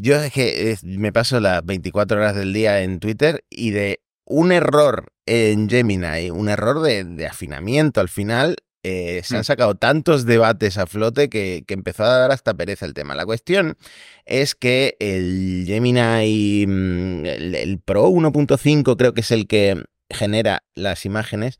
Yo 0.00 0.16
es 0.16 0.32
que 0.32 0.78
me 0.82 1.12
paso 1.12 1.38
las 1.38 1.64
24 1.64 2.16
horas 2.16 2.34
del 2.34 2.54
día 2.54 2.80
en 2.80 3.00
Twitter 3.00 3.44
y 3.50 3.70
de 3.70 4.00
un 4.24 4.50
error 4.50 5.11
en 5.26 5.68
Gemini, 5.68 6.30
un 6.30 6.48
error 6.48 6.80
de, 6.80 7.26
afinamiento 7.26 8.00
al 8.00 8.08
final, 8.08 8.56
eh, 8.82 9.22
se 9.24 9.36
han 9.36 9.42
mm. 9.42 9.44
sacado 9.44 9.74
tantos 9.76 10.26
debates 10.26 10.76
a 10.76 10.86
flote 10.86 11.28
que, 11.28 11.64
empezó 11.68 12.04
a 12.04 12.18
dar 12.18 12.32
hasta 12.32 12.54
pereza 12.54 12.86
el 12.86 12.94
tema. 12.94 13.14
La 13.14 13.24
cuestión 13.24 13.76
es 14.24 14.54
que 14.54 14.96
el 14.98 15.64
Gemini, 15.66 16.66
mm, 16.66 17.26
el 17.26 17.80
Pro 17.84 18.08
1.5 18.08 18.96
creo 18.96 19.14
que 19.14 19.20
es 19.20 19.30
el 19.30 19.46
que 19.46 19.84
genera 20.12 20.64
las 20.74 21.04
imágenes, 21.04 21.58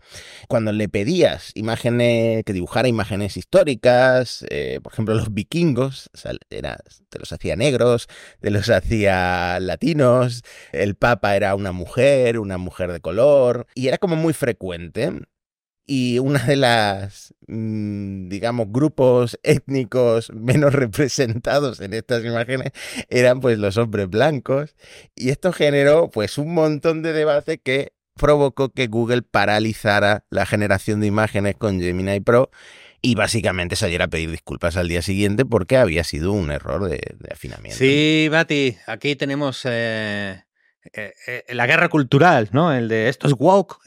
cuando 0.48 0.72
le 0.72 0.88
pedías 0.88 1.52
imágenes, 1.54 2.44
que 2.44 2.52
dibujara 2.52 2.88
imágenes 2.88 3.36
históricas, 3.36 4.44
eh, 4.50 4.80
por 4.82 4.92
ejemplo, 4.92 5.14
los 5.14 5.32
vikingos, 5.34 6.10
era, 6.50 6.78
te 7.08 7.18
los 7.18 7.32
hacía 7.32 7.56
negros, 7.56 8.08
te 8.40 8.50
los 8.50 8.68
hacía 8.70 9.58
latinos, 9.60 10.42
el 10.72 10.94
papa 10.94 11.36
era 11.36 11.54
una 11.54 11.72
mujer, 11.72 12.38
una 12.38 12.58
mujer 12.58 12.92
de 12.92 13.00
color, 13.00 13.66
y 13.74 13.88
era 13.88 13.98
como 13.98 14.16
muy 14.16 14.32
frecuente. 14.32 15.12
Y 15.84 16.20
una 16.20 16.38
de 16.44 16.56
las, 16.56 17.34
mm, 17.48 18.28
digamos, 18.28 18.68
grupos 18.70 19.38
étnicos 19.42 20.30
menos 20.32 20.72
representados 20.74 21.80
en 21.80 21.92
estas 21.92 22.24
imágenes 22.24 22.72
eran 23.08 23.40
pues 23.40 23.58
los 23.58 23.76
hombres 23.76 24.08
blancos. 24.08 24.76
Y 25.16 25.30
esto 25.30 25.52
generó 25.52 26.10
pues 26.10 26.38
un 26.38 26.54
montón 26.54 27.02
de 27.02 27.12
debate 27.12 27.58
que 27.58 27.92
provocó 28.22 28.68
que 28.72 28.86
Google 28.86 29.22
paralizara 29.22 30.24
la 30.30 30.46
generación 30.46 31.00
de 31.00 31.08
imágenes 31.08 31.56
con 31.56 31.80
Gemini 31.80 32.20
Pro 32.20 32.52
y 33.00 33.16
básicamente 33.16 33.74
saliera 33.74 34.04
a 34.04 34.08
pedir 34.08 34.30
disculpas 34.30 34.76
al 34.76 34.86
día 34.86 35.02
siguiente 35.02 35.44
porque 35.44 35.76
había 35.76 36.04
sido 36.04 36.30
un 36.30 36.52
error 36.52 36.88
de, 36.88 37.00
afinamiento. 37.32 37.76
Sí, 37.76 38.28
Bati, 38.30 38.76
aquí 38.86 39.16
tenemos 39.16 39.62
eh, 39.64 40.44
eh, 40.92 41.12
eh, 41.26 41.44
la 41.48 41.66
guerra 41.66 41.88
cultural, 41.88 42.48
¿no? 42.52 42.72
El 42.72 42.86
de 42.86 43.08
esto 43.08 43.26
es 43.26 43.34
woke, 43.36 43.78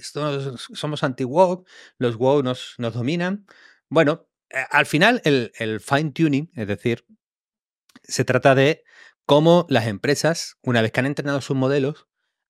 somos 0.74 1.04
anti-woke, 1.06 1.66
los 1.98 2.18
woke 2.18 2.44
nos, 2.44 2.76
dominan. 2.78 3.46
Bueno, 3.88 4.28
al 4.70 4.86
final 4.86 5.22
el, 5.24 5.54
el 5.60 5.80
fine 5.80 6.12
tuning, 6.12 6.52
es 6.56 6.68
decir, 6.68 7.06
se 8.04 8.26
trata 8.26 8.54
de 8.54 8.84
cómo 9.26 9.66
las 9.70 9.88
empresas, 9.88 10.58
una 10.62 10.82
vez 10.82 10.92
que 10.92 11.00
han 11.00 11.06
entrenado 11.06 11.40
sus 11.40 11.56
modelos, 11.56 12.08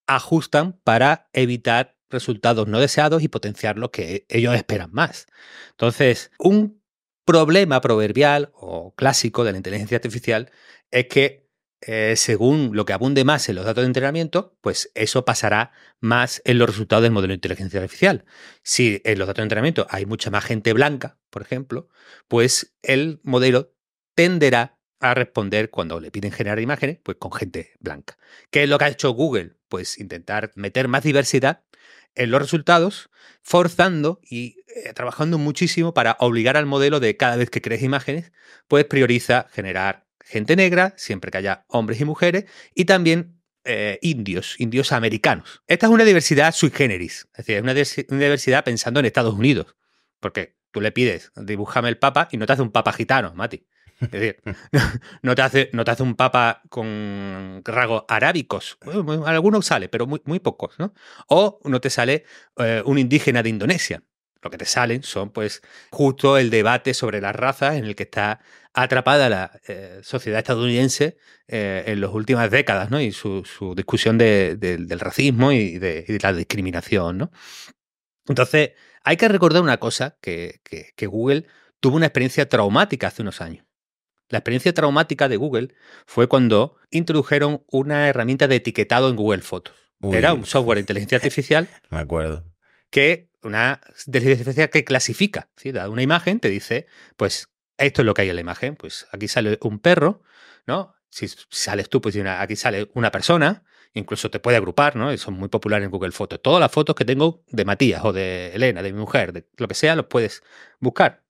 ajustan 0.08 0.80
para 0.84 1.30
evitar 1.34 1.98
resultados 2.10 2.68
no 2.68 2.80
deseados 2.80 3.24
y 3.24 3.28
potenciar 3.28 3.78
lo 3.78 3.92
que 3.92 4.26
ellos 4.30 4.56
esperan 4.56 4.92
más. 4.92 5.28
Entonces, 5.72 6.32
un 6.40 6.82
problema 7.26 7.82
proverbial 7.82 8.52
o 8.54 8.94
clásico 8.96 9.44
de 9.44 9.52
la 9.52 9.58
inteligencia 9.58 9.98
artificial 9.98 10.52
es 10.92 11.08
que 11.08 11.46
eh, 11.82 12.16
según 12.16 12.72
lo 12.74 12.86
que 12.86 12.94
abunde 12.94 13.24
más 13.26 13.48
en 13.50 13.56
los 13.56 13.66
datos 13.66 13.84
de 13.84 13.88
entrenamiento, 13.88 14.58
pues 14.62 14.92
eso 14.96 15.26
pasará 15.26 15.72
más 16.00 16.42
en 16.46 16.58
los 16.58 16.70
resultados 16.70 17.04
del 17.04 17.12
modelo 17.12 17.32
de 17.32 17.36
inteligencia 17.36 17.80
artificial. 17.80 18.26
Si 18.64 19.02
en 19.04 19.20
los 19.20 19.28
datos 19.28 19.42
de 19.42 19.44
entrenamiento 19.44 19.86
hay 19.90 20.06
mucha 20.06 20.32
más 20.32 20.46
gente 20.46 20.74
blanca, 20.74 21.20
por 21.30 21.42
ejemplo, 21.42 21.88
pues 22.28 22.76
el 22.82 23.20
modelo 23.24 23.76
tenderá 24.16 24.75
a 25.00 25.14
responder 25.14 25.70
cuando 25.70 26.00
le 26.00 26.12
piden 26.12 26.32
generar 26.32 26.60
imágenes, 26.60 27.00
pues 27.04 27.18
con 27.18 27.32
gente 27.32 27.74
blanca. 27.80 28.18
¿Qué 28.50 28.64
es 28.64 28.70
lo 28.70 28.78
que 28.78 28.86
ha 28.86 28.90
hecho 28.90 29.12
Google? 29.12 29.54
Pues 29.68 30.00
intentar 30.00 30.52
meter 30.56 30.88
más 30.88 31.04
diversidad 31.04 31.64
en 32.16 32.32
los 32.32 32.42
resultados, 32.42 33.10
forzando 33.42 34.20
y 34.24 34.58
eh, 34.68 34.94
trabajando 34.94 35.38
muchísimo 35.38 35.94
para 35.94 36.16
obligar 36.20 36.58
al 36.58 36.66
modelo 36.66 37.00
de 37.00 37.18
cada 37.18 37.36
vez 37.36 37.50
que 37.50 37.62
crees 37.62 37.84
imágenes, 37.84 38.32
pues 38.68 38.86
prioriza 38.86 39.48
generar 39.52 40.08
gente 40.22 40.56
negra, 40.56 40.94
siempre 40.98 41.30
que 41.30 41.38
haya 41.38 41.66
hombres 41.68 42.00
y 42.00 42.06
mujeres, 42.06 42.46
y 42.74 42.86
también 42.86 43.42
eh, 43.64 44.00
indios, 44.02 44.56
indios 44.60 44.92
americanos. 44.92 45.62
Esta 45.68 45.88
es 45.88 45.92
una 45.92 46.04
diversidad 46.04 46.54
sui 46.54 46.72
generis, 46.72 47.28
es 47.34 47.46
decir, 47.46 47.56
es 47.58 47.62
una 48.10 48.20
diversidad 48.20 48.64
pensando 48.64 49.00
en 49.00 49.06
Estados 49.06 49.36
Unidos, 49.36 49.76
porque 50.20 50.58
tú 50.72 50.82
le 50.82 50.92
pides, 50.92 51.32
dibújame 51.36 51.90
el 51.90 51.98
papa 51.98 52.28
y 52.32 52.38
no 52.38 52.46
te 52.46 52.54
hace 52.54 52.62
un 52.62 52.72
papa 52.72 52.94
gitano, 52.94 53.34
Mati. 53.36 53.68
Es 54.02 54.12
decir, 54.12 54.38
no 55.22 55.36
te 55.36 55.42
hace, 55.42 55.70
no 55.74 55.86
te 55.86 55.92
hace 55.92 56.04
un 56.04 56.16
papa 56.16 56.62
con 56.70 57.62
rasgos 57.64 58.04
arábicos. 58.08 58.78
Algunos 59.26 59.66
sale, 59.66 59.90
pero 59.90 60.06
muy, 60.06 60.22
muy 60.26 60.40
pocos, 60.40 60.78
¿no? 60.80 60.94
O 61.28 61.60
no 61.64 61.80
te 61.80 61.90
sale 61.90 62.26
eh, 62.58 62.82
un 62.86 62.98
indígena 62.98 63.42
de 63.42 63.50
Indonesia. 63.50 64.04
Lo 64.42 64.52
que 64.52 64.58
te 64.58 64.66
salen 64.66 65.02
son, 65.02 65.32
pues, 65.32 65.62
justo 65.92 66.38
el 66.38 66.50
debate 66.52 66.94
sobre 66.94 67.20
las 67.20 67.36
razas 67.36 67.76
en 67.76 67.86
el 67.86 67.96
que 67.96 68.04
está 68.04 68.42
atrapada 68.74 69.30
la 69.30 69.60
eh, 69.68 70.02
sociedad 70.04 70.40
estadounidense 70.40 71.18
eh, 71.48 71.84
en 71.88 72.02
las 72.02 72.12
últimas 72.12 72.52
décadas, 72.52 72.92
¿no? 72.92 73.02
Y 73.02 73.12
su, 73.12 73.44
discusión 73.76 74.18
del 74.18 75.00
racismo 75.00 75.52
y 75.52 75.80
de, 75.80 76.20
la 76.22 76.34
discriminación, 76.34 77.18
¿no? 77.18 77.32
Entonces, 78.28 78.72
hay 79.04 79.18
que 79.18 79.28
recordar 79.28 79.64
una 79.64 79.78
cosa, 79.78 80.18
que 80.22 80.60
Google 81.08 81.46
tuvo 81.80 81.96
una 81.96 82.08
experiencia 82.08 82.48
traumática 82.50 83.08
hace 83.08 83.22
unos 83.22 83.42
años. 83.42 83.65
La 84.30 84.40
experiencia 84.40 84.74
traumática 84.74 85.30
de 85.30 85.38
Google 85.38 85.76
fue 86.06 86.28
cuando 86.28 86.78
introdujeron 86.90 87.64
una 87.70 88.10
herramienta 88.10 88.48
de 88.48 88.56
etiquetado 88.56 89.10
en 89.10 89.16
Google 89.16 89.42
Fotos. 89.42 89.76
Era 90.02 90.34
un 90.34 90.46
software 90.46 90.78
de 90.78 90.82
inteligencia 90.82 91.18
artificial. 91.20 91.68
Me 91.90 92.00
acuerdo. 92.00 92.44
Que 92.90 93.30
una 93.44 93.82
inteligencia 94.06 94.42
artificial 94.42 94.70
que 94.70 94.84
clasifica. 94.84 95.50
¿sí? 95.56 95.72
Da 95.72 95.90
una 95.90 96.02
imagen, 96.02 96.40
te 96.40 96.50
dice, 96.50 96.88
pues 97.18 97.50
esto 97.78 98.02
es 98.02 98.06
lo 98.06 98.14
que 98.14 98.24
hay 98.24 98.30
en 98.30 98.36
la 98.36 98.42
imagen. 98.42 98.76
Pues 98.76 99.08
aquí 99.12 99.28
sale 99.28 99.58
un 99.62 99.80
perro, 99.80 100.22
¿no? 100.66 100.96
Si 101.10 101.28
sales 101.50 101.90
tú, 101.90 102.02
pues 102.02 102.18
aquí 102.18 102.56
sale 102.56 102.90
una 102.94 103.10
persona, 103.10 103.64
incluso 103.94 104.30
te 104.30 104.40
puede 104.40 104.58
agrupar, 104.58 104.96
¿no? 104.96 105.16
Son 105.18 105.36
muy 105.36 105.48
populares 105.48 105.86
en 105.86 105.92
Google 105.92 106.12
Fotos. 106.12 106.42
Todas 106.42 106.60
las 106.60 106.72
fotos 106.72 106.96
que 106.96 107.06
tengo 107.06 107.44
de 107.48 107.64
Matías 107.64 108.04
o 108.04 108.12
de 108.12 108.54
Elena, 108.54 108.82
de 108.82 108.92
mi 108.92 109.00
mujer, 109.00 109.32
de 109.32 109.48
lo 109.58 109.68
que 109.68 109.76
sea, 109.76 109.96
los 109.96 110.08
puedes 110.08 110.44
buscar. 110.80 111.25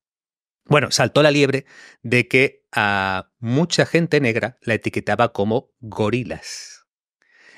Bueno, 0.68 0.90
saltó 0.92 1.22
la 1.22 1.32
liebre 1.32 1.66
de 2.02 2.28
que 2.28 2.66
a 2.72 3.32
mucha 3.40 3.86
gente 3.86 4.20
negra 4.20 4.58
la 4.62 4.74
etiquetaba 4.74 5.32
como 5.32 5.72
gorilas. 5.80 6.86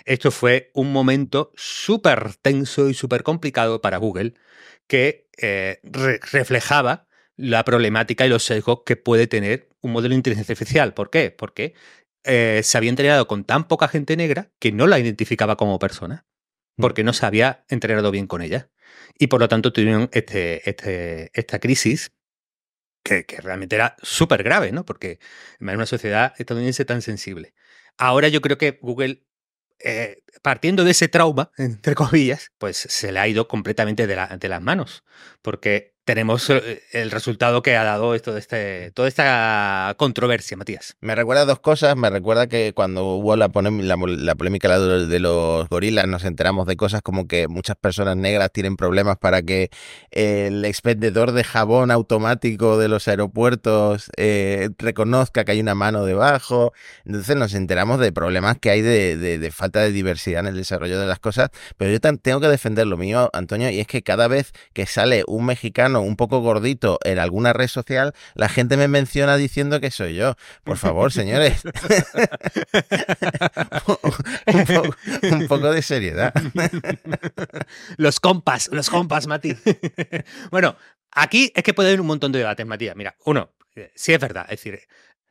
Esto 0.05 0.31
fue 0.31 0.71
un 0.73 0.91
momento 0.91 1.51
súper 1.55 2.35
tenso 2.35 2.89
y 2.89 2.93
súper 2.93 3.23
complicado 3.23 3.81
para 3.81 3.97
Google 3.97 4.35
que 4.87 5.29
eh, 5.37 5.79
reflejaba 5.83 7.07
la 7.35 7.63
problemática 7.63 8.25
y 8.25 8.29
los 8.29 8.43
sesgos 8.43 8.81
que 8.85 8.95
puede 8.95 9.27
tener 9.27 9.69
un 9.81 9.91
modelo 9.91 10.13
de 10.13 10.17
inteligencia 10.17 10.53
artificial. 10.53 10.93
¿Por 10.93 11.09
qué? 11.09 11.31
Porque 11.31 11.75
eh, 12.23 12.61
se 12.63 12.77
había 12.77 12.89
entrenado 12.89 13.27
con 13.27 13.43
tan 13.43 13.67
poca 13.67 13.87
gente 13.87 14.17
negra 14.17 14.51
que 14.59 14.71
no 14.71 14.87
la 14.87 14.99
identificaba 14.99 15.55
como 15.55 15.79
persona, 15.79 16.25
mm. 16.77 16.81
porque 16.81 17.03
no 17.03 17.13
se 17.13 17.25
había 17.25 17.65
entrenado 17.69 18.11
bien 18.11 18.27
con 18.27 18.41
ella. 18.41 18.69
Y 19.19 19.27
por 19.27 19.39
lo 19.39 19.47
tanto 19.47 19.71
tuvieron 19.73 20.09
este, 20.13 20.69
este, 20.69 21.31
esta 21.33 21.59
crisis 21.59 22.11
que, 23.07 23.37
realmente 23.41 23.75
era 23.75 23.95
súper 24.01 24.43
grave, 24.43 24.71
¿no? 24.71 24.85
Porque 24.85 25.19
en 25.59 25.69
una 25.69 25.85
sociedad 25.85 26.33
estadounidense 26.37 26.85
tan 26.85 27.01
sensible. 27.01 27.53
Ahora 27.97 28.27
yo 28.27 28.41
creo 28.41 28.57
que 28.57 28.77
Google 28.81 29.23
eh, 29.79 30.23
partiendo 30.41 30.83
de 30.83 30.91
ese 30.91 31.07
trauma, 31.07 31.51
entre 31.57 31.95
comillas, 31.95 32.51
pues 32.57 32.77
se 32.77 33.11
le 33.11 33.19
ha 33.19 33.27
ido 33.27 33.47
completamente 33.47 34.07
de, 34.07 34.37
de 34.39 34.49
las 34.49 34.61
manos. 34.61 35.03
Porque 35.41 35.96
tenemos 36.07 36.49
eh, 36.49 36.81
el 36.93 37.11
resultado 37.11 37.61
que 37.61 37.75
ha 37.75 37.83
dado 37.83 38.15
esto 38.15 38.33
de 38.33 38.39
este, 38.39 38.91
toda 38.91 39.09
esta 39.09 39.93
controversia, 39.97 40.55
Matías. 40.55 40.95
Me 41.01 41.13
recuerda 41.15 41.43
dos 41.43 41.59
cosas. 41.59 41.97
Me 41.97 42.09
recuerda 42.09 42.47
que 42.47 42.71
cuando 42.73 43.03
hubo 43.15 43.35
la, 43.35 43.51
la, 43.53 44.35
polémica 44.35 44.79
de 44.79 45.19
los 45.19 45.67
gorilas, 45.67 46.07
nos 46.07 46.23
enteramos 46.23 46.65
de 46.65 46.77
cosas 46.77 47.01
como 47.01 47.27
que 47.27 47.49
muchas 47.49 47.75
personas 47.75 48.15
negras 48.15 48.51
tienen 48.53 48.77
problemas 48.77 49.17
para 49.17 49.41
que 49.41 49.69
el 50.11 50.63
expendedor 50.63 51.33
de 51.33 51.43
jabón 51.43 51.91
automático 51.91 52.77
de 52.77 52.87
los 52.87 53.09
aeropuertos 53.09 54.09
eh, 54.15 54.69
reconozca 54.77 55.43
que 55.43 55.51
hay 55.51 55.59
una 55.59 55.75
mano 55.75 56.05
debajo. 56.05 56.71
Entonces 57.03 57.35
nos 57.35 57.53
enteramos 57.53 57.99
de 57.99 58.13
problemas 58.13 58.57
que 58.59 58.69
hay 58.69 58.81
de, 58.81 59.17
de, 59.17 59.51
falta 59.51 59.81
de 59.81 59.91
diversidad 59.91 60.39
en 60.39 60.47
el 60.47 60.55
desarrollo 60.55 61.01
de 61.01 61.05
las 61.05 61.19
cosas. 61.19 61.49
Pero 61.75 61.91
yo 61.91 61.99
tengo 61.99 62.39
que 62.39 62.47
defender 62.47 62.87
lo 62.87 62.95
mío, 62.95 63.29
Antonio, 63.33 63.69
y 63.69 63.81
es 63.81 63.87
que 63.87 64.03
cada 64.03 64.29
vez 64.29 64.53
que 64.71 64.85
sale 64.85 65.25
un 65.27 65.45
mexicano 65.45 65.96
un 66.01 66.15
poco 66.15 66.39
gordito 66.41 66.99
en 67.03 67.19
alguna 67.19 67.53
red 67.53 67.67
social, 67.67 68.13
la 68.35 68.49
gente 68.49 68.77
me 68.77 68.87
menciona 68.87 69.37
diciendo 69.37 69.79
que 69.79 69.91
soy 69.91 70.15
yo. 70.15 70.35
Por 70.63 70.77
favor, 70.77 71.11
señores. 71.11 71.63
un, 75.31 75.47
poco, 75.47 75.71
de 75.71 75.81
seriedad. 75.81 76.33
los 77.97 78.19
compas, 78.19 78.69
los 78.71 78.89
compas, 78.89 79.27
Mati. 79.27 79.55
bueno, 80.51 80.75
aquí 81.11 81.51
es 81.55 81.63
que 81.63 81.73
puede 81.73 81.89
haber 81.89 82.01
un 82.01 82.07
montón 82.07 82.31
de 82.31 82.39
debates, 82.39 82.65
Matías. 82.65 82.95
Mira, 82.95 83.15
uno, 83.25 83.53
sí 83.95 84.13
es 84.13 84.19
verdad, 84.19 84.45
es 84.45 84.61
decir, 84.61 84.79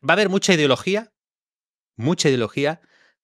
va 0.09 0.13
a 0.13 0.17
haber 0.17 0.29
mucha 0.29 0.55
ideología, 0.55 1.13
mucha 1.97 2.29
ideología 2.29 2.81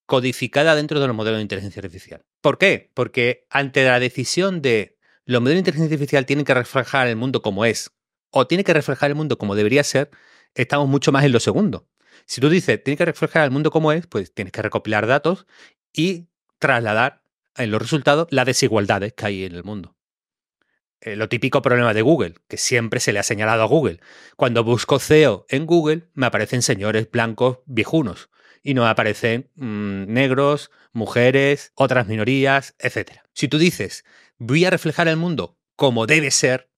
codificada 0.06 0.74
dentro 0.74 1.00
de 1.00 1.06
los 1.06 1.16
modelos 1.16 1.38
de 1.38 1.42
inteligencia 1.42 1.80
artificial. 1.80 2.24
¿Por 2.40 2.58
qué? 2.58 2.90
Porque 2.94 3.46
ante 3.50 3.84
la 3.84 4.00
decisión 4.00 4.62
de 4.62 4.98
los 5.32 5.42
modelos 5.42 5.56
de 5.56 5.60
inteligencia 5.60 5.94
artificial 5.94 6.26
tienen 6.26 6.44
que 6.44 6.54
reflejar 6.54 7.08
el 7.08 7.16
mundo 7.16 7.42
como 7.42 7.64
es 7.64 7.90
o 8.30 8.46
tiene 8.46 8.64
que 8.64 8.72
reflejar 8.72 9.10
el 9.10 9.16
mundo 9.16 9.38
como 9.38 9.54
debería 9.54 9.84
ser, 9.84 10.10
estamos 10.54 10.88
mucho 10.88 11.12
más 11.12 11.24
en 11.24 11.32
lo 11.32 11.40
segundo. 11.40 11.88
Si 12.24 12.40
tú 12.40 12.48
dices, 12.48 12.82
tiene 12.82 12.96
que 12.96 13.04
reflejar 13.04 13.44
el 13.44 13.50
mundo 13.50 13.70
como 13.70 13.92
es, 13.92 14.06
pues 14.06 14.32
tienes 14.32 14.52
que 14.52 14.62
recopilar 14.62 15.06
datos 15.06 15.46
y 15.92 16.28
trasladar 16.58 17.22
en 17.56 17.70
los 17.70 17.82
resultados 17.82 18.28
las 18.30 18.46
desigualdades 18.46 19.12
que 19.12 19.26
hay 19.26 19.44
en 19.44 19.54
el 19.54 19.64
mundo. 19.64 19.96
Eh, 21.00 21.16
lo 21.16 21.28
típico 21.28 21.62
problema 21.62 21.92
de 21.92 22.02
Google, 22.02 22.34
que 22.48 22.56
siempre 22.56 23.00
se 23.00 23.12
le 23.12 23.18
ha 23.18 23.24
señalado 23.24 23.62
a 23.62 23.66
Google. 23.66 24.00
Cuando 24.36 24.64
busco 24.64 24.98
CEO 24.98 25.46
en 25.48 25.66
Google, 25.66 26.08
me 26.14 26.26
aparecen 26.26 26.62
señores 26.62 27.10
blancos 27.10 27.58
viejunos 27.66 28.30
y 28.62 28.74
no 28.74 28.86
aparecen 28.86 29.50
mm, 29.56 30.12
negros, 30.12 30.70
mujeres, 30.92 31.72
otras 31.74 32.06
minorías, 32.06 32.74
etc. 32.78 33.20
Si 33.32 33.48
tú 33.48 33.58
dices, 33.58 34.04
voy 34.38 34.64
a 34.64 34.70
reflejar 34.70 35.08
el 35.08 35.16
mundo 35.16 35.58
como 35.76 36.06
debe 36.06 36.30
ser, 36.30 36.70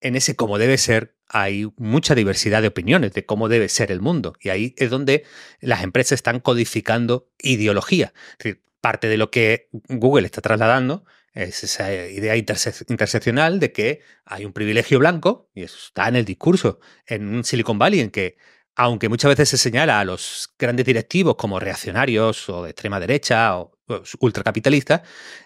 en 0.00 0.16
ese 0.16 0.36
como 0.36 0.58
debe 0.58 0.78
ser 0.78 1.16
hay 1.28 1.68
mucha 1.76 2.14
diversidad 2.14 2.62
de 2.62 2.68
opiniones 2.68 3.12
de 3.12 3.26
cómo 3.26 3.48
debe 3.48 3.68
ser 3.68 3.90
el 3.90 4.00
mundo. 4.00 4.34
Y 4.40 4.50
ahí 4.50 4.74
es 4.78 4.90
donde 4.90 5.24
las 5.60 5.82
empresas 5.82 6.12
están 6.12 6.40
codificando 6.40 7.28
ideología. 7.38 8.12
parte 8.80 9.08
de 9.08 9.16
lo 9.16 9.30
que 9.30 9.68
Google 9.88 10.26
está 10.26 10.40
trasladando 10.40 11.04
es 11.32 11.64
esa 11.64 11.92
idea 11.92 12.36
interseccional 12.36 13.60
de 13.60 13.72
que 13.72 14.00
hay 14.24 14.44
un 14.44 14.52
privilegio 14.52 14.98
blanco, 14.98 15.50
y 15.54 15.64
eso 15.64 15.76
está 15.76 16.08
en 16.08 16.16
el 16.16 16.24
discurso, 16.24 16.78
en 17.06 17.44
Silicon 17.44 17.78
Valley 17.78 18.00
en 18.00 18.10
que 18.10 18.36
aunque 18.76 19.08
muchas 19.08 19.30
veces 19.30 19.48
se 19.48 19.56
señala 19.56 19.98
a 19.98 20.04
los 20.04 20.50
grandes 20.58 20.84
directivos 20.84 21.36
como 21.36 21.58
reaccionarios 21.58 22.48
o 22.50 22.64
de 22.64 22.70
extrema 22.70 23.00
derecha 23.00 23.58
o 23.58 23.72
ultracapitalistas, 24.20 25.02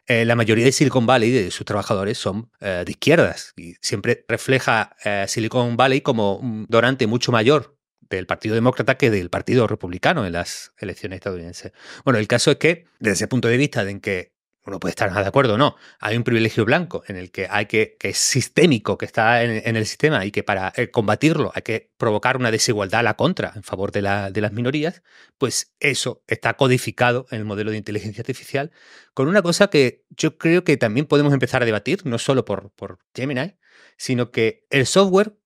eh, 0.07 0.24
la 0.24 0.35
mayoría 0.35 0.64
de 0.64 0.72
Silicon 0.72 1.07
Valley, 1.07 1.31
de 1.31 1.51
sus 1.51 1.64
trabajadores, 1.64 2.18
son 2.18 2.51
eh, 2.61 2.83
de 2.85 2.91
izquierdas 2.91 3.53
y 3.57 3.74
siempre 3.81 4.24
refleja 4.28 4.97
eh, 5.05 5.26
Silicon 5.28 5.76
Valley 5.76 6.01
como 6.01 6.37
un 6.37 6.66
donante 6.68 7.07
mucho 7.07 7.31
mayor 7.33 7.76
del 8.01 8.26
Partido 8.26 8.57
Demócrata 8.57 8.97
que 8.97 9.11
del 9.11 9.31
Partido 9.31 9.68
Republicano 9.68 10.26
en 10.26 10.33
las 10.33 10.72
elecciones 10.78 11.18
estadounidenses. 11.18 11.72
Bueno, 12.05 12.18
el 12.18 12.26
caso 12.26 12.51
es 12.51 12.57
que, 12.57 12.85
desde 12.99 13.14
ese 13.14 13.28
punto 13.28 13.47
de 13.47 13.57
vista 13.57 13.85
de 13.85 13.93
en 13.93 14.01
que 14.01 14.33
uno 14.66 14.78
puede 14.78 14.90
estar 14.90 15.08
nada 15.08 15.22
de 15.22 15.28
acuerdo 15.28 15.56
no. 15.56 15.76
Hay 16.00 16.16
un 16.16 16.24
privilegio 16.24 16.64
blanco 16.64 17.02
en 17.06 17.16
el 17.16 17.30
que 17.30 17.46
hay 17.50 17.66
que, 17.66 17.96
que 17.98 18.11
es 18.11 18.18
sistémico, 18.18 18.98
que 18.98 19.06
está 19.06 19.42
en, 19.42 19.76
el 19.76 19.86
sistema 19.86 20.24
y 20.24 20.30
que 20.30 20.42
para 20.42 20.72
eh, 20.76 20.90
combatirlo 20.90 21.50
hay 21.54 21.62
que 21.62 21.92
provocar 21.96 22.36
una 22.36 22.50
desigualdad 22.50 23.00
a 23.00 23.02
la 23.02 23.14
contra 23.14 23.52
en 23.56 23.62
favor 23.62 23.90
de, 23.92 24.02
la, 24.02 24.30
de 24.30 24.40
las 24.40 24.52
minorías, 24.52 25.02
pues 25.38 25.74
eso 25.80 26.22
está 26.26 26.54
codificado 26.54 27.26
en 27.30 27.38
el 27.38 27.44
modelo 27.44 27.70
de 27.70 27.78
inteligencia 27.78 28.20
artificial 28.20 28.70
con 29.14 29.28
una 29.28 29.42
cosa 29.42 29.68
que 29.68 30.04
yo 30.11 30.36
creo 30.36 30.64
que 30.64 30.76
también 30.76 31.06
podemos 31.06 31.32
empezar 31.32 31.62
a 31.62 31.66
debatir, 31.66 32.04
no 32.04 32.18
solo 32.18 32.44
por, 32.44 32.70
por 32.72 32.98
Gemini, 33.14 33.56
sino 33.96 34.30
que 34.30 34.66
el 34.70 34.86
software, 34.86 35.36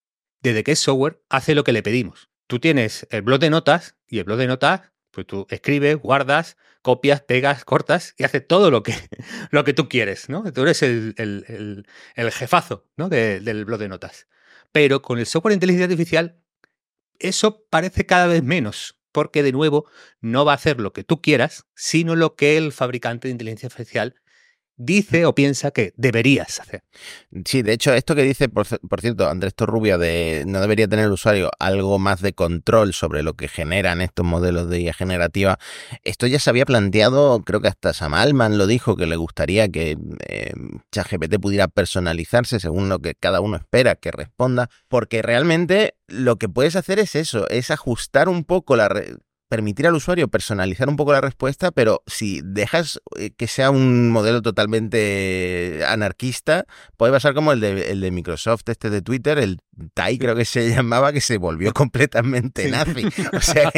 desde 0.43 0.65
que 0.65 0.73
es 0.73 0.79
software, 0.79 1.23
hace 1.29 1.55
lo 1.55 1.65
que 1.65 1.73
le 1.73 1.83
pedimos. 1.83 2.31
Tú 2.47 2.59
tienes 2.59 3.07
el 3.11 3.23
blog 3.23 3.41
de 3.41 3.51
notas 3.51 3.97
y 4.07 4.19
el 4.19 4.25
blog 4.25 4.39
de 4.39 4.47
notas 4.47 4.94
pues 5.15 5.27
tú 5.27 5.47
escribes, 5.51 5.97
guardas, 5.97 6.57
copias, 6.83 7.23
pegas, 7.23 7.65
cortas 7.65 8.15
y 8.19 8.25
haces 8.25 8.47
todo 8.47 8.71
lo 8.71 8.83
que, 8.83 8.95
lo 9.51 9.65
que 9.65 9.73
tú 9.73 9.89
quieres, 9.89 10.29
¿no? 10.29 10.53
Tú 10.53 10.63
eres 10.63 10.83
el, 10.83 11.87
jefazo 12.33 12.87
¿no? 12.97 13.09
del 13.09 13.65
blog 13.65 13.81
de 13.81 13.89
notas. 13.89 14.29
Pero 14.73 15.03
con 15.03 15.19
el 15.19 15.27
software 15.27 15.53
de 15.53 15.57
inteligencia 15.57 15.85
artificial, 15.85 16.41
eso 17.19 17.65
parece 17.71 18.07
cada 18.07 18.27
vez 18.27 18.43
menos, 18.43 18.99
porque 19.13 19.43
de 19.43 19.53
nuevo 19.53 19.89
no 20.21 20.45
va 20.45 20.53
a 20.53 20.57
hacer 20.57 20.81
lo 20.81 20.93
que 20.93 21.05
tú 21.05 21.23
quieras, 21.23 21.67
sino 21.75 22.17
lo 22.17 22.35
que 22.35 22.57
el 22.57 22.73
fabricante 22.73 23.29
de 23.29 23.33
inteligencia 23.33 23.69
artificial 23.69 24.17
dice 24.77 25.27
o 25.27 25.35
piensa 25.35 25.71
que 25.71 25.93
deberías 25.97 26.61
hacer. 26.61 26.83
Sí, 27.45 27.63
de 27.63 27.73
hecho, 27.73 27.93
esto 27.95 28.15
que 28.15 28.23
dice, 28.23 28.49
por, 28.49 28.67
cierto, 29.01 29.29
Andrés 29.29 29.55
Torrubia, 29.55 29.99
de 29.99 30.45
no 30.47 30.61
debería 30.61 30.89
tener 30.89 31.07
el 31.07 31.13
usuario 31.13 31.51
algo 31.59 31.99
más 31.99 32.21
de 32.21 32.33
control 32.33 32.93
sobre 32.93 33.23
lo 33.23 33.35
que 33.35 33.49
generan 33.49 34.01
estos 34.01 34.25
modelos 34.25 34.69
de 34.69 34.81
IA 34.81 34.95
generativa, 34.95 35.59
esto 36.03 36.27
ya 36.27 36.39
se 36.39 36.51
había 36.51 36.67
planteado, 36.67 37.43
creo 37.45 37.61
que 37.61 37.69
hasta 37.69 37.93
Sam 37.93 38.15
Altman 38.15 38.59
lo 38.59 38.67
dijo, 38.67 38.97
que 38.97 39.07
le 39.07 39.17
gustaría 39.17 39.69
que 39.69 39.97
eh, 40.27 40.53
ChatGPT 40.93 41.39
pudiera 41.41 41.69
personalizarse 41.69 42.61
según 42.61 42.89
lo 42.89 42.99
que 42.99 43.15
cada 43.15 43.41
uno 43.41 43.57
espera 43.57 43.95
que 43.95 44.11
responda, 44.11 44.71
porque 44.89 45.23
realmente 45.23 45.95
lo 46.09 46.37
que 46.37 46.49
puedes 46.49 46.77
hacer 46.77 46.99
es 46.99 47.15
eso, 47.15 47.49
es 47.49 47.71
ajustar 47.71 48.29
un 48.29 48.45
poco 48.45 48.77
la 48.77 48.89
permitir 49.49 49.87
al 49.87 49.95
usuario 49.95 50.29
personalizar 50.29 50.89
un 50.89 50.97
poco 50.97 51.13
la 51.13 51.21
respuesta, 51.21 51.71
pero 51.71 52.03
si 52.07 52.41
dejas 52.45 53.01
eh, 53.19 53.31
que 53.37 53.47
sea 53.47 53.71
un 53.71 54.11
modelo 54.11 54.43
totalmente 54.43 55.83
anarquista, 55.87 56.65
puede 56.97 57.13
pasar 57.13 57.35
como 57.35 57.53
el 57.53 57.61
de, 57.61 57.91
el 57.91 58.01
de 58.01 58.11
Microsoft, 58.11 58.63
este 58.67 58.91
de 58.91 59.03
Twitter, 59.03 59.39
el 59.39 59.59
Tai 59.93 60.19
creo 60.19 60.35
que 60.35 60.45
se 60.45 60.71
llamaba, 60.75 61.13
que 61.13 61.21
se 61.21 61.39
volvió 61.39 61.73
completamente 61.75 62.71
nazi. 62.71 63.07
O 63.33 63.41
sea, 63.41 63.71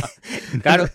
claro. 0.62 0.88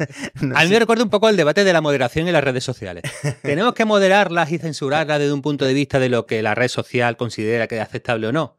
a 0.56 0.64
mí 0.64 0.70
me 0.70 0.80
recuerda 0.80 1.04
un 1.04 1.10
poco 1.10 1.30
el 1.30 1.38
debate 1.38 1.64
de 1.64 1.74
la 1.74 1.82
moderación 1.82 2.28
en 2.28 2.34
las 2.34 2.44
redes 2.44 2.64
sociales. 2.64 3.04
Tenemos 3.42 3.74
que 3.74 3.86
moderarlas 3.86 4.52
y 4.52 4.58
censurarlas 4.58 5.20
desde 5.20 5.34
un 5.34 5.42
punto 5.42 5.66
de 5.66 5.74
vista 5.74 6.00
de 6.00 6.10
lo 6.10 6.26
que 6.26 6.42
la 6.42 6.56
red 6.56 6.68
social 6.68 7.18
considera 7.18 7.68
que 7.68 7.78
es 7.78 7.82
aceptable 7.82 8.28
o 8.28 8.32
no. 8.32 8.58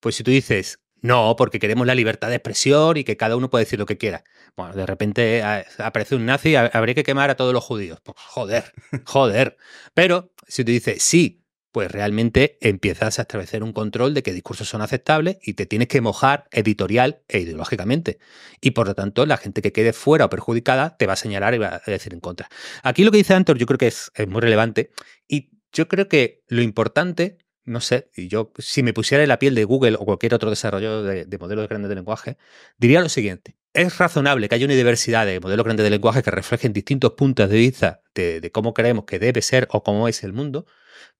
Pues 0.00 0.14
si 0.16 0.22
tú 0.22 0.30
dices, 0.30 0.78
no, 1.02 1.34
porque 1.36 1.58
queremos 1.58 1.86
la 1.86 1.94
libertad 1.94 2.28
de 2.28 2.36
expresión 2.36 2.96
y 2.96 3.04
que 3.04 3.16
cada 3.16 3.36
uno 3.36 3.50
puede 3.50 3.64
decir 3.64 3.78
lo 3.78 3.86
que 3.86 3.98
quiera. 3.98 4.24
Bueno, 4.56 4.74
de 4.74 4.86
repente 4.86 5.42
ah, 5.42 5.64
aparece 5.78 6.14
un 6.14 6.26
nazi 6.26 6.50
y 6.50 6.56
habría 6.56 6.94
que 6.94 7.02
quemar 7.02 7.30
a 7.30 7.36
todos 7.36 7.54
los 7.54 7.64
judíos. 7.64 8.00
Pues, 8.02 8.16
joder, 8.18 8.72
joder. 9.04 9.56
Pero 9.94 10.32
si 10.46 10.64
tú 10.64 10.72
dices 10.72 11.02
sí, 11.02 11.40
pues 11.72 11.90
realmente 11.90 12.58
empiezas 12.60 13.18
a 13.18 13.22
establecer 13.22 13.62
un 13.62 13.72
control 13.72 14.12
de 14.12 14.22
qué 14.22 14.32
discursos 14.32 14.68
son 14.68 14.82
aceptables 14.82 15.38
y 15.42 15.54
te 15.54 15.66
tienes 15.66 15.88
que 15.88 16.00
mojar 16.00 16.48
editorial 16.50 17.22
e 17.28 17.40
ideológicamente. 17.40 18.18
Y 18.60 18.72
por 18.72 18.88
lo 18.88 18.94
tanto, 18.94 19.24
la 19.24 19.36
gente 19.36 19.62
que 19.62 19.72
quede 19.72 19.92
fuera 19.92 20.24
o 20.24 20.30
perjudicada 20.30 20.96
te 20.96 21.06
va 21.06 21.12
a 21.12 21.16
señalar 21.16 21.54
y 21.54 21.58
va 21.58 21.80
a 21.84 21.90
decir 21.90 22.12
en 22.12 22.20
contra. 22.20 22.48
Aquí 22.82 23.04
lo 23.04 23.12
que 23.12 23.18
dice 23.18 23.34
Antor 23.34 23.56
yo 23.56 23.66
creo 23.66 23.78
que 23.78 23.86
es, 23.86 24.10
es 24.14 24.26
muy 24.26 24.40
relevante 24.40 24.90
y 25.28 25.50
yo 25.72 25.86
creo 25.86 26.08
que 26.08 26.42
lo 26.48 26.62
importante 26.62 27.38
no 27.70 27.80
sé, 27.80 28.10
y 28.16 28.28
yo 28.28 28.52
si 28.58 28.82
me 28.82 28.92
pusiera 28.92 29.22
en 29.22 29.28
la 29.28 29.38
piel 29.38 29.54
de 29.54 29.64
Google 29.64 29.96
o 29.98 30.04
cualquier 30.04 30.34
otro 30.34 30.50
desarrollador 30.50 31.26
de, 31.26 31.38
modelos 31.38 31.68
grandes 31.68 31.88
de 31.88 31.94
lenguaje, 31.94 32.36
diría 32.78 33.00
lo 33.00 33.08
siguiente. 33.08 33.56
Es 33.72 33.98
razonable 33.98 34.48
que 34.48 34.56
haya 34.56 34.66
una 34.66 34.74
diversidad 34.74 35.24
de 35.24 35.38
modelos 35.38 35.64
grandes 35.64 35.84
de 35.84 35.90
lenguaje 35.90 36.22
que 36.22 36.32
reflejen 36.32 36.72
distintos 36.72 37.12
puntos 37.12 37.48
de 37.48 37.56
vista 37.56 38.02
de, 38.14 38.50
cómo 38.52 38.74
creemos 38.74 39.04
que 39.04 39.20
debe 39.20 39.40
ser 39.40 39.68
o 39.70 39.84
cómo 39.84 40.08
es 40.08 40.24
el 40.24 40.32
mundo, 40.32 40.66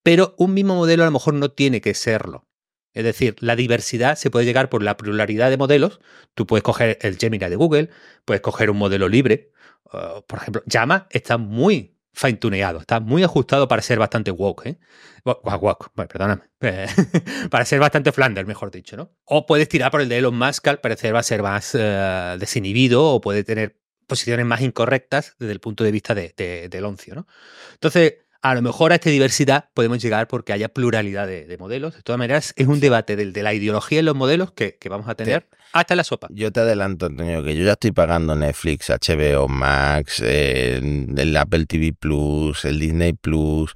pero 0.02 0.34
un 0.38 0.52
mismo 0.52 0.74
modelo 0.74 1.04
a 1.04 1.06
lo 1.06 1.12
mejor 1.12 1.34
no 1.34 1.52
tiene 1.52 1.80
que 1.80 1.94
serlo. 1.94 2.48
Es 2.92 3.04
decir, 3.04 3.36
la 3.38 3.54
diversidad 3.54 4.16
se 4.16 4.30
puede 4.30 4.44
llegar 4.44 4.68
por 4.68 4.82
la 4.82 4.96
pluralidad 4.96 5.50
de 5.50 5.56
modelos. 5.56 6.00
Tú 6.34 6.46
puedes 6.46 6.64
coger 6.64 6.98
el 7.02 7.16
Gemini 7.16 7.48
de 7.48 7.54
Google, 7.54 7.90
puedes 8.24 8.40
coger 8.40 8.68
un 8.70 8.78
modelo 8.78 9.08
libre. 9.08 9.52
Uh, 9.92 10.22
por 10.26 10.40
ejemplo, 10.40 10.62
Llama 10.66 11.06
está 11.10 11.38
muy 11.38 11.99
fine-tuneado, 12.12 12.80
está 12.80 13.00
muy 13.00 13.22
ajustado 13.22 13.68
para 13.68 13.82
ser 13.82 13.98
bastante 13.98 14.30
woke, 14.30 14.66
¿eh? 14.66 14.78
Woke, 15.24 15.90
perdóname. 15.94 16.42
para 17.50 17.64
ser 17.64 17.78
bastante 17.78 18.12
Flanders, 18.12 18.48
mejor 18.48 18.70
dicho, 18.70 18.96
¿no? 18.96 19.12
O 19.24 19.46
puedes 19.46 19.68
tirar 19.68 19.90
por 19.90 20.00
el 20.00 20.08
de 20.08 20.18
Elon 20.18 20.36
Musk, 20.36 20.66
al 20.68 20.80
parecer 20.80 21.14
va 21.14 21.20
a 21.20 21.24
ser 21.24 21.42
más 21.42 21.74
eh, 21.78 22.36
desinhibido 22.38 23.04
o 23.04 23.20
puede 23.20 23.44
tener 23.44 23.80
posiciones 24.10 24.44
más 24.44 24.60
incorrectas 24.60 25.36
desde 25.38 25.52
el 25.52 25.60
punto 25.60 25.84
de 25.84 25.92
vista 25.92 26.14
del 26.14 26.84
oncio. 26.84 27.14
¿no? 27.14 27.26
Entonces, 27.74 28.14
a 28.42 28.54
lo 28.54 28.62
mejor 28.62 28.92
a 28.92 28.94
esta 28.94 29.10
diversidad 29.10 29.68
podemos 29.74 30.00
llegar 30.02 30.26
porque 30.26 30.52
haya 30.52 30.68
pluralidad 30.68 31.26
de, 31.26 31.56
modelos. 31.58 31.94
De 31.96 32.02
todas 32.02 32.18
maneras, 32.18 32.54
es 32.56 32.66
un 32.66 32.80
debate 32.80 33.16
de 33.16 33.42
la 33.42 33.52
ideología 33.54 34.00
en 34.00 34.06
los 34.06 34.16
modelos 34.16 34.52
que, 34.52 34.78
vamos 34.88 35.08
a 35.08 35.14
tener 35.14 35.48
hasta 35.72 35.94
la 35.94 36.04
sopa. 36.04 36.28
Yo 36.30 36.50
te 36.50 36.60
adelanto, 36.60 37.06
Antonio, 37.06 37.44
que 37.44 37.54
yo 37.56 37.64
ya 37.64 37.72
estoy 37.72 37.92
pagando 37.92 38.34
Netflix, 38.34 38.90
HBO 38.90 39.46
Max, 39.48 40.20
el 40.20 41.36
Apple 41.36 41.66
TV 41.66 41.92
Plus, 41.92 42.64
el 42.64 42.78
Disney 42.78 43.12
Plus. 43.12 43.72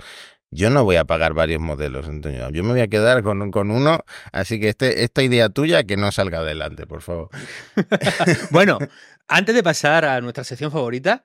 Yo 0.50 0.70
no 0.70 0.84
voy 0.84 0.96
a 0.96 1.04
pagar 1.04 1.34
varios 1.34 1.60
modelos, 1.60 2.06
Antonio. 2.06 2.48
Yo 2.50 2.62
me 2.62 2.70
voy 2.70 2.80
a 2.80 2.86
quedar 2.86 3.24
con, 3.24 3.50
con 3.50 3.72
uno. 3.72 4.04
Así 4.30 4.60
que 4.60 4.68
este, 4.68 5.02
esta 5.02 5.22
idea 5.22 5.48
tuya 5.48 5.82
que 5.82 5.96
no 5.96 6.12
salga 6.12 6.38
adelante, 6.38 6.86
por 6.86 7.02
favor. 7.02 7.28
bueno, 8.50 8.78
antes 9.26 9.54
de 9.54 9.62
pasar 9.64 10.04
a 10.04 10.20
nuestra 10.20 10.44
sección 10.44 10.70
favorita, 10.70 11.24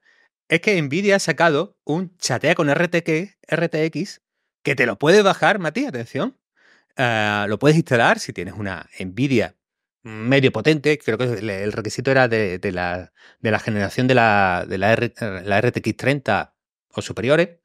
es 0.50 0.62
que 0.62 0.82
Nvidia 0.82 1.16
ha 1.16 1.20
sacado 1.20 1.78
un 1.86 2.18
chatea 2.18 2.56
con 2.56 2.70
RTX 2.70 4.22
que 4.64 4.76
te 4.76 4.86
lo 4.86 5.00
puedes 5.00 5.24
bajar, 5.24 5.60
Mati, 5.60 5.86
atención. 5.86 6.38
Ah, 6.98 7.46
lo 7.48 7.60
puedes 7.60 7.78
instalar 7.78 8.20
si 8.20 8.34
tienes 8.34 8.56
una 8.56 8.90
Nvidia 9.00 9.56
medio 10.02 10.52
potente, 10.52 10.98
creo 10.98 11.18
que 11.18 11.26
el 11.26 11.72
requisito 11.72 12.10
era 12.12 12.28
de, 12.28 12.60
la, 12.72 13.12
generación 13.60 14.08
de 14.08 14.16
la, 14.16 14.66
de 14.68 14.78
la, 14.78 15.62
RTX 15.62 15.96
30 15.96 16.56
o 16.94 17.02
superiores, 17.02 17.60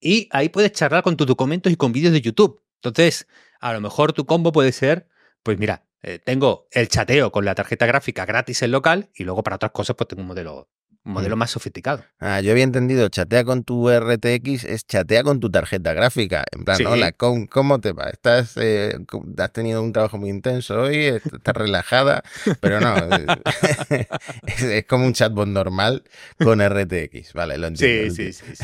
y 0.00 0.28
ahí 0.30 0.48
puedes 0.48 0.72
charlar 0.72 1.02
con 1.02 1.16
tus 1.16 1.26
documentos 1.26 1.72
y 1.72 1.76
con 1.76 1.92
vídeos 1.92 2.12
de 2.12 2.20
YouTube. 2.20 2.62
Entonces, 2.76 3.26
a 3.60 3.72
lo 3.72 3.80
mejor 3.80 4.12
tu 4.12 4.24
combo 4.24 4.52
puede 4.52 4.72
ser, 4.72 5.08
pues 5.42 5.58
mira, 5.58 5.84
eh, 6.02 6.18
tengo 6.18 6.68
el 6.70 6.88
chateo 6.88 7.32
con 7.32 7.44
la 7.44 7.54
tarjeta 7.54 7.86
gráfica 7.86 8.24
gratis 8.24 8.62
en 8.62 8.70
local 8.70 9.10
y 9.14 9.24
luego 9.24 9.42
para 9.42 9.56
otras 9.56 9.72
cosas 9.72 9.96
pues 9.96 10.08
tengo 10.08 10.22
un 10.22 10.28
modelo 10.28 10.70
un 11.04 11.12
modelo 11.12 11.36
más 11.36 11.50
sofisticado. 11.50 12.04
Ah, 12.18 12.40
yo 12.40 12.52
había 12.52 12.64
entendido, 12.64 13.08
chatea 13.08 13.44
con 13.44 13.64
tu 13.64 13.88
RTX, 13.88 14.64
es 14.64 14.86
chatea 14.86 15.22
con 15.22 15.40
tu 15.40 15.50
tarjeta 15.50 15.94
gráfica. 15.94 16.44
En 16.52 16.64
plan, 16.64 16.84
hola, 16.86 17.12
¿cómo, 17.12 17.80
te 17.80 17.92
va? 17.92 18.10
Estás, 18.10 18.56
eh, 18.56 18.98
has 19.38 19.52
tenido 19.52 19.82
un 19.82 19.92
trabajo 19.92 20.18
muy 20.18 20.28
intenso 20.28 20.82
hoy, 20.82 21.06
estás 21.06 21.56
relajada, 21.56 22.22
pero 22.60 22.80
no, 22.80 22.94
es, 24.60 24.84
como 24.86 25.06
un 25.06 25.14
chatbot 25.14 25.48
normal 25.48 26.04
con 26.38 26.60
RTX, 26.60 27.32
vale, 27.32 27.56
lo 27.56 27.68
entiendo. 27.68 28.14
Sí, 28.14 28.32
sí, 28.32 28.54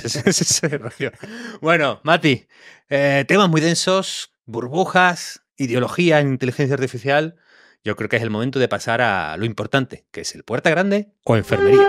sí, 0.00 0.44
sí, 0.44 0.66
Bueno, 1.62 2.00
Mati, 2.04 2.46
eh, 2.90 3.24
temas 3.26 3.48
muy 3.48 3.62
densos, 3.62 4.34
burbujas, 4.44 5.42
ideología 5.56 6.20
en 6.20 6.28
inteligencia 6.28 6.74
artificial 6.74 7.36
yo 7.84 7.96
creo 7.96 8.08
que 8.08 8.16
es 8.16 8.22
el 8.22 8.30
momento 8.30 8.58
de 8.58 8.68
pasar 8.68 9.00
a 9.00 9.36
lo 9.36 9.44
importante, 9.44 10.04
que 10.10 10.22
es 10.22 10.34
el 10.34 10.44
puerta 10.44 10.70
grande 10.70 11.12
o 11.24 11.36
enfermería. 11.36 11.88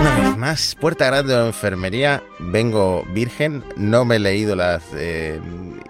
Una 0.00 0.18
vez 0.20 0.36
más, 0.36 0.76
puerta 0.80 1.06
grande 1.06 1.34
o 1.34 1.46
enfermería, 1.46 2.22
vengo 2.38 3.04
virgen, 3.12 3.64
no 3.76 4.04
me 4.04 4.16
he 4.16 4.18
leído 4.18 4.56
las 4.56 4.82
eh, 4.94 5.40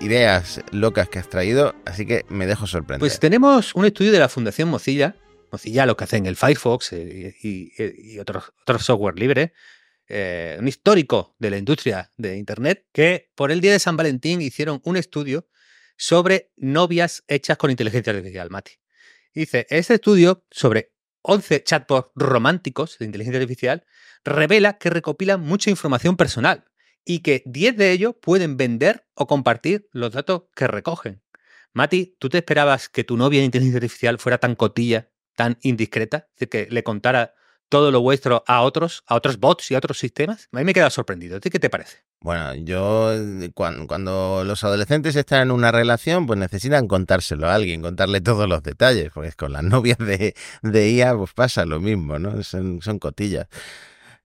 ideas 0.00 0.62
locas 0.70 1.09
que 1.09 1.18
has 1.18 1.28
traído, 1.28 1.74
así 1.84 2.07
que 2.07 2.24
me 2.28 2.46
dejo 2.46 2.66
sorprender. 2.66 3.00
Pues 3.00 3.20
tenemos 3.20 3.74
un 3.74 3.84
estudio 3.84 4.12
de 4.12 4.18
la 4.18 4.28
Fundación 4.28 4.68
Mozilla, 4.68 5.16
Mozilla 5.52 5.86
lo 5.86 5.96
que 5.96 6.05
hacen 6.05 6.26
el 6.26 6.36
Firefox 6.36 6.92
eh, 6.94 7.36
y, 7.42 8.18
otros, 8.18 8.52
otros 8.62 8.84
software 8.84 9.18
libres, 9.18 9.52
eh, 10.09 10.57
un 10.59 10.68
histórico 10.68 11.34
de 11.38 11.50
la 11.50 11.59
industria 11.59 12.12
de 12.16 12.36
Internet, 12.36 12.86
que 12.92 13.30
por 13.34 13.50
el 13.50 13.61
día 13.61 13.72
de 13.72 13.78
San 13.78 13.96
Valentín 13.96 14.42
hicieron 14.42 14.80
un 14.84 14.96
estudio 14.96 15.48
sobre 15.96 16.52
novias 16.57 17.24
hechas 17.28 17.57
con 17.57 17.70
inteligencia 17.70 18.12
artificial, 18.12 18.50
Mati. 18.50 18.72
Dice, 19.34 19.66
este 19.70 19.94
estudio 19.94 20.44
sobre 20.50 20.92
11 21.22 21.64
chatbots 21.64 22.11
románticos 22.14 22.98
de 22.98 23.07
inteligencia 23.07 23.40
artificial 23.40 23.86
revela 24.24 24.78
que 24.78 24.90
recopilan 24.90 25.40
mucha 25.40 25.70
información 25.70 26.16
personal 26.16 26.64
y 27.05 27.20
que 27.20 27.42
10 27.46 27.76
de 27.76 27.92
ellos 27.92 28.14
pueden 28.20 28.57
vender 28.57 29.07
o 29.14 29.26
compartir 29.26 29.88
los 29.92 30.12
datos 30.12 30.44
que 30.55 30.66
recogen. 30.66 31.22
Mati, 31.72 32.16
¿tú 32.18 32.28
te 32.28 32.38
esperabas 32.38 32.88
que 32.88 33.05
tu 33.05 33.16
novia 33.16 33.40
de 33.40 33.46
inteligencia 33.46 33.78
artificial 33.78 34.18
fuera 34.18 34.38
tan 34.38 34.55
cotilla, 34.55 35.11
tan 35.34 35.59
indiscreta? 35.62 36.28
Que 36.36 36.68
le 36.70 36.84
contara 36.84 37.34
todo 37.68 37.90
lo 37.90 38.00
vuestro 38.00 38.44
a 38.46 38.62
otros, 38.62 39.02
a 39.06 39.14
otros 39.14 39.38
bots 39.38 39.70
y 39.70 39.74
a 39.74 39.78
otros 39.78 39.98
sistemas? 39.98 40.48
A 40.52 40.58
mí 40.58 40.64
me 40.64 40.74
queda 40.74 40.90
sorprendido. 40.90 41.40
qué 41.40 41.50
te 41.50 41.70
parece? 41.70 42.04
Bueno, 42.20 42.54
yo 42.54 43.12
cuando, 43.52 44.44
los 44.44 44.64
adolescentes 44.64 45.14
están 45.14 45.42
en 45.42 45.50
una 45.50 45.70
relación, 45.70 46.26
pues 46.26 46.38
necesitan 46.38 46.88
contárselo 46.88 47.48
a 47.48 47.54
alguien, 47.54 47.82
contarle 47.82 48.22
todos 48.22 48.48
los 48.48 48.62
detalles, 48.62 49.10
porque 49.12 49.32
con 49.32 49.52
las 49.52 49.62
novias 49.64 49.98
de, 49.98 50.34
de 50.62 50.90
IA 50.90 51.14
pues 51.16 51.34
pasa 51.34 51.66
lo 51.66 51.80
mismo, 51.80 52.18
¿no? 52.18 52.42
Son, 52.42 52.80
son 52.80 52.98
cotillas. 52.98 53.46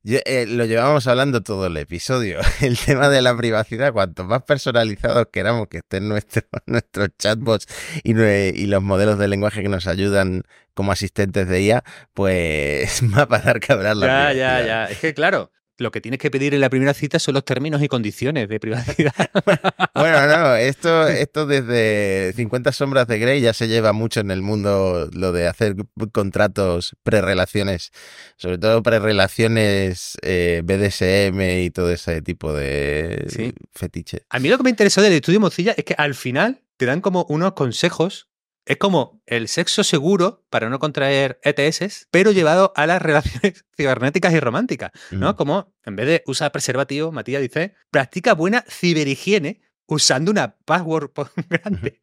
Eh, 0.06 0.46
lo 0.48 0.64
llevamos 0.66 1.08
hablando 1.08 1.42
todo 1.42 1.68
el 1.68 1.76
episodio. 1.78 2.40
El 2.62 2.78
tema 2.78 3.10
de 3.10 3.22
la 3.22 3.36
privacidad, 3.36 3.92
cuanto 3.92 4.24
más 4.24 4.44
personalizados 4.44 5.28
queramos 5.32 5.68
que 5.68 5.80
estén 5.80 6.08
nuestros, 6.08 6.46
nuestros 6.66 7.10
chatbots 7.18 7.68
y, 8.04 8.20
y, 8.20 8.66
los 8.68 8.82
modelos 8.82 9.20
de 9.20 9.28
lenguaje 9.28 9.62
que 9.62 9.70
nos 9.70 9.88
ayudan 9.88 10.44
como 10.74 10.94
asistentes 10.94 11.48
de 11.50 11.62
IA, 11.62 11.84
pues 12.14 13.02
va 13.18 13.24
a 13.24 13.28
pasar 13.28 13.60
que 13.60 13.74
hablar 13.74 13.98
la 13.98 14.08
Ya, 14.08 14.34
ya, 14.34 14.66
ya. 14.66 14.86
Es 14.86 15.00
que 15.00 15.14
claro, 15.14 15.52
lo 15.80 15.92
que 15.92 16.02
tienes 16.02 16.20
que 16.20 16.30
pedir 16.30 16.54
en 16.54 16.62
la 16.62 16.70
primera 16.70 16.94
cita 16.94 17.20
son 17.20 17.34
los 17.34 17.46
términos 17.46 17.82
y 17.82 17.88
condiciones 17.88 18.48
de 18.50 18.60
privacidad. 18.60 19.14
bueno, 19.96 20.28
no, 20.28 20.56
esto, 20.56 21.08
esto 21.08 21.46
desde 21.46 22.34
50 22.34 22.72
sombras 22.72 23.08
de 23.08 23.20
Grey 23.20 23.42
ya 23.42 23.54
se 23.54 23.68
lleva 23.68 23.94
mucho 23.94 24.20
en 24.20 24.32
el 24.32 24.42
mundo 24.42 25.10
lo 25.14 25.32
de 25.32 25.48
hacer 25.48 25.76
contratos 26.12 26.96
prerelaciones, 27.04 27.92
sobre 28.38 28.58
todo 28.58 28.84
prerelaciones 28.84 30.18
eh, 30.22 30.62
BDSM 30.64 31.42
y 31.64 31.70
todo 31.72 31.92
ese 31.92 32.22
tipo 32.22 32.54
de 32.54 33.54
fetiche. 33.72 34.24
A 34.30 34.40
mí 34.40 34.50
lo 34.50 34.58
que 34.58 34.64
me 34.64 34.70
interesó 34.70 35.02
del 35.02 35.14
estudio 35.14 35.40
Mozilla 35.40 35.74
es 35.78 35.84
que 35.84 35.96
al 35.98 36.16
final 36.16 36.62
te 36.78 36.86
dan 36.86 37.02
como 37.02 37.26
unos 37.30 37.54
consejos 37.54 38.29
es 38.66 38.78
como 38.78 39.22
el 39.26 39.48
sexo 39.48 39.84
seguro 39.84 40.46
para 40.50 40.70
no 40.70 40.80
contraer 40.80 41.40
ETS, 41.44 42.08
pero 42.12 42.32
llevado 42.32 42.72
a 42.76 42.86
las 42.86 43.02
relaciones 43.02 43.66
cibernéticas 43.76 44.34
y 44.34 44.40
románticas, 44.40 44.92
¿no? 45.12 45.36
Como 45.36 45.74
en 45.86 45.96
vez 45.96 46.08
de 46.08 46.24
usar 46.28 46.52
preservativo, 46.52 47.12
Matías 47.12 47.42
dice, 47.42 47.76
practica 47.90 48.34
buena 48.34 48.64
ciberhigiene 48.70 49.62
usando 49.88 50.32
una 50.32 50.56
password 50.66 51.12
grande. 51.50 52.02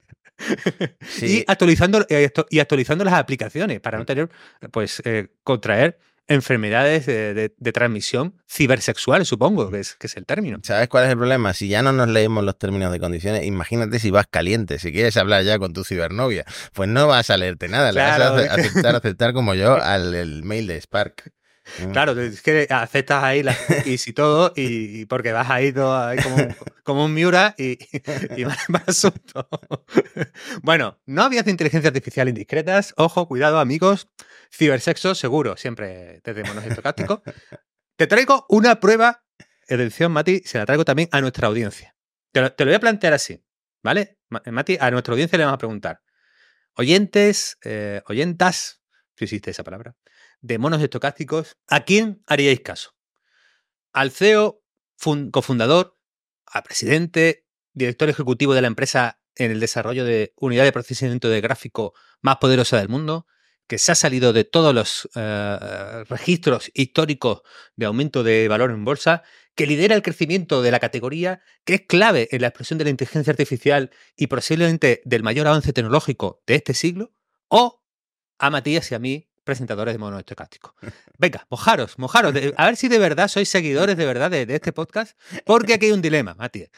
y, 1.22 1.44
actualizando, 1.46 2.04
eh, 2.10 2.30
y 2.50 2.58
actualizando 2.58 3.04
las 3.04 3.14
aplicaciones 3.14 3.80
para 3.80 3.98
no 3.98 4.04
tener, 4.04 4.28
pues, 4.70 5.00
eh, 5.04 5.28
contraer 5.44 5.98
enfermedades 6.28 7.06
de, 7.06 7.72
transmisión 7.72 8.34
cibersexual, 8.48 9.26
supongo, 9.26 9.70
que 9.70 9.80
es, 9.80 9.94
que 9.96 10.06
es 10.06 10.16
el 10.16 10.26
término. 10.26 10.58
¿Sabes 10.62 10.88
cuál 10.88 11.04
es 11.04 11.10
el 11.10 11.16
problema? 11.16 11.52
Si 11.52 11.68
ya 11.68 11.82
no 11.82 11.92
nos 11.92 12.08
leemos 12.08 12.44
los 12.44 12.58
términos 12.58 12.92
de 12.92 13.00
condiciones, 13.00 13.44
imagínate 13.44 13.98
si 13.98 14.10
vas 14.10 14.26
caliente, 14.28 14.78
si 14.78 14.92
quieres 14.92 15.16
hablar 15.16 15.44
ya 15.44 15.58
con 15.58 15.72
tu 15.72 15.84
cibernovia, 15.84 16.44
pues 16.72 16.88
no 16.88 17.06
vas 17.06 17.30
a 17.30 17.36
leerte 17.36 17.68
nada, 17.68 17.92
le 17.92 18.00
vas 18.00 18.20
a 18.20 18.54
aceptar, 18.54 18.96
aceptar 18.96 19.32
como 19.32 19.54
yo 19.54 19.74
al 19.74 20.42
mail 20.42 20.66
de 20.66 20.80
Spark. 20.80 21.32
Mm. 21.80 21.90
Claro, 21.90 22.20
es 22.20 22.42
que 22.42 22.66
aceptas 22.70 23.24
ahí 23.24 23.42
las 23.42 23.58
cookies 23.58 24.08
y 24.08 24.12
todo, 24.12 24.52
y, 24.56 25.04
porque 25.06 25.32
vas 25.32 25.50
ahí 25.50 25.72
todo 25.72 26.10
como, 26.84 27.04
un 27.04 27.14
Miura 27.14 27.54
y, 27.58 27.78
y 28.36 28.44
asunto. 28.86 29.48
bueno, 30.62 30.98
no 31.06 31.22
había 31.22 31.42
inteligencia 31.46 31.88
artificial 31.88 32.28
indiscretas. 32.28 32.94
Ojo, 32.96 33.26
cuidado, 33.26 33.58
amigos. 33.58 34.08
Cibersexo, 34.50 35.14
seguro, 35.14 35.56
siempre 35.56 36.20
desde 36.24 36.44
monos 36.44 36.64
estocásticos. 36.64 37.20
Te 37.96 38.06
traigo 38.06 38.46
una 38.48 38.78
prueba, 38.78 39.24
atención, 39.68 40.12
Mati, 40.12 40.42
se 40.44 40.58
la 40.58 40.66
traigo 40.66 40.84
también 40.84 41.08
a 41.12 41.20
nuestra 41.20 41.48
audiencia. 41.48 41.96
Te 42.32 42.42
lo, 42.42 42.52
voy 42.58 42.74
a 42.74 42.80
plantear 42.80 43.14
así, 43.14 43.42
¿vale? 43.82 44.18
Mati, 44.28 44.76
a 44.78 44.90
nuestra 44.90 45.12
audiencia 45.12 45.38
le 45.38 45.44
vamos 45.44 45.56
a 45.56 45.58
preguntar. 45.58 46.02
Oyentes, 46.74 47.56
eh, 47.64 48.02
oyentas, 48.06 48.82
si 49.16 49.24
existe 49.24 49.50
esa 49.50 49.64
palabra, 49.64 49.96
de 50.46 50.58
monos 50.58 50.80
estocásticos, 50.80 51.56
¿a 51.68 51.84
quién 51.84 52.22
haríais 52.26 52.60
caso? 52.60 52.94
¿Al 53.92 54.10
CEO, 54.10 54.62
cofundador, 55.32 55.98
al 56.46 56.62
presidente, 56.62 57.46
director 57.72 58.08
ejecutivo 58.08 58.54
de 58.54 58.62
la 58.62 58.68
empresa 58.68 59.20
en 59.34 59.50
el 59.50 59.60
desarrollo 59.60 60.04
de 60.04 60.32
unidad 60.36 60.64
de 60.64 60.72
procesamiento 60.72 61.28
de 61.28 61.40
gráfico 61.40 61.94
más 62.20 62.36
poderosa 62.36 62.78
del 62.78 62.88
mundo? 62.88 63.26
que 63.68 63.78
se 63.78 63.90
ha 63.90 63.96
salido 63.96 64.32
de 64.32 64.44
todos 64.44 64.72
los 64.72 65.08
eh, 65.16 66.04
registros 66.08 66.70
históricos 66.72 67.42
de 67.74 67.86
aumento 67.86 68.22
de 68.22 68.46
valor 68.46 68.70
en 68.70 68.84
bolsa, 68.84 69.24
que 69.56 69.66
lidera 69.66 69.96
el 69.96 70.02
crecimiento 70.02 70.62
de 70.62 70.70
la 70.70 70.78
categoría, 70.78 71.42
que 71.64 71.74
es 71.74 71.80
clave 71.80 72.28
en 72.30 72.42
la 72.42 72.46
explosión 72.46 72.78
de 72.78 72.84
la 72.84 72.90
inteligencia 72.90 73.32
artificial 73.32 73.90
y 74.16 74.28
posiblemente 74.28 75.02
del 75.04 75.24
mayor 75.24 75.48
avance 75.48 75.72
tecnológico 75.72 76.44
de 76.46 76.54
este 76.54 76.74
siglo, 76.74 77.12
o 77.48 77.82
a 78.38 78.50
Matías 78.50 78.92
y 78.92 78.94
a 78.94 79.00
mí 79.00 79.28
presentadores 79.46 79.94
de 79.94 79.98
mono 79.98 80.18
estocástico. 80.18 80.74
Venga, 81.18 81.46
mojaros, 81.48 81.98
mojaros. 81.98 82.34
a 82.56 82.66
ver 82.66 82.76
si 82.76 82.88
de 82.88 82.98
verdad 82.98 83.28
sois 83.28 83.48
seguidores 83.48 83.96
de 83.96 84.04
verdad 84.04 84.30
de, 84.30 84.46
este 84.48 84.72
podcast, 84.72 85.18
porque 85.46 85.72
aquí 85.72 85.86
hay 85.86 85.92
un 85.92 86.02
dilema, 86.02 86.34
Matías. 86.34 86.68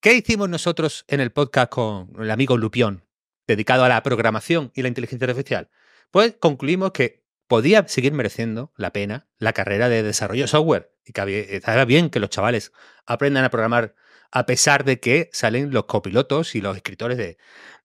¿Qué 0.00 0.14
hicimos 0.14 0.48
nosotros 0.48 1.04
en 1.06 1.20
el 1.20 1.30
podcast 1.30 1.70
con 1.70 2.10
el 2.18 2.30
amigo 2.30 2.56
Lupión, 2.56 3.04
dedicado 3.46 3.84
a 3.84 3.88
la 3.88 4.02
programación 4.02 4.72
y 4.74 4.82
la 4.82 4.88
inteligencia 4.88 5.28
artificial? 5.28 5.70
Pues 6.10 6.34
concluimos 6.40 6.92
que 6.92 7.24
podía 7.46 7.86
seguir 7.86 8.12
mereciendo 8.12 8.72
la 8.76 8.92
pena 8.92 9.28
la 9.38 9.52
carrera 9.52 9.88
de 9.88 10.02
desarrollo 10.02 10.42
de 10.42 10.48
software 10.48 10.92
y 11.04 11.12
que 11.12 11.56
estaba 11.56 11.84
bien 11.84 12.10
que 12.10 12.20
los 12.20 12.30
chavales 12.30 12.72
aprendan 13.06 13.44
a 13.44 13.50
programar 13.50 13.94
a 14.30 14.46
pesar 14.46 14.84
de 14.84 14.98
que 14.98 15.30
salen 15.32 15.72
los 15.72 15.84
copilotos 15.84 16.54
y 16.54 16.60
los 16.60 16.76
escritores 16.76 17.18
de, 17.18 17.38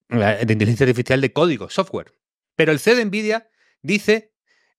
de 0.09 0.53
inteligencia 0.53 0.85
artificial 0.85 1.19
de 1.21 1.33
código, 1.33 1.69
software. 1.69 2.13
Pero 2.55 2.71
el 2.71 2.79
CEO 2.79 2.95
de 2.95 3.05
NVIDIA 3.05 3.49
dice, 3.83 4.33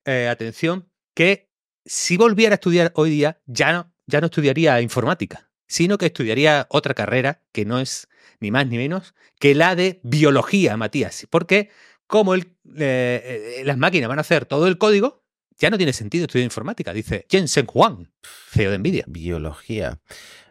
eh, 0.04 0.28
atención, 0.28 0.90
que 1.14 1.50
si 1.84 2.16
volviera 2.16 2.54
a 2.54 2.56
estudiar 2.56 2.92
hoy 2.96 3.10
día, 3.10 3.40
ya 3.46 3.72
no, 3.72 3.94
ya 4.06 4.20
no 4.20 4.26
estudiaría 4.26 4.80
informática, 4.80 5.50
sino 5.66 5.98
que 5.98 6.06
estudiaría 6.06 6.66
otra 6.70 6.94
carrera 6.94 7.42
que 7.52 7.64
no 7.64 7.78
es 7.78 8.08
ni 8.40 8.50
más 8.50 8.66
ni 8.66 8.78
menos 8.78 9.14
que 9.38 9.54
la 9.54 9.76
de 9.76 10.00
biología, 10.02 10.76
Matías. 10.76 11.26
Porque 11.30 11.70
como 12.06 12.34
el, 12.34 12.56
eh, 12.76 13.62
las 13.64 13.78
máquinas 13.78 14.08
van 14.08 14.18
a 14.18 14.22
hacer 14.22 14.46
todo 14.46 14.66
el 14.66 14.78
código, 14.78 15.24
ya 15.58 15.70
no 15.70 15.76
tiene 15.76 15.92
sentido 15.92 16.24
estudiar 16.24 16.44
informática, 16.44 16.92
dice 16.92 17.26
Jensen 17.30 17.66
Huang, 17.72 18.10
CEO 18.50 18.70
de 18.72 18.78
NVIDIA. 18.78 19.04
Biología. 19.06 20.00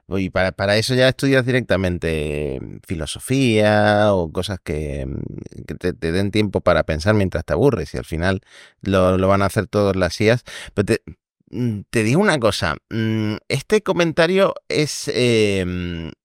Y 0.10 0.30
para, 0.30 0.52
para, 0.52 0.78
eso 0.78 0.96
ya 0.96 1.10
estudias 1.10 1.46
directamente 1.46 2.60
filosofía 2.86 4.14
o 4.14 4.32
cosas 4.32 4.60
que, 4.64 5.06
mm, 5.06 5.76
te, 5.80 5.94
den 5.94 6.32
tiempo 6.32 6.62
para 6.62 6.84
pensar 6.84 7.16
mientras 7.16 7.46
te 7.46 7.54
aburres 7.54 7.94
y 7.94 7.98
al 7.98 8.06
final 8.06 8.42
lo, 8.82 9.18
lo 9.18 9.28
van 9.28 9.42
a 9.42 9.46
hacer 9.46 9.68
todos 9.68 9.96
las 9.96 10.20
IAS. 10.20 10.44
Pero 10.74 10.86
te, 10.86 11.02
Mm, 11.54 11.82
te 11.92 12.04
digo 12.04 12.20
una 12.20 12.40
cosa, 12.40 12.78
mm, 12.90 13.36
este 13.48 13.84
comentario 13.84 14.56
es 14.70 15.08
eh, 15.14 15.64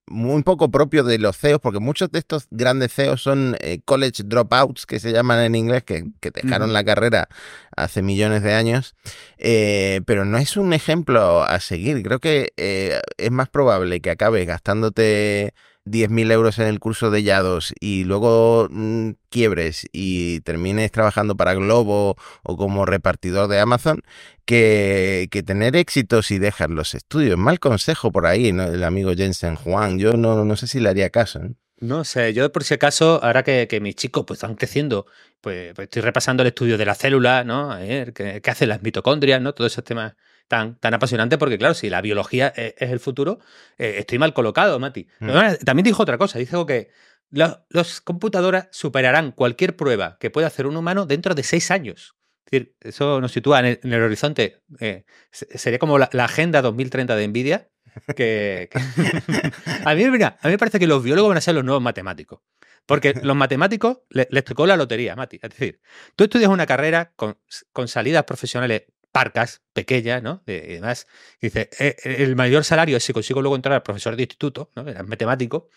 muy 0.09 0.43
poco 0.43 0.69
propio 0.69 1.03
de 1.03 1.17
los 1.19 1.37
CEOs, 1.37 1.61
porque 1.61 1.79
muchos 1.79 2.11
de 2.11 2.19
estos 2.19 2.47
grandes 2.51 2.93
CEOs 2.93 3.21
son 3.21 3.55
eh, 3.61 3.79
college 3.85 4.23
dropouts, 4.25 4.85
que 4.85 4.99
se 4.99 5.11
llaman 5.11 5.39
en 5.39 5.55
inglés, 5.55 5.83
que, 5.83 6.05
dejaron 6.21 6.73
la 6.73 6.83
carrera 6.83 7.29
hace 7.75 8.01
millones 8.01 8.43
de 8.43 8.53
años, 8.53 8.95
eh, 9.37 10.01
pero 10.05 10.25
no 10.25 10.37
es 10.37 10.57
un 10.57 10.73
ejemplo 10.73 11.43
a 11.43 11.59
seguir. 11.59 12.01
Creo 12.03 12.19
que 12.19 12.51
es 12.55 13.31
más 13.31 13.49
probable 13.49 14.01
que 14.01 14.11
acabes 14.11 14.45
gastándote 14.45 15.53
10.000 15.85 16.31
euros 16.31 16.59
en 16.59 16.67
el 16.67 16.79
curso 16.79 17.09
de 17.11 17.23
Yados 17.23 17.73
y 17.79 18.03
luego 18.03 18.67
mm, 18.69 19.11
quiebres 19.29 19.87
y 19.91 20.41
termines 20.41 20.91
trabajando 20.91 21.35
para 21.35 21.53
Globo 21.55 22.15
o 22.43 22.57
como 22.57 22.85
repartidor 22.85 23.47
de 23.47 23.59
Amazon, 23.59 24.01
que, 24.45 25.27
que 25.31 25.43
tener 25.43 25.75
éxito 25.75 26.21
si 26.21 26.39
dejas 26.39 26.69
los 26.69 26.93
estudios. 26.93 27.37
Mal 27.37 27.59
consejo 27.59 28.11
por 28.11 28.25
ahí, 28.25 28.49
el 28.49 28.83
amigo 28.83 29.13
Jensen 29.13 29.55
Juan. 29.55 29.99
Yo 29.99 30.13
no, 30.13 30.45
no 30.45 30.55
sé 30.55 30.67
si 30.67 30.79
le 30.79 30.89
haría 30.89 31.09
caso. 31.09 31.39
¿eh? 31.39 31.53
No 31.81 32.03
sé, 32.03 32.33
yo 32.33 32.51
por 32.51 32.63
si 32.63 32.73
acaso, 32.73 33.23
ahora 33.23 33.43
que, 33.43 33.79
mis 33.81 33.95
chicos 33.95 34.25
pues 34.27 34.37
están 34.37 34.55
creciendo, 34.55 35.05
pues, 35.39 35.73
pues, 35.73 35.85
estoy 35.85 36.01
repasando 36.01 36.43
el 36.43 36.47
estudio 36.47 36.77
de 36.77 36.85
la 36.85 36.93
célula, 36.93 37.45
¿no? 37.45 37.71
A 37.71 37.79
ver, 37.79 38.13
¿qué, 38.13 38.41
qué 38.41 38.51
hacen 38.51 38.69
las 38.69 38.81
mitocondrias, 38.83 39.41
¿no? 39.41 39.53
Todos 39.53 39.71
esos 39.71 39.85
temas 39.85 40.13
tan, 40.49 40.75
tan 40.79 40.93
apasionante 40.93 41.37
porque, 41.37 41.57
claro, 41.57 41.73
si 41.73 41.89
la 41.89 42.01
biología 42.01 42.51
e, 42.55 42.75
es, 42.77 42.91
el 42.91 42.99
futuro, 42.99 43.39
eh, 43.77 43.95
estoy 43.99 44.17
mal 44.17 44.33
colocado, 44.33 44.77
Mati. 44.79 45.07
Mm. 45.19 45.63
También 45.63 45.85
dijo 45.85 46.03
otra 46.03 46.17
cosa, 46.17 46.39
dijo 46.39 46.65
que 46.65 46.89
las 47.29 48.01
computadoras 48.01 48.67
superarán 48.71 49.31
cualquier 49.31 49.77
prueba 49.77 50.17
que 50.19 50.31
pueda 50.31 50.47
hacer 50.47 50.67
un 50.67 50.75
humano 50.75 51.05
dentro 51.05 51.35
de 51.35 51.43
seis 51.43 51.71
años. 51.71 52.15
Es 52.45 52.51
decir, 52.51 52.75
eso 52.81 53.21
nos 53.21 53.31
sitúa 53.31 53.59
en 53.59 53.93
el, 53.93 54.01
horizonte. 54.01 54.63
Eh, 54.79 55.05
sería 55.31 55.77
como 55.77 55.99
la, 55.99 56.09
agenda 56.13 56.63
2030 56.63 57.15
de 57.15 57.27
Nvidia. 57.27 57.69
Que, 58.15 58.69
a, 59.85 59.93
mí, 59.93 60.09
mira, 60.09 60.39
a 60.41 60.47
mí 60.47 60.53
me 60.53 60.57
parece 60.57 60.79
que 60.79 60.87
los 60.87 61.03
biólogos 61.03 61.29
van 61.29 61.37
a 61.37 61.41
ser 61.41 61.53
los 61.53 61.63
nuevos 61.63 61.83
matemáticos. 61.83 62.41
Porque 62.87 63.13
los 63.21 63.35
matemáticos 63.35 63.99
les, 64.09 64.43
tocó 64.43 64.65
la 64.65 64.77
lotería, 64.77 65.15
Mati. 65.15 65.37
Es 65.39 65.51
decir, 65.51 65.79
tú 66.15 66.23
estudias 66.23 66.49
una 66.49 66.65
carrera 66.65 67.11
con, 67.15 67.37
con 67.71 67.87
salidas 67.87 68.23
profesionales 68.23 68.85
parcas, 69.11 69.61
pequeñas, 69.73 70.21
¿no? 70.23 70.43
y 70.45 70.53
demás. 70.53 71.07
Dice, 71.41 71.69
eh, 71.79 71.95
eh, 72.03 72.15
el 72.19 72.35
mayor 72.35 72.63
salario 72.63 72.97
es 72.97 73.03
si 73.03 73.13
consigo 73.13 73.41
luego 73.41 73.55
entrar 73.55 73.73
al 73.73 73.83
profesor 73.83 74.15
de 74.15 74.23
instituto, 74.23 74.71
¿no? 74.75 74.87
Era 74.87 75.03
matemático. 75.03 75.69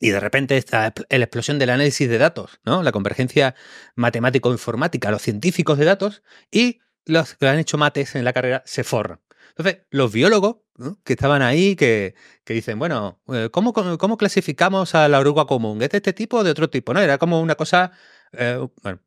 Y 0.00 0.10
de 0.10 0.20
repente 0.20 0.56
está 0.56 0.92
la 1.08 1.24
explosión 1.24 1.58
del 1.58 1.70
análisis 1.70 2.08
de 2.08 2.18
datos, 2.18 2.60
¿no? 2.64 2.82
La 2.82 2.92
convergencia 2.92 3.54
matemático-informática, 3.96 5.10
los 5.10 5.22
científicos 5.22 5.76
de 5.78 5.84
datos 5.84 6.22
y 6.50 6.80
los 7.04 7.34
que 7.34 7.48
han 7.48 7.58
hecho 7.58 7.78
mates 7.78 8.14
en 8.14 8.24
la 8.24 8.32
carrera 8.32 8.62
se 8.64 8.84
forran. 8.84 9.20
Entonces, 9.50 9.82
los 9.90 10.12
biólogos 10.12 10.58
que 11.04 11.14
estaban 11.14 11.42
ahí, 11.42 11.74
que, 11.74 12.14
que 12.44 12.54
dicen, 12.54 12.78
bueno, 12.78 13.20
eh, 13.28 13.48
¿cómo, 13.50 13.72
¿cómo, 13.72 14.16
clasificamos 14.16 14.94
a 14.94 15.08
la 15.08 15.18
oruga 15.18 15.46
común? 15.46 15.82
¿Es 15.82 15.90
de 15.90 15.96
este 15.98 16.12
tipo 16.12 16.38
o 16.38 16.44
de 16.44 16.52
otro 16.52 16.70
tipo? 16.70 16.94
¿no? 16.94 17.00
Era 17.00 17.18
como 17.18 17.40
una 17.40 17.56
cosa 17.56 17.90
eh, 18.32 18.66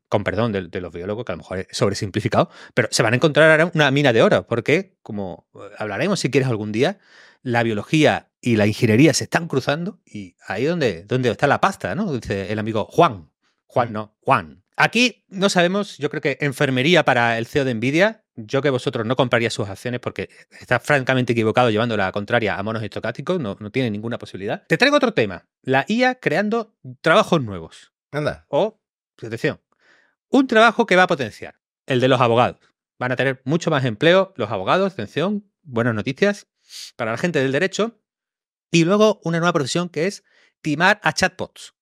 con 0.09 0.23
perdón 0.23 0.51
de, 0.51 0.81
los 0.81 0.93
biólogos, 0.93 1.25
que 1.25 1.31
a 1.31 1.35
lo 1.35 1.39
mejor 1.39 1.59
es 1.59 1.67
sobresimplificado, 1.71 2.49
pero 2.73 2.87
se 2.91 3.03
van 3.03 3.13
a 3.13 3.15
encontrar 3.15 3.51
ahora 3.51 3.71
una 3.73 3.91
mina 3.91 4.13
de 4.13 4.21
oro, 4.21 4.47
porque, 4.47 4.97
como 5.01 5.47
eh, 5.55 5.59
hablaremos 5.77 6.19
si 6.19 6.29
quieres 6.29 6.49
algún 6.49 6.71
día, 6.71 6.99
la 7.43 7.63
biología 7.63 8.29
y 8.39 8.55
la 8.55 8.67
ingeniería 8.67 9.13
se 9.13 9.25
están 9.25 9.47
cruzando 9.47 9.99
y 10.05 10.35
ahí 10.47 10.65
donde, 10.65 11.03
donde 11.03 11.29
está 11.29 11.47
la 11.47 11.61
pasta, 11.61 11.95
¿no? 11.95 12.11
Dice 12.13 12.51
el 12.51 12.59
amigo 12.59 12.85
Juan. 12.85 13.29
Juan, 13.65 13.89
mm. 13.89 13.93
no, 13.93 14.15
Juan. 14.21 14.63
Aquí 14.75 15.25
no 15.29 15.49
sabemos, 15.49 15.97
yo 15.97 16.09
creo 16.09 16.21
que 16.21 16.37
enfermería 16.41 17.05
para 17.05 17.37
el 17.37 17.45
CEO 17.45 17.65
de 17.65 17.73
Nvidia. 17.73 18.23
Yo 18.35 18.61
que 18.61 18.69
vosotros 18.69 19.05
no 19.05 19.15
compraría 19.15 19.49
sus 19.49 19.69
acciones 19.69 19.99
porque 19.99 20.29
está 20.59 20.79
francamente 20.79 21.33
equivocado 21.33 21.69
llevando 21.69 21.97
la 21.97 22.11
contraria 22.11 22.57
a 22.57 22.63
monos 22.63 22.81
estocásticos, 22.81 23.39
no, 23.39 23.57
no 23.59 23.71
tiene 23.71 23.91
ninguna 23.91 24.17
posibilidad. 24.17 24.65
Te 24.67 24.77
traigo 24.77 24.97
otro 24.97 25.13
tema, 25.13 25.47
la 25.61 25.85
IA 25.87 26.15
creando 26.15 26.73
trabajos 27.01 27.43
nuevos. 27.43 27.91
Anda. 28.11 28.45
O 28.49 28.80
atención, 29.27 29.61
un 30.29 30.47
trabajo 30.47 30.85
que 30.85 30.95
va 30.95 31.03
a 31.03 31.07
potenciar, 31.07 31.59
el 31.85 31.99
de 31.99 32.07
los 32.07 32.21
abogados. 32.21 32.59
Van 32.97 33.11
a 33.11 33.15
tener 33.15 33.41
mucho 33.45 33.69
más 33.69 33.83
empleo 33.85 34.33
los 34.37 34.49
abogados, 34.51 34.93
atención, 34.93 35.51
buenas 35.63 35.93
noticias 35.93 36.47
para 36.95 37.11
la 37.11 37.17
gente 37.17 37.39
del 37.39 37.51
derecho. 37.51 37.99
Y 38.71 38.85
luego 38.85 39.19
una 39.23 39.39
nueva 39.39 39.53
profesión 39.53 39.89
que 39.89 40.07
es 40.07 40.23
timar 40.61 40.99
a 41.03 41.13
chatbots. 41.13 41.73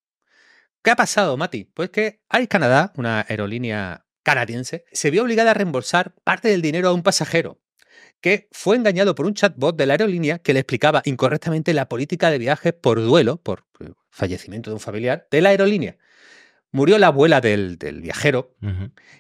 ¿Qué 0.82 0.92
ha 0.92 0.96
pasado, 0.96 1.38
Mati? 1.38 1.66
Pues 1.66 1.90
que 1.90 2.24
Air 2.32 2.48
Canada, 2.48 2.94
una 2.96 3.26
aerolínea 3.28 4.06
canadiense, 4.24 4.86
se 4.92 5.12
vio 5.12 5.24
obligada 5.24 5.52
a 5.52 5.54
reembolsar 5.54 6.16
parte 6.24 6.48
del 6.48 6.62
dinero 6.62 6.90
a 6.90 6.94
un 6.94 7.04
pasajero 7.04 7.62
que 8.22 8.48
fue 8.52 8.76
engañado 8.76 9.16
por 9.16 9.26
un 9.26 9.34
chatbot 9.34 9.76
de 9.76 9.86
la 9.86 9.94
aerolínea 9.94 10.40
que 10.40 10.54
le 10.54 10.62
explicaba 10.62 11.02
incorrectamente 11.06 11.74
la 11.74 11.88
política 11.88 12.32
de 12.32 12.38
viajes 12.38 12.74
por 12.74 13.02
duelo, 13.02 13.38
por 13.38 13.66
fallecimiento 14.10 14.72
de 14.72 14.76
un 14.76 14.80
familiar, 14.80 15.28
de 15.30 15.42
la 15.42 15.50
aerolínea 15.50 15.98
murió 16.72 16.98
la 16.98 17.08
abuela 17.08 17.42
del, 17.42 17.78
viajero 18.02 18.56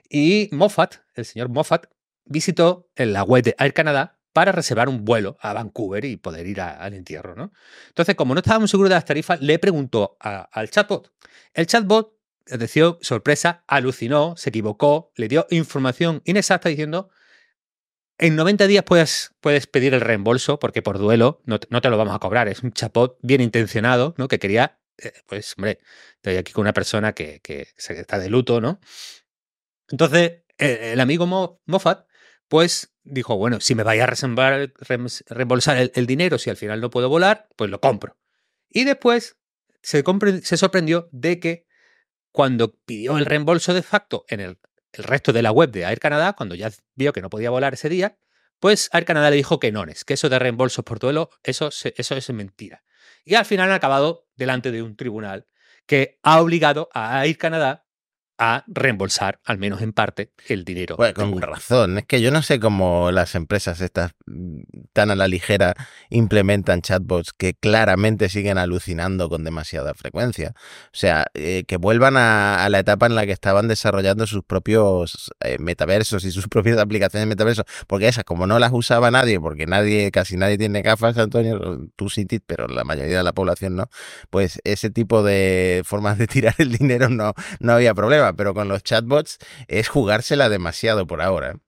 y 0.09 0.49
Moffat, 0.51 0.95
el 1.15 1.25
señor 1.25 1.49
Moffat, 1.49 1.85
visitó 2.25 2.89
en 2.95 3.13
la 3.13 3.23
web 3.23 3.43
de 3.43 3.55
Air 3.57 3.73
Canada 3.73 4.19
para 4.33 4.51
reservar 4.51 4.89
un 4.89 5.05
vuelo 5.05 5.37
a 5.41 5.53
Vancouver 5.53 6.05
y 6.05 6.17
poder 6.17 6.45
ir 6.47 6.61
al 6.61 6.93
entierro. 6.93 7.35
¿no? 7.35 7.51
Entonces, 7.87 8.15
como 8.15 8.33
no 8.33 8.39
estaba 8.39 8.59
muy 8.59 8.67
seguro 8.67 8.89
de 8.89 8.95
las 8.95 9.05
tarifas, 9.05 9.41
le 9.41 9.57
preguntó 9.59 10.17
al 10.19 10.69
chatbot. 10.69 11.11
El 11.53 11.65
chatbot, 11.65 12.13
decía 12.45 12.95
sorpresa, 13.01 13.63
alucinó, 13.67 14.35
se 14.37 14.49
equivocó, 14.49 15.11
le 15.15 15.27
dio 15.27 15.47
información 15.49 16.21
inexacta 16.25 16.69
diciendo 16.69 17.09
en 18.19 18.35
90 18.35 18.67
días 18.67 18.83
puedes, 18.83 19.33
puedes 19.39 19.65
pedir 19.65 19.93
el 19.93 20.01
reembolso 20.01 20.59
porque 20.59 20.81
por 20.81 20.99
duelo 20.99 21.41
no, 21.45 21.57
no, 21.69 21.81
te 21.81 21.89
lo 21.89 21.97
vamos 21.97 22.13
a 22.13 22.19
cobrar. 22.19 22.49
Es 22.49 22.61
un 22.63 22.73
chatbot 22.73 23.17
bien 23.21 23.39
intencionado, 23.39 24.13
¿no? 24.17 24.27
Que 24.27 24.39
quería 24.39 24.78
eh, 25.01 25.13
pues 25.25 25.55
hombre, 25.57 25.79
estoy 26.15 26.37
aquí 26.37 26.51
con 26.51 26.61
una 26.61 26.73
persona 26.73 27.13
que, 27.13 27.41
está 27.75 28.19
de 28.19 28.29
luto, 28.29 28.61
¿no? 28.61 28.79
Entonces, 29.89 30.43
eh, 30.57 30.91
el 30.93 30.99
amigo 30.99 31.25
Moffat, 31.65 32.05
pues 32.47 32.93
dijo, 33.03 33.37
bueno, 33.37 33.59
si 33.59 33.75
me 33.75 33.83
vaya 33.83 34.05
a 34.05 34.07
reembolsar 34.07 35.91
el, 35.93 36.05
dinero, 36.05 36.37
si 36.37 36.49
al 36.49 36.57
final 36.57 36.81
no 36.81 36.89
puedo 36.89 37.09
volar, 37.09 37.47
pues 37.55 37.69
lo 37.69 37.79
compro. 37.79 38.17
Y 38.69 38.83
después 38.83 39.37
se, 39.81 40.03
se 40.43 40.57
sorprendió 40.57 41.09
de 41.11 41.39
que 41.39 41.67
cuando 42.31 42.75
pidió 42.85 43.17
el 43.17 43.25
reembolso 43.25 43.73
de 43.73 43.81
facto 43.81 44.25
en 44.27 44.39
el, 44.39 44.59
el, 44.93 45.03
resto 45.03 45.33
de 45.33 45.41
la 45.41 45.51
web 45.51 45.71
de 45.71 45.83
Air 45.83 45.99
Canada, 45.99 46.33
cuando 46.33 46.55
ya 46.55 46.71
vio 46.95 47.13
que 47.13 47.21
no 47.21 47.29
podía 47.29 47.49
volar 47.49 47.73
ese 47.73 47.89
día, 47.89 48.17
pues 48.59 48.89
Air 48.93 49.05
Canada 49.05 49.29
le 49.29 49.37
dijo 49.37 49.59
que 49.59 49.71
no 49.71 49.83
es, 49.85 50.05
que 50.05 50.13
eso 50.13 50.29
de 50.29 50.37
reembolsos 50.37 50.85
por 50.85 50.99
duelo, 50.99 51.29
eso, 51.43 51.69
eso 51.69 52.15
es 52.15 52.29
mentira. 52.31 52.83
Y 53.23 53.35
al 53.35 53.45
final 53.45 53.69
han 53.69 53.75
acabado 53.75 54.28
delante 54.39 54.71
de 54.71 54.81
un 54.81 54.95
tribunal 54.95 55.45
que 55.85 56.17
ha 56.23 56.41
obligado 56.41 56.89
a 56.93 57.25
Air 57.25 57.37
Canadá 57.37 57.85
a 58.39 58.63
reembolsar, 58.67 59.39
al 59.43 59.57
menos 59.57 59.81
en 59.81 59.91
parte, 59.91 60.31
el 60.47 60.63
dinero. 60.63 60.95
Bueno, 60.95 61.13
con 61.13 61.41
razón. 61.41 61.97
Es 61.97 62.05
que 62.05 62.21
yo 62.21 62.31
no 62.31 62.41
sé 62.41 62.59
cómo 62.59 63.11
las 63.11 63.35
empresas 63.35 63.81
estas 63.81 64.13
mm, 64.27 64.61
tan 64.93 65.11
a 65.11 65.15
la 65.15 65.27
ligera 65.27 65.75
implementan 66.09 66.81
chatbots 66.81 67.33
que 67.33 67.53
claramente 67.53 68.29
siguen 68.29 68.57
alucinando 68.57 69.27
con 69.27 69.43
demasiada 69.43 69.93
frecuencia. 69.93 70.53
O 70.85 70.93
sea, 70.93 71.27
eh, 71.33 71.65
que 71.67 71.75
vuelvan 71.75 72.15
a, 72.15 72.67
la 72.69 72.79
etapa 72.79 73.07
en 73.07 73.15
la 73.15 73.25
que 73.25 73.33
estaban 73.33 73.67
desarrollando 73.67 74.25
sus 74.25 74.43
propios 74.43 75.31
eh, 75.41 75.57
metaversos 75.59 76.23
y 76.23 76.31
sus 76.31 76.47
propias 76.49 76.77
aplicaciones 76.77 77.27
de 77.27 77.29
metaversos. 77.29 77.65
Porque 77.87 78.07
esas, 78.07 78.23
como 78.23 78.47
no 78.47 78.57
las 78.57 78.71
usaba 78.71 79.11
nadie, 79.11 79.37
porque 79.41 79.65
nadie, 79.65 80.11
casi 80.11 80.37
nadie 80.37 80.57
tiene 80.57 80.81
gafas, 80.81 81.17
Antonio, 81.17 81.89
tú 81.97 82.09
sí, 82.09 82.25
pero 82.45 82.67
la 82.67 82.83
mayoría 82.85 83.17
de 83.17 83.23
la 83.23 83.33
población 83.33 83.75
no, 83.75 83.89
pues 84.29 84.61
ese 84.63 84.89
tipo 84.89 85.23
de 85.23 85.81
formas 85.83 86.17
de 86.17 86.27
tirar 86.27 86.55
el 86.57 86.77
dinero 86.77 87.09
no, 87.09 87.33
no 87.59 87.73
había 87.73 87.93
problema 87.93 88.28
pero 88.33 88.53
con 88.53 88.67
los 88.67 88.83
chatbots 88.83 89.39
es 89.67 89.87
jugársela 89.87 90.49
demasiado 90.49 91.07
por 91.07 91.21
ahora. 91.21 91.59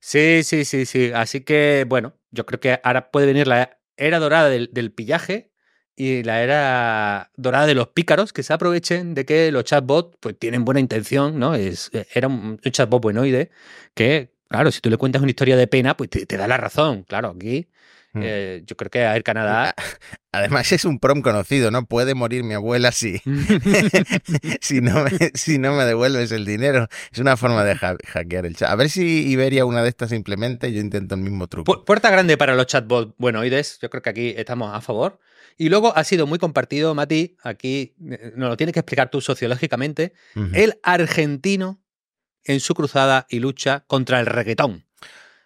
Sí, 0.00 0.42
sí, 0.44 0.64
sí, 0.64 0.86
sí. 0.86 1.12
Así 1.14 1.40
que, 1.42 1.86
bueno, 1.88 2.14
yo 2.30 2.46
creo 2.46 2.60
que 2.60 2.80
ahora 2.82 3.10
puede 3.10 3.26
venir 3.26 3.46
la 3.46 3.78
era 3.96 4.18
dorada 4.18 4.50
del, 4.50 4.92
pillaje 4.92 5.52
y 5.96 6.22
la 6.24 6.42
era 6.42 7.30
dorada 7.36 7.66
de 7.66 7.74
los 7.74 7.88
pícaros 7.88 8.32
que 8.32 8.42
se 8.42 8.52
aprovechen 8.52 9.14
de 9.14 9.24
que 9.24 9.52
los 9.52 9.64
chatbots 9.64 10.16
pues, 10.20 10.38
tienen 10.38 10.64
buena 10.64 10.80
intención, 10.80 11.38
¿no? 11.38 11.54
Es, 11.54 11.90
era 12.14 12.28
un, 12.28 12.58
chatbot 12.58 13.02
buenoide 13.02 13.50
que, 13.94 14.34
claro, 14.48 14.70
si 14.72 14.80
tú 14.80 14.90
le 14.90 14.96
cuentas 14.98 15.22
una 15.22 15.30
historia 15.30 15.56
de 15.56 15.66
pena, 15.68 15.96
pues 15.96 16.10
te 16.10 16.36
da 16.36 16.48
la 16.48 16.56
razón. 16.56 17.04
Claro, 17.04 17.34
aquí 17.36 17.68
Mm. 18.14 18.20
Eh, 18.22 18.62
yo 18.64 18.76
creo 18.76 18.90
que 18.90 19.00
Air 19.00 19.22
Canadá. 19.24 19.74
Además, 20.32 20.70
es 20.72 20.84
un 20.84 20.98
prom 20.98 21.20
conocido, 21.20 21.70
¿no? 21.70 21.86
Puede 21.86 22.14
morir 22.14 22.44
mi 22.44 22.54
abuela 22.54 22.92
si, 22.92 23.20
si, 24.60 24.80
no, 24.80 25.04
me, 25.04 25.10
si 25.34 25.58
no 25.58 25.74
me 25.74 25.84
devuelves 25.84 26.32
el 26.32 26.44
dinero. 26.44 26.88
Es 27.12 27.18
una 27.18 27.36
forma 27.36 27.64
de 27.64 27.76
hackear 27.76 28.46
el 28.46 28.56
chat. 28.56 28.70
A 28.70 28.76
ver 28.76 28.88
si 28.88 29.28
Iberia 29.28 29.64
una 29.64 29.82
de 29.82 29.88
estas 29.88 30.12
implementa 30.12 30.66
y 30.68 30.74
yo 30.74 30.80
intento 30.80 31.14
el 31.14 31.20
mismo 31.20 31.48
truco. 31.48 31.84
puerta 31.84 32.10
grande 32.10 32.36
para 32.36 32.54
los 32.54 32.66
chatbots 32.66 33.14
buenoides. 33.18 33.78
Yo 33.80 33.90
creo 33.90 34.02
que 34.02 34.10
aquí 34.10 34.34
estamos 34.36 34.74
a 34.74 34.80
favor. 34.80 35.20
Y 35.56 35.68
luego 35.68 35.96
ha 35.96 36.02
sido 36.04 36.26
muy 36.26 36.38
compartido, 36.38 36.94
Mati, 36.94 37.36
aquí 37.42 37.94
eh, 38.10 38.32
nos 38.36 38.48
lo 38.48 38.56
tienes 38.56 38.72
que 38.72 38.80
explicar 38.80 39.10
tú 39.10 39.20
sociológicamente, 39.20 40.12
el 40.52 40.80
argentino 40.82 41.80
en 42.42 42.58
su 42.58 42.74
cruzada 42.74 43.26
y 43.28 43.38
lucha 43.38 43.84
contra 43.86 44.18
el 44.18 44.26
reggaetón. 44.26 44.84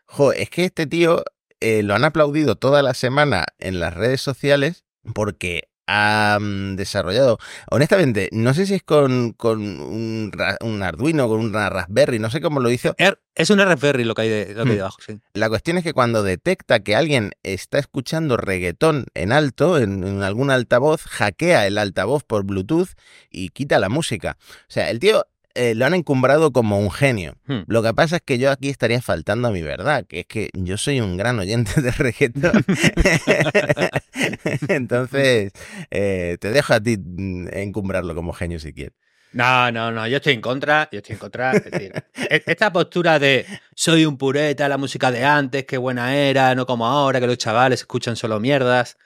Jo, 0.07 0.33
es 0.33 0.49
que 0.49 0.65
este 0.65 0.87
tío 0.87 1.23
eh, 1.61 1.83
lo 1.83 1.95
han 1.95 2.05
aplaudido 2.05 2.57
toda 2.57 2.83
la 2.83 2.95
semana 2.95 3.47
en 3.59 3.81
las 3.81 3.95
redes 3.95 4.21
sociales 4.21 4.85
porque 5.15 5.69
ha 5.89 6.39
desarrollado, 6.75 7.39
honestamente, 7.71 8.29
no 8.31 8.53
sé 8.53 8.67
si 8.67 8.75
es 8.75 8.83
con, 8.83 9.33
con 9.33 9.61
un, 9.63 10.31
un, 10.61 10.83
Arduino, 10.83 11.29
con 11.29 11.41
una 11.41 11.71
Raspberry, 11.71 12.19
no 12.19 12.31
sé 12.31 12.43
cómo 12.43 12.61
lo 12.61 12.71
hizo. 12.71 12.95
Er, 12.99 13.23
es 13.35 13.49
una 13.49 13.65
Raspberry 13.65 14.05
lo 14.05 14.15
que 14.15 14.23
hay, 14.23 14.29
de, 14.29 14.49
lo 14.49 14.65
que 14.65 14.71
hay 14.71 14.75
mm. 14.75 14.79
debajo, 14.79 14.99
sí. 15.05 15.19
La 15.33 15.49
cuestión 15.49 15.79
es 15.79 15.85
que 15.85 15.95
cuando 15.95 16.23
detecta 16.23 16.81
que 16.81 16.95
alguien 16.95 17.33
está 17.43 17.79
escuchando 17.79 18.37
reggaetón 18.37 19.07
en 19.15 19.33
alto, 19.33 19.79
en, 19.79 20.05
en, 20.07 20.23
algún 20.23 20.51
altavoz, 20.51 21.05
hackea 21.05 21.67
el 21.67 21.79
altavoz 21.79 22.23
por 22.23 22.45
Bluetooth 22.45 22.91
y 23.31 23.49
quita 23.49 23.79
la 23.79 23.89
música. 23.89 24.37
O 24.41 24.71
sea, 24.71 24.91
el 24.91 24.99
tío 24.99 25.25
eh, 25.59 25.75
lo 25.75 25.87
han 25.87 25.95
encumbrado 25.95 26.53
como 26.53 26.79
un 26.79 26.91
genio. 26.91 27.35
Hmm. 27.47 27.63
Lo 27.67 27.83
que 27.83 27.93
pasa 27.93 28.17
es 28.17 28.23
que 28.23 28.39
yo 28.39 28.53
aquí 28.53 28.69
estaría 28.69 29.03
faltando 29.03 29.49
a 29.49 29.51
mi 29.51 29.61
verdad, 29.61 30.07
que 30.07 30.21
es 30.21 30.27
que 30.27 30.51
yo 30.55 30.79
soy 30.79 31.01
un 31.01 31.17
gran 31.17 31.39
oyente 31.41 31.81
de 31.81 31.91
reggaetón. 31.91 32.65
Entonces, 34.69 35.53
eh, 35.91 36.37
te 36.41 36.53
dejo 36.53 36.75
a 36.75 36.81
ti 36.81 36.97
mm, 36.97 37.49
encumbrarlo 37.53 38.15
como 38.15 38.33
genio 38.33 38.61
si 38.61 38.73
quieres. 38.73 38.95
No, 39.33 39.71
no, 39.73 39.91
no, 39.91 40.07
yo 40.07 40.19
estoy 40.19 40.35
en 40.35 40.41
contra, 40.41 40.89
yo 40.93 40.99
estoy 40.99 41.15
en 41.15 41.19
contra. 41.19 41.53
Es 41.53 41.65
decir, 41.65 41.93
e-, 42.15 42.43
esta 42.47 42.73
postura 42.73 43.19
de 43.19 43.45
soy 43.75 44.07
un 44.07 44.17
pureta, 44.17 44.69
la 44.69 44.79
música 44.79 45.11
de 45.11 45.25
antes, 45.25 45.65
qué 45.65 45.77
buena 45.77 46.17
era, 46.17 46.55
no 46.55 46.67
como 46.67 46.87
ahora, 46.87 47.21
que 47.21 47.27
los 47.27 47.37
chavales 47.37 47.81
escuchan 47.81 48.15
solo 48.15 48.39
mierdas. 48.39 48.97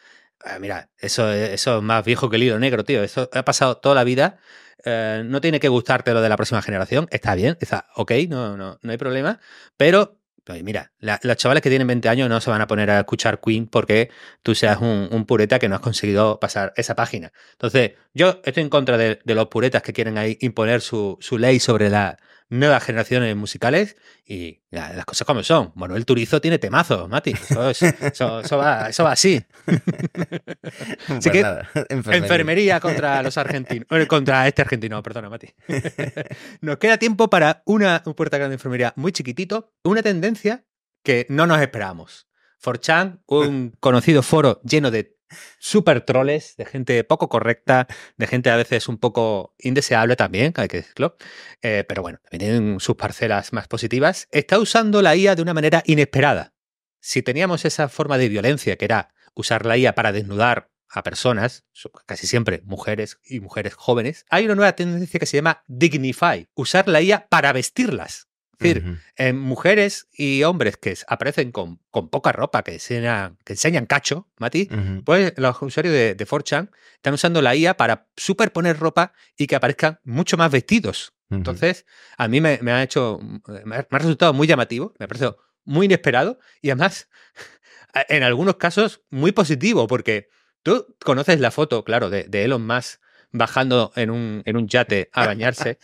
Ah, 0.45 0.59
mira, 0.59 0.91
eso, 0.99 1.31
eso 1.31 1.79
es 1.79 1.83
más 1.83 2.05
viejo 2.05 2.29
que 2.29 2.37
el 2.37 2.43
hilo 2.45 2.59
negro, 2.59 2.85
tío. 2.85 3.03
Eso 3.03 3.29
ha 3.33 3.45
pasado 3.45 3.77
toda 3.77 3.95
la 3.95 4.05
vida 4.05 4.39
eh, 4.85 5.23
no 5.25 5.41
tiene 5.41 5.61
que 5.61 5.69
gustarte 5.69 6.13
lo 6.13 6.21
de 6.21 6.29
la 6.29 6.37
próxima 6.37 6.61
generación, 6.61 7.07
está 7.11 7.35
bien, 7.35 7.57
está 7.61 7.87
ok, 7.95 8.13
no, 8.29 8.57
no, 8.57 8.79
no 8.83 8.91
hay 8.91 8.99
problema, 8.99 9.39
pero 9.77 10.19
pues 10.45 10.61
mira, 10.65 10.93
los 10.99 11.37
chavales 11.37 11.63
que 11.63 11.69
tienen 11.69 11.87
20 11.87 12.09
años 12.09 12.29
no 12.29 12.41
se 12.41 12.51
van 12.51 12.61
a 12.61 12.67
poner 12.67 12.91
a 12.91 12.99
escuchar 12.99 13.41
Queen 13.41 13.69
porque 13.69 14.11
tú 14.43 14.57
seas 14.57 14.79
un, 14.81 15.25
pureta 15.25 15.61
que 15.61 15.69
no 15.69 15.77
has 15.77 15.81
conseguido 15.81 16.41
pasar 16.41 16.73
esa 16.75 16.97
página. 16.97 17.33
Entonces, 17.53 17.93
yo 18.13 18.41
estoy 18.45 18.65
en 18.65 18.69
contra 18.69 18.99
de, 18.99 19.21
los 19.25 19.47
puretas 19.47 19.83
que 19.83 19.93
quieren 19.93 20.19
ahí 20.19 20.39
imponer 20.41 20.81
su 20.81 21.17
ley 21.39 21.61
sobre 21.61 21.91
la, 21.91 22.19
nuevas 22.53 22.85
generaciones 22.85 23.35
musicales 23.35 23.97
y 24.27 24.61
las 24.71 25.05
cosas 25.07 25.27
como 25.27 25.43
son. 25.43 25.73
Manuel 25.75 26.05
Turizo 26.05 26.41
tiene 26.41 26.59
temazos, 26.59 27.09
Mati. 27.09 27.33
Eso, 27.33 28.59
va, 28.59 28.87
así. 29.11 29.43
así 31.09 31.31
que, 31.31 31.45
enfermería. 31.89 32.79
contra 32.79 33.23
los 33.23 33.39
argentinos. 33.39 33.87
Contra 34.07 34.47
este 34.47 34.63
argentino, 34.63 35.03
perdona, 35.03 35.31
Mati. 35.31 35.49
Nos 36.61 36.77
queda 36.77 36.99
tiempo 36.99 37.31
para 37.31 37.63
una, 37.65 38.03
puerta 38.03 38.37
grande 38.37 38.51
de 38.51 38.57
enfermería 38.57 38.93
muy 38.97 39.13
chiquitito, 39.13 39.73
una 39.83 40.03
tendencia 40.03 40.65
que 41.03 41.27
no 41.31 41.47
nos 41.47 41.61
esperábamos. 41.61 42.29
Forchan, 42.59 43.23
un 43.27 43.75
conocido 43.81 44.23
foro 44.23 44.61
lleno 44.63 44.91
de 44.91 45.17
super 45.59 46.01
troles, 46.03 46.57
de 46.57 46.65
gente 46.65 47.05
poco 47.05 47.29
correcta, 47.29 47.87
de 48.17 48.27
gente 48.27 48.51
a 48.51 48.57
veces 48.57 48.89
un 48.89 48.99
poco 48.99 49.55
indeseable 49.59 50.17
también, 50.17 50.53
hay 50.57 50.69
que 50.69 50.79
decirlo. 50.79 51.17
Eh, 51.63 51.85
pero 51.89 52.03
bueno, 52.03 52.19
también 52.23 52.53
tienen 52.53 52.81
sus 52.81 52.97
parcelas 52.97 53.53
más 53.53 53.69
positivas. 53.69 54.29
Está 54.31 54.59
usando 54.59 55.03
la 55.03 55.17
IA 55.17 55.35
de 55.35 55.43
una 55.43 55.55
manera 55.55 55.83
inesperada. 55.87 56.55
Si 57.01 57.23
teníamos 57.23 57.65
esa 57.65 57.89
forma 57.89 58.19
de 58.19 58.29
violencia, 58.29 58.77
que 58.77 58.85
era 58.85 59.15
usar 59.35 59.67
la 59.67 59.77
IA 59.77 59.95
para 59.95 60.13
desnudar 60.13 60.71
a 60.89 61.03
personas, 61.03 61.65
casi 62.07 62.27
siempre 62.27 62.61
mujeres 62.65 63.19
y 63.25 63.41
mujeres 63.41 63.75
jóvenes, 63.75 64.27
hay 64.29 64.45
una 64.45 64.55
nueva 64.55 64.73
tendencia 64.73 65.19
que 65.19 65.27
se 65.27 65.39
llama 65.39 65.65
Dignify, 65.67 66.49
usar 66.55 66.89
la 66.89 67.01
IA 67.01 67.29
para 67.29 67.53
vestirlas 67.53 68.29
decir, 68.63 68.99
en 69.17 69.39
mujeres 69.39 70.09
y 70.13 70.43
hombres 70.45 70.77
que 70.77 70.97
aparecen 71.09 71.53
con, 71.53 71.81
con 71.91 72.09
poca 72.09 72.33
ropa, 72.33 72.63
que 72.63 72.75
enseñan, 72.75 73.39
que 73.45 73.55
enseñan 73.55 73.87
cacho, 73.87 74.29
Mati, 74.39 74.69
pues 75.05 75.35
los 75.37 75.61
usuarios 75.61 75.95
de, 75.95 76.15
de 76.15 76.27
4chan 76.27 76.71
están 76.97 77.15
usando 77.15 77.43
la 77.43 77.55
IA 77.55 77.77
para 77.77 78.07
superponer 78.17 78.79
ropa 78.79 79.13
y 79.37 79.47
que 79.47 79.57
aparezcan 79.57 80.01
mucho 80.05 80.37
más 80.37 80.51
vestidos. 80.51 81.15
Entonces, 81.31 81.87
a 82.19 82.29
mí 82.29 82.41
me, 82.41 82.59
ha 82.71 82.83
hecho, 82.83 83.19
me 83.65 83.77
ha, 83.77 83.87
resultado 83.91 84.33
muy 84.33 84.47
llamativo, 84.47 84.95
me 84.99 85.05
ha 85.05 85.09
parecido 85.09 85.39
muy 85.65 85.87
inesperado 85.87 86.39
y 86.61 86.71
además, 86.71 87.09
en 88.09 88.23
algunos 88.23 88.57
casos, 88.57 89.03
muy 89.11 89.33
positivo, 89.33 89.87
porque 89.87 90.29
tú 90.63 90.95
conoces 91.05 91.41
la 91.41 91.51
foto, 91.51 91.85
claro, 91.85 92.11
de, 92.11 92.25
de 92.25 92.45
Elon 92.45 92.67
Musk 92.67 93.01
bajando 93.33 93.93
en 93.97 94.11
un, 94.11 94.43
en 94.45 94.57
un 94.57 94.69
yate 94.69 95.11
a 95.13 95.27
bañarse, 95.27 95.79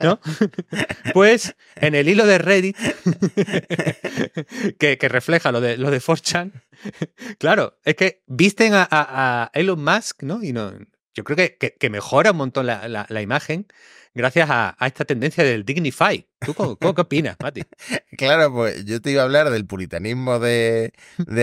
¿no? 0.00 0.20
pues 1.14 1.56
en 1.76 1.94
el 1.94 2.08
hilo 2.08 2.26
de 2.26 2.38
Reddit, 2.38 2.76
que, 4.78 5.08
refleja 5.08 5.50
lo 5.50 5.60
de, 5.60 5.76
lo 5.76 5.90
de 5.90 6.00
4chan, 6.00 6.52
claro, 7.38 7.78
es 7.84 7.96
que 7.96 8.22
visten 8.26 8.72
a, 8.74 9.50
Elon 9.54 9.82
Musk, 9.82 10.22
¿no? 10.22 10.42
Y 10.42 10.52
no, 10.52 10.72
yo 11.14 11.24
creo 11.24 11.36
que, 11.36 11.56
que, 11.56 11.90
mejora 11.90 12.32
un 12.32 12.38
montón 12.38 12.66
la, 12.66 13.06
la 13.08 13.22
imagen 13.22 13.66
gracias 14.14 14.48
a, 14.48 14.76
esta 14.86 15.04
tendencia 15.04 15.44
del 15.44 15.64
Dignify. 15.64 16.26
¿Tú 16.40 16.54
cómo, 16.54 16.76
qué 16.76 17.00
opinas, 17.00 17.36
Mati? 17.42 17.62
Claro, 18.16 18.52
pues 18.52 18.84
yo 18.84 19.00
te 19.00 19.10
iba 19.10 19.22
a 19.22 19.24
hablar 19.24 19.50
del 19.50 19.66
puritanismo 19.66 20.38
de, 20.38 20.92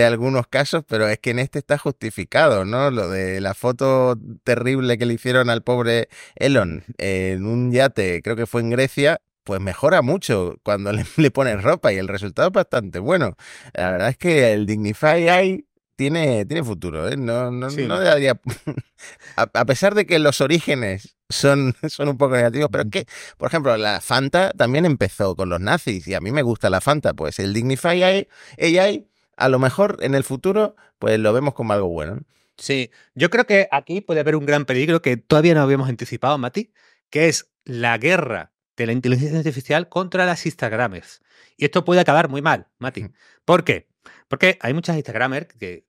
algunos 0.04 0.46
casos, 0.46 0.84
pero 0.88 1.06
es 1.08 1.18
que 1.18 1.30
en 1.30 1.38
este 1.38 1.58
está 1.58 1.76
justificado, 1.76 2.64
¿no? 2.64 2.90
Lo 2.90 3.08
de 3.10 3.40
la 3.40 3.54
foto 3.54 4.16
terrible 4.42 4.96
que 4.96 5.06
le 5.06 5.14
hicieron 5.14 5.50
al 5.50 5.62
pobre 5.62 6.08
Elon 6.34 6.84
en 6.98 7.46
un 7.46 7.72
yate, 7.72 8.22
creo 8.22 8.36
que 8.36 8.46
fue 8.46 8.62
en 8.62 8.70
Grecia, 8.70 9.20
pues 9.44 9.60
mejora 9.60 10.02
mucho 10.02 10.58
cuando 10.62 10.92
le, 10.92 11.04
le 11.16 11.30
pones 11.30 11.62
ropa 11.62 11.92
y 11.92 11.98
el 11.98 12.08
resultado 12.08 12.48
es 12.48 12.54
bastante 12.54 12.98
bueno. 12.98 13.36
La 13.74 13.90
verdad 13.90 14.08
es 14.08 14.16
que 14.16 14.52
el 14.52 14.64
Dignify 14.66 15.28
hay 15.28 15.66
tiene, 15.96 16.44
tiene 16.46 16.64
futuro, 16.64 17.08
¿eh? 17.08 17.16
No, 17.16 17.50
no, 17.50 17.68
no 17.68 17.94
a, 19.36 19.64
pesar 19.64 19.94
de 19.94 20.06
que 20.06 20.18
los 20.18 20.40
orígenes 20.40 21.16
son, 21.28 21.74
son 21.88 22.08
un 22.08 22.18
poco 22.18 22.36
negativos, 22.36 22.68
pero 22.70 22.84
es 22.84 22.90
que, 22.90 23.06
por 23.36 23.48
ejemplo, 23.48 23.76
la 23.76 24.00
Fanta 24.00 24.50
también 24.52 24.84
empezó 24.84 25.36
con 25.36 25.48
los 25.48 25.60
nazis 25.60 26.06
y 26.08 26.14
a 26.14 26.20
mí 26.20 26.32
me 26.32 26.42
gusta 26.42 26.70
la 26.70 26.80
Fanta, 26.80 27.14
pues 27.14 27.38
el 27.38 27.52
Dignify 27.52 28.02
AI, 28.02 29.08
a 29.36 29.48
lo 29.48 29.58
mejor 29.58 29.98
en 30.00 30.14
el 30.14 30.24
futuro, 30.24 30.76
pues 30.98 31.18
lo 31.18 31.32
vemos 31.32 31.54
como 31.54 31.72
algo 31.72 31.88
bueno. 31.88 32.20
Sí, 32.56 32.90
yo 33.14 33.30
creo 33.30 33.46
que 33.46 33.68
aquí 33.70 34.00
puede 34.00 34.20
haber 34.20 34.36
un 34.36 34.46
gran 34.46 34.64
peligro 34.66 35.02
que 35.02 35.16
todavía 35.16 35.54
no 35.54 35.62
habíamos 35.62 35.88
anticipado, 35.88 36.38
Mati, 36.38 36.72
que 37.10 37.28
es 37.28 37.50
la 37.64 37.98
guerra 37.98 38.52
de 38.76 38.86
la 38.86 38.92
inteligencia 38.92 39.38
artificial 39.38 39.88
contra 39.88 40.26
las 40.26 40.44
Instagramers. 40.46 41.22
Y 41.56 41.64
esto 41.64 41.84
puede 41.84 42.00
acabar 42.00 42.28
muy 42.28 42.42
mal, 42.42 42.68
Mati. 42.78 43.06
¿Por 43.44 43.64
qué? 43.64 43.91
Porque 44.28 44.58
hay 44.60 44.74
muchas 44.74 44.96
Instagramers 44.96 45.46
que, 45.54 45.84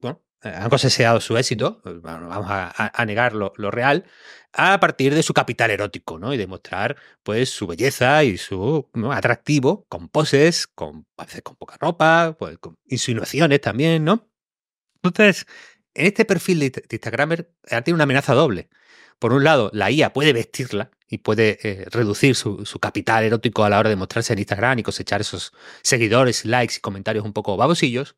bueno, 0.00 0.22
han 0.42 0.68
cosechado 0.70 1.20
su 1.20 1.36
éxito, 1.36 1.80
vamos 1.84 2.46
a, 2.50 3.04
negar 3.06 3.34
lo, 3.34 3.52
real, 3.70 4.04
a 4.52 4.80
partir 4.80 5.14
de 5.14 5.22
su 5.22 5.34
capital 5.34 5.70
erótico, 5.70 6.18
¿no? 6.18 6.34
Y 6.34 6.36
demostrar, 6.36 6.96
pues, 7.22 7.50
su 7.50 7.66
belleza 7.66 8.24
y 8.24 8.38
su 8.38 8.88
atractivo, 9.12 9.86
con 9.88 10.08
poses, 10.08 10.66
con, 10.66 11.06
con 11.42 11.56
poca 11.56 11.76
ropa, 11.80 12.36
pues, 12.38 12.58
con 12.58 12.76
insinuaciones 12.86 13.60
también, 13.60 14.04
¿no? 14.04 14.28
Entonces, 15.02 15.46
en 15.94 16.06
este 16.06 16.24
perfil 16.24 16.60
de, 16.60 16.72
Instagramer 16.90 17.52
tiene 17.84 17.94
una 17.94 18.04
amenaza 18.04 18.34
doble. 18.34 18.68
Por 19.22 19.32
un 19.32 19.44
lado, 19.44 19.70
la 19.72 19.88
IA 19.88 20.12
puede 20.12 20.32
vestirla 20.32 20.90
y 21.08 21.18
puede 21.18 21.56
eh, 21.62 21.86
reducir 21.92 22.34
su, 22.34 22.64
capital 22.80 23.22
erótico 23.22 23.62
a 23.62 23.70
la 23.70 23.78
hora 23.78 23.88
de 23.88 23.94
mostrarse 23.94 24.32
en 24.32 24.40
Instagram 24.40 24.80
y 24.80 24.82
cosechar 24.82 25.20
esos 25.20 25.52
seguidores, 25.82 26.44
likes 26.44 26.78
y 26.78 26.80
comentarios 26.80 27.24
un 27.24 27.32
poco 27.32 27.56
babosillos, 27.56 28.16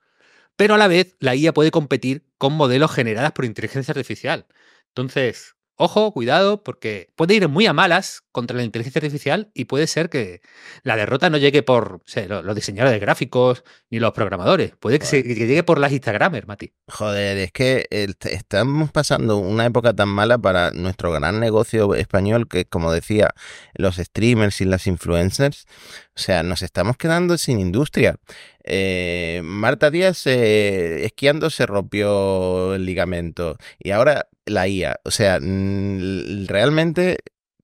pero 0.57 0.77
a 0.77 0.79
la 0.79 0.89
vez 0.89 1.15
la 1.21 1.35
IA 1.35 1.53
puede 1.53 1.71
competir 1.71 2.25
con 2.39 2.55
modelos 2.55 2.91
generados 2.91 3.33
por 3.33 3.45
inteligencia 3.45 3.93
artificial. 3.93 4.47
Entonces, 4.89 5.57
Ojo, 5.77 6.13
cuidado, 6.13 6.63
porque 6.63 7.13
puede 7.17 7.35
ir 7.35 7.49
muy 7.49 7.67
a 7.67 7.73
malas 7.73 8.24
contra 8.35 8.57
la 8.57 8.65
inteligencia 8.65 8.99
artificial 8.99 9.53
y 9.55 9.67
puede 9.67 9.87
ser 9.87 10.11
que 10.11 10.43
la 10.83 10.97
derrota 10.97 11.31
no 11.31 11.39
llegue 11.39 11.63
por 11.63 12.03
los, 12.29 12.55
diseñadores 12.57 12.93
de 12.93 12.99
gráficos 12.99 13.63
ni 13.91 14.01
los 14.01 14.11
programadores. 14.11 14.73
Puede 14.81 14.99
que, 14.99 15.23
llegue 15.23 15.63
por 15.63 15.79
las 15.79 15.93
Instagramers, 15.93 16.49
Mati. 16.49 16.73
Joder, 16.89 17.39
es 17.39 17.53
que 17.53 17.87
estamos 17.91 18.91
pasando 18.91 19.37
una 19.37 19.65
época 19.67 19.95
tan 19.95 20.09
mala 20.09 20.37
para 20.37 20.73
nuestro 20.73 21.13
gran 21.13 21.39
negocio 21.39 21.95
español 21.95 22.49
que, 22.49 22.65
como 22.65 22.93
decía, 22.93 23.31
los 23.75 23.97
streamers 23.97 24.61
y 24.61 24.65
las 24.65 24.89
influencers. 24.89 25.67
O 26.17 26.21
sea, 26.21 26.43
nos 26.43 26.63
estamos 26.63 26.97
quedando 26.97 27.39
sin 27.39 27.61
industria. 27.61 28.17
Eh, 28.65 29.43
Marta 29.45 29.93
Díaz 29.93 30.27
eh, 30.27 31.05
esquiando 31.05 31.51
se 31.51 31.67
rompió 31.67 32.75
el 32.75 32.85
ligamento 32.85 33.59
y 33.79 33.93
ahora 33.93 34.27
la 34.45 34.67
IA. 34.67 34.99
O 35.05 35.13
sea, 35.13 35.39
realmente 35.39 37.19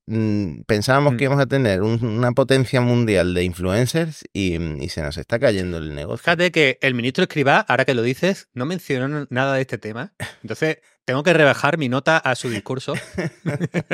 mm, 0.07 0.63
pensábamos 0.67 1.13
que 1.13 1.25
mm. 1.25 1.29
íbamos 1.29 1.43
a 1.43 1.47
tener 1.47 1.83
una 1.83 2.33
potencia 2.33 2.81
mundial 2.81 3.35
de 3.35 3.45
influencers 3.45 4.25
y, 4.33 4.59
se 4.89 5.03
nos 5.03 5.17
está 5.19 5.39
cayendo 5.39 5.79
el 5.79 5.95
negocio. 5.95 6.25
Fíjate 6.25 6.51
que 6.51 6.79
el 6.81 6.95
ministro 6.95 7.25
Escribá, 7.25 7.61
ahora 7.61 7.85
que 7.85 7.95
lo 7.95 8.03
dices, 8.03 8.49
no 8.55 8.67
mencionó 8.67 9.27
nada 9.31 9.55
de 9.55 9.61
este 9.63 9.79
tema. 9.79 10.15
Entonces, 10.43 10.79
tengo 11.05 11.23
que 11.23 11.33
rebajar 11.33 11.79
mi 11.79 11.89
nota 11.89 12.19
a 12.19 12.35
su 12.35 12.51
discurso. 12.51 12.95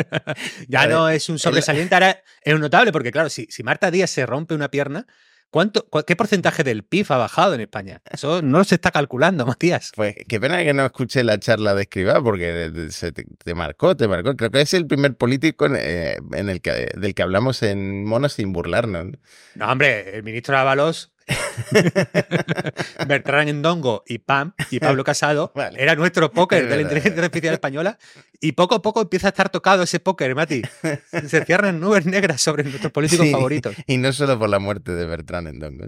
ya 0.69 0.87
no 0.87 1.09
es 1.09 1.29
un 1.29 1.39
sobresaliente, 1.39 1.95
ahora 1.95 2.23
es 2.43 2.55
un 2.55 2.61
notable, 2.61 2.93
porque 2.93 3.13
claro, 3.13 3.29
si, 3.29 3.47
si 3.51 3.63
Marta 3.63 3.91
Díaz 3.91 4.11
se 4.11 4.27
rompe 4.27 4.55
una 4.55 4.71
pierna, 4.71 5.07
¿Cuánto, 5.51 5.89
¿Qué 6.07 6.17
porcentaje 6.17 6.65
del 6.65 6.83
PIB 6.83 7.13
ha 7.13 7.17
bajado 7.17 7.55
en 7.55 7.61
España? 7.61 8.03
Eso 8.11 8.43
no 8.43 8.65
se 8.65 8.75
está 8.75 8.91
calculando, 8.91 9.47
Matías. 9.47 9.93
Pues 9.95 10.15
qué 10.29 10.41
pena 10.41 10.63
que 10.63 10.75
no 10.75 10.85
escuché 10.85 11.25
la 11.25 11.39
charla 11.39 11.75
de 11.75 11.83
Escribá 11.83 12.23
porque 12.23 12.73
se 12.91 13.13
te, 13.13 13.55
marcó, 13.55 13.97
te 13.97 14.09
marcó. 14.09 14.37
Creo 14.37 14.51
que 14.51 14.61
es 14.61 14.75
el 14.75 14.87
primer 14.87 15.17
político 15.17 15.67
en, 15.67 15.77
eh, 15.77 16.19
el 16.33 16.61
que, 16.61 16.91
del 16.97 17.15
que 17.15 17.23
hablamos 17.23 17.63
en 17.63 18.05
Mono 18.05 18.29
sin 18.29 18.53
burlarnos. 18.53 19.07
No, 19.55 19.71
hombre, 19.71 20.17
el 20.17 20.23
ministro 20.23 20.59
Ábalos 20.59 21.13
Bertrand 23.07 23.49
Endongo 23.49 24.05
y 24.07 24.19
Pam 24.19 24.53
y 24.71 24.79
Pablo 24.79 25.03
Casado 25.05 25.53
era 25.77 25.95
nuestro 25.97 26.31
póker 26.31 26.69
de 26.69 26.77
la 26.77 26.83
inteligencia 26.83 27.23
artificial 27.23 27.55
española 27.55 27.99
y 28.41 28.53
poco 28.53 28.77
a 28.77 28.83
poco 28.83 29.03
empieza 29.03 29.29
a 29.29 29.31
estar 29.31 29.49
tocado 29.49 29.83
ese 29.83 29.99
póker, 29.99 30.35
Mati. 30.35 30.63
Se 31.27 31.45
cierran 31.45 31.81
nubes 31.81 32.07
negras 32.07 32.41
sobre 32.41 32.65
nuestros 32.65 32.93
políticos 32.93 33.29
favoritos. 33.31 33.75
Y 33.87 33.97
no 33.97 34.13
solo 34.13 34.39
por 34.39 34.49
la 34.49 34.59
muerte 34.59 34.93
de 34.93 35.07
Bertrand 35.07 35.49
Endongo. 35.49 35.87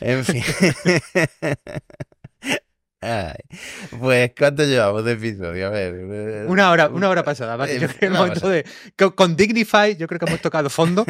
En 0.00 0.24
fin. 0.24 0.42
pues, 4.00 4.32
¿cuánto 4.36 4.64
llevamos 4.64 5.04
de 5.04 5.12
episodio? 5.12 5.66
A 5.66 5.70
ver. 5.70 5.94
Eh, 5.94 6.46
una 6.48 6.70
hora, 6.70 6.88
una 6.88 7.08
hora 7.08 7.22
pasada, 7.22 7.56
Mati. 7.56 7.78
Yo 7.78 7.88
creo 7.88 7.98
que 7.98 8.06
el 8.06 8.12
momento 8.12 8.48
de. 8.48 8.64
Con 9.14 9.36
Dignify, 9.36 9.96
yo 9.96 10.06
creo 10.06 10.18
que 10.18 10.26
hemos 10.26 10.40
tocado 10.40 10.70
fondo. 10.70 11.04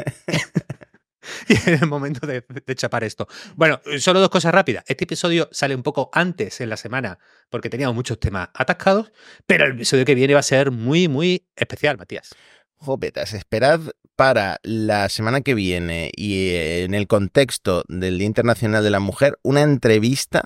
y 1.49 1.55
en 1.69 1.83
el 1.83 1.87
momento 1.87 2.27
de, 2.27 2.45
chapar 2.75 3.05
esto. 3.05 3.29
Bueno, 3.57 3.81
solo 3.99 4.21
dos 4.21 4.31
cosas 4.31 4.53
rápidas. 4.53 4.85
Este 4.87 5.05
episodio 5.05 5.49
sale 5.53 5.75
un 5.75 5.83
poco 5.83 6.11
antes 6.13 6.61
en 6.61 6.69
la 6.69 6.77
semana 6.77 7.19
porque 7.51 7.71
teníamos 7.71 7.95
muchos 7.95 8.19
temas 8.19 8.49
atascados, 8.55 9.13
pero 9.47 9.65
el 9.67 9.73
episodio 9.73 10.05
que 10.05 10.15
viene 10.15 10.35
va 10.35 10.41
a 10.41 10.45
ser 10.45 10.71
muy, 10.71 11.09
muy 11.09 11.47
especial, 11.57 11.99
Matías. 11.99 12.35
Jopetas, 12.77 13.33
esperad 13.33 13.81
para 14.17 14.61
la 14.63 15.09
semana 15.09 15.41
que 15.41 15.55
viene 15.55 16.11
y 16.15 16.55
en 16.55 16.95
el 16.95 17.07
contexto 17.07 17.85
del 17.89 18.19
Día 18.19 18.27
Internacional 18.27 18.85
de 18.85 18.91
la 18.91 19.01
Mujer 19.01 19.39
una 19.43 19.63
entrevista 19.63 20.43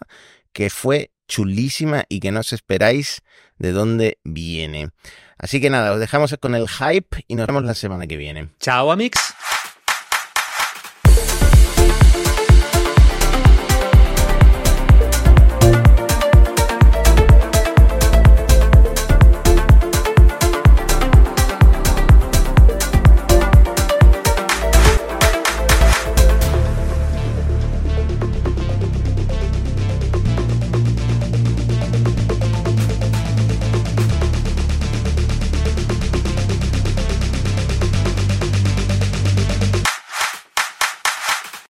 que 0.52 0.70
fue 0.70 1.10
chulísima 1.26 2.04
y 2.08 2.20
que 2.20 2.32
no 2.32 2.40
os 2.40 2.52
esperáis 2.52 3.22
de 3.58 3.72
dónde 3.72 4.18
viene. 4.24 4.90
Así 5.36 5.60
que 5.60 5.70
nada, 5.70 5.92
os 5.92 6.00
dejamos 6.00 6.34
con 6.40 6.54
el 6.54 6.68
hype 6.68 7.24
y 7.28 7.36
nos 7.36 7.46
vemos 7.46 7.64
la 7.64 7.74
semana 7.74 8.06
que 8.06 8.16
viene. 8.16 8.48
Chao, 8.58 8.90
Amix. 8.90 9.34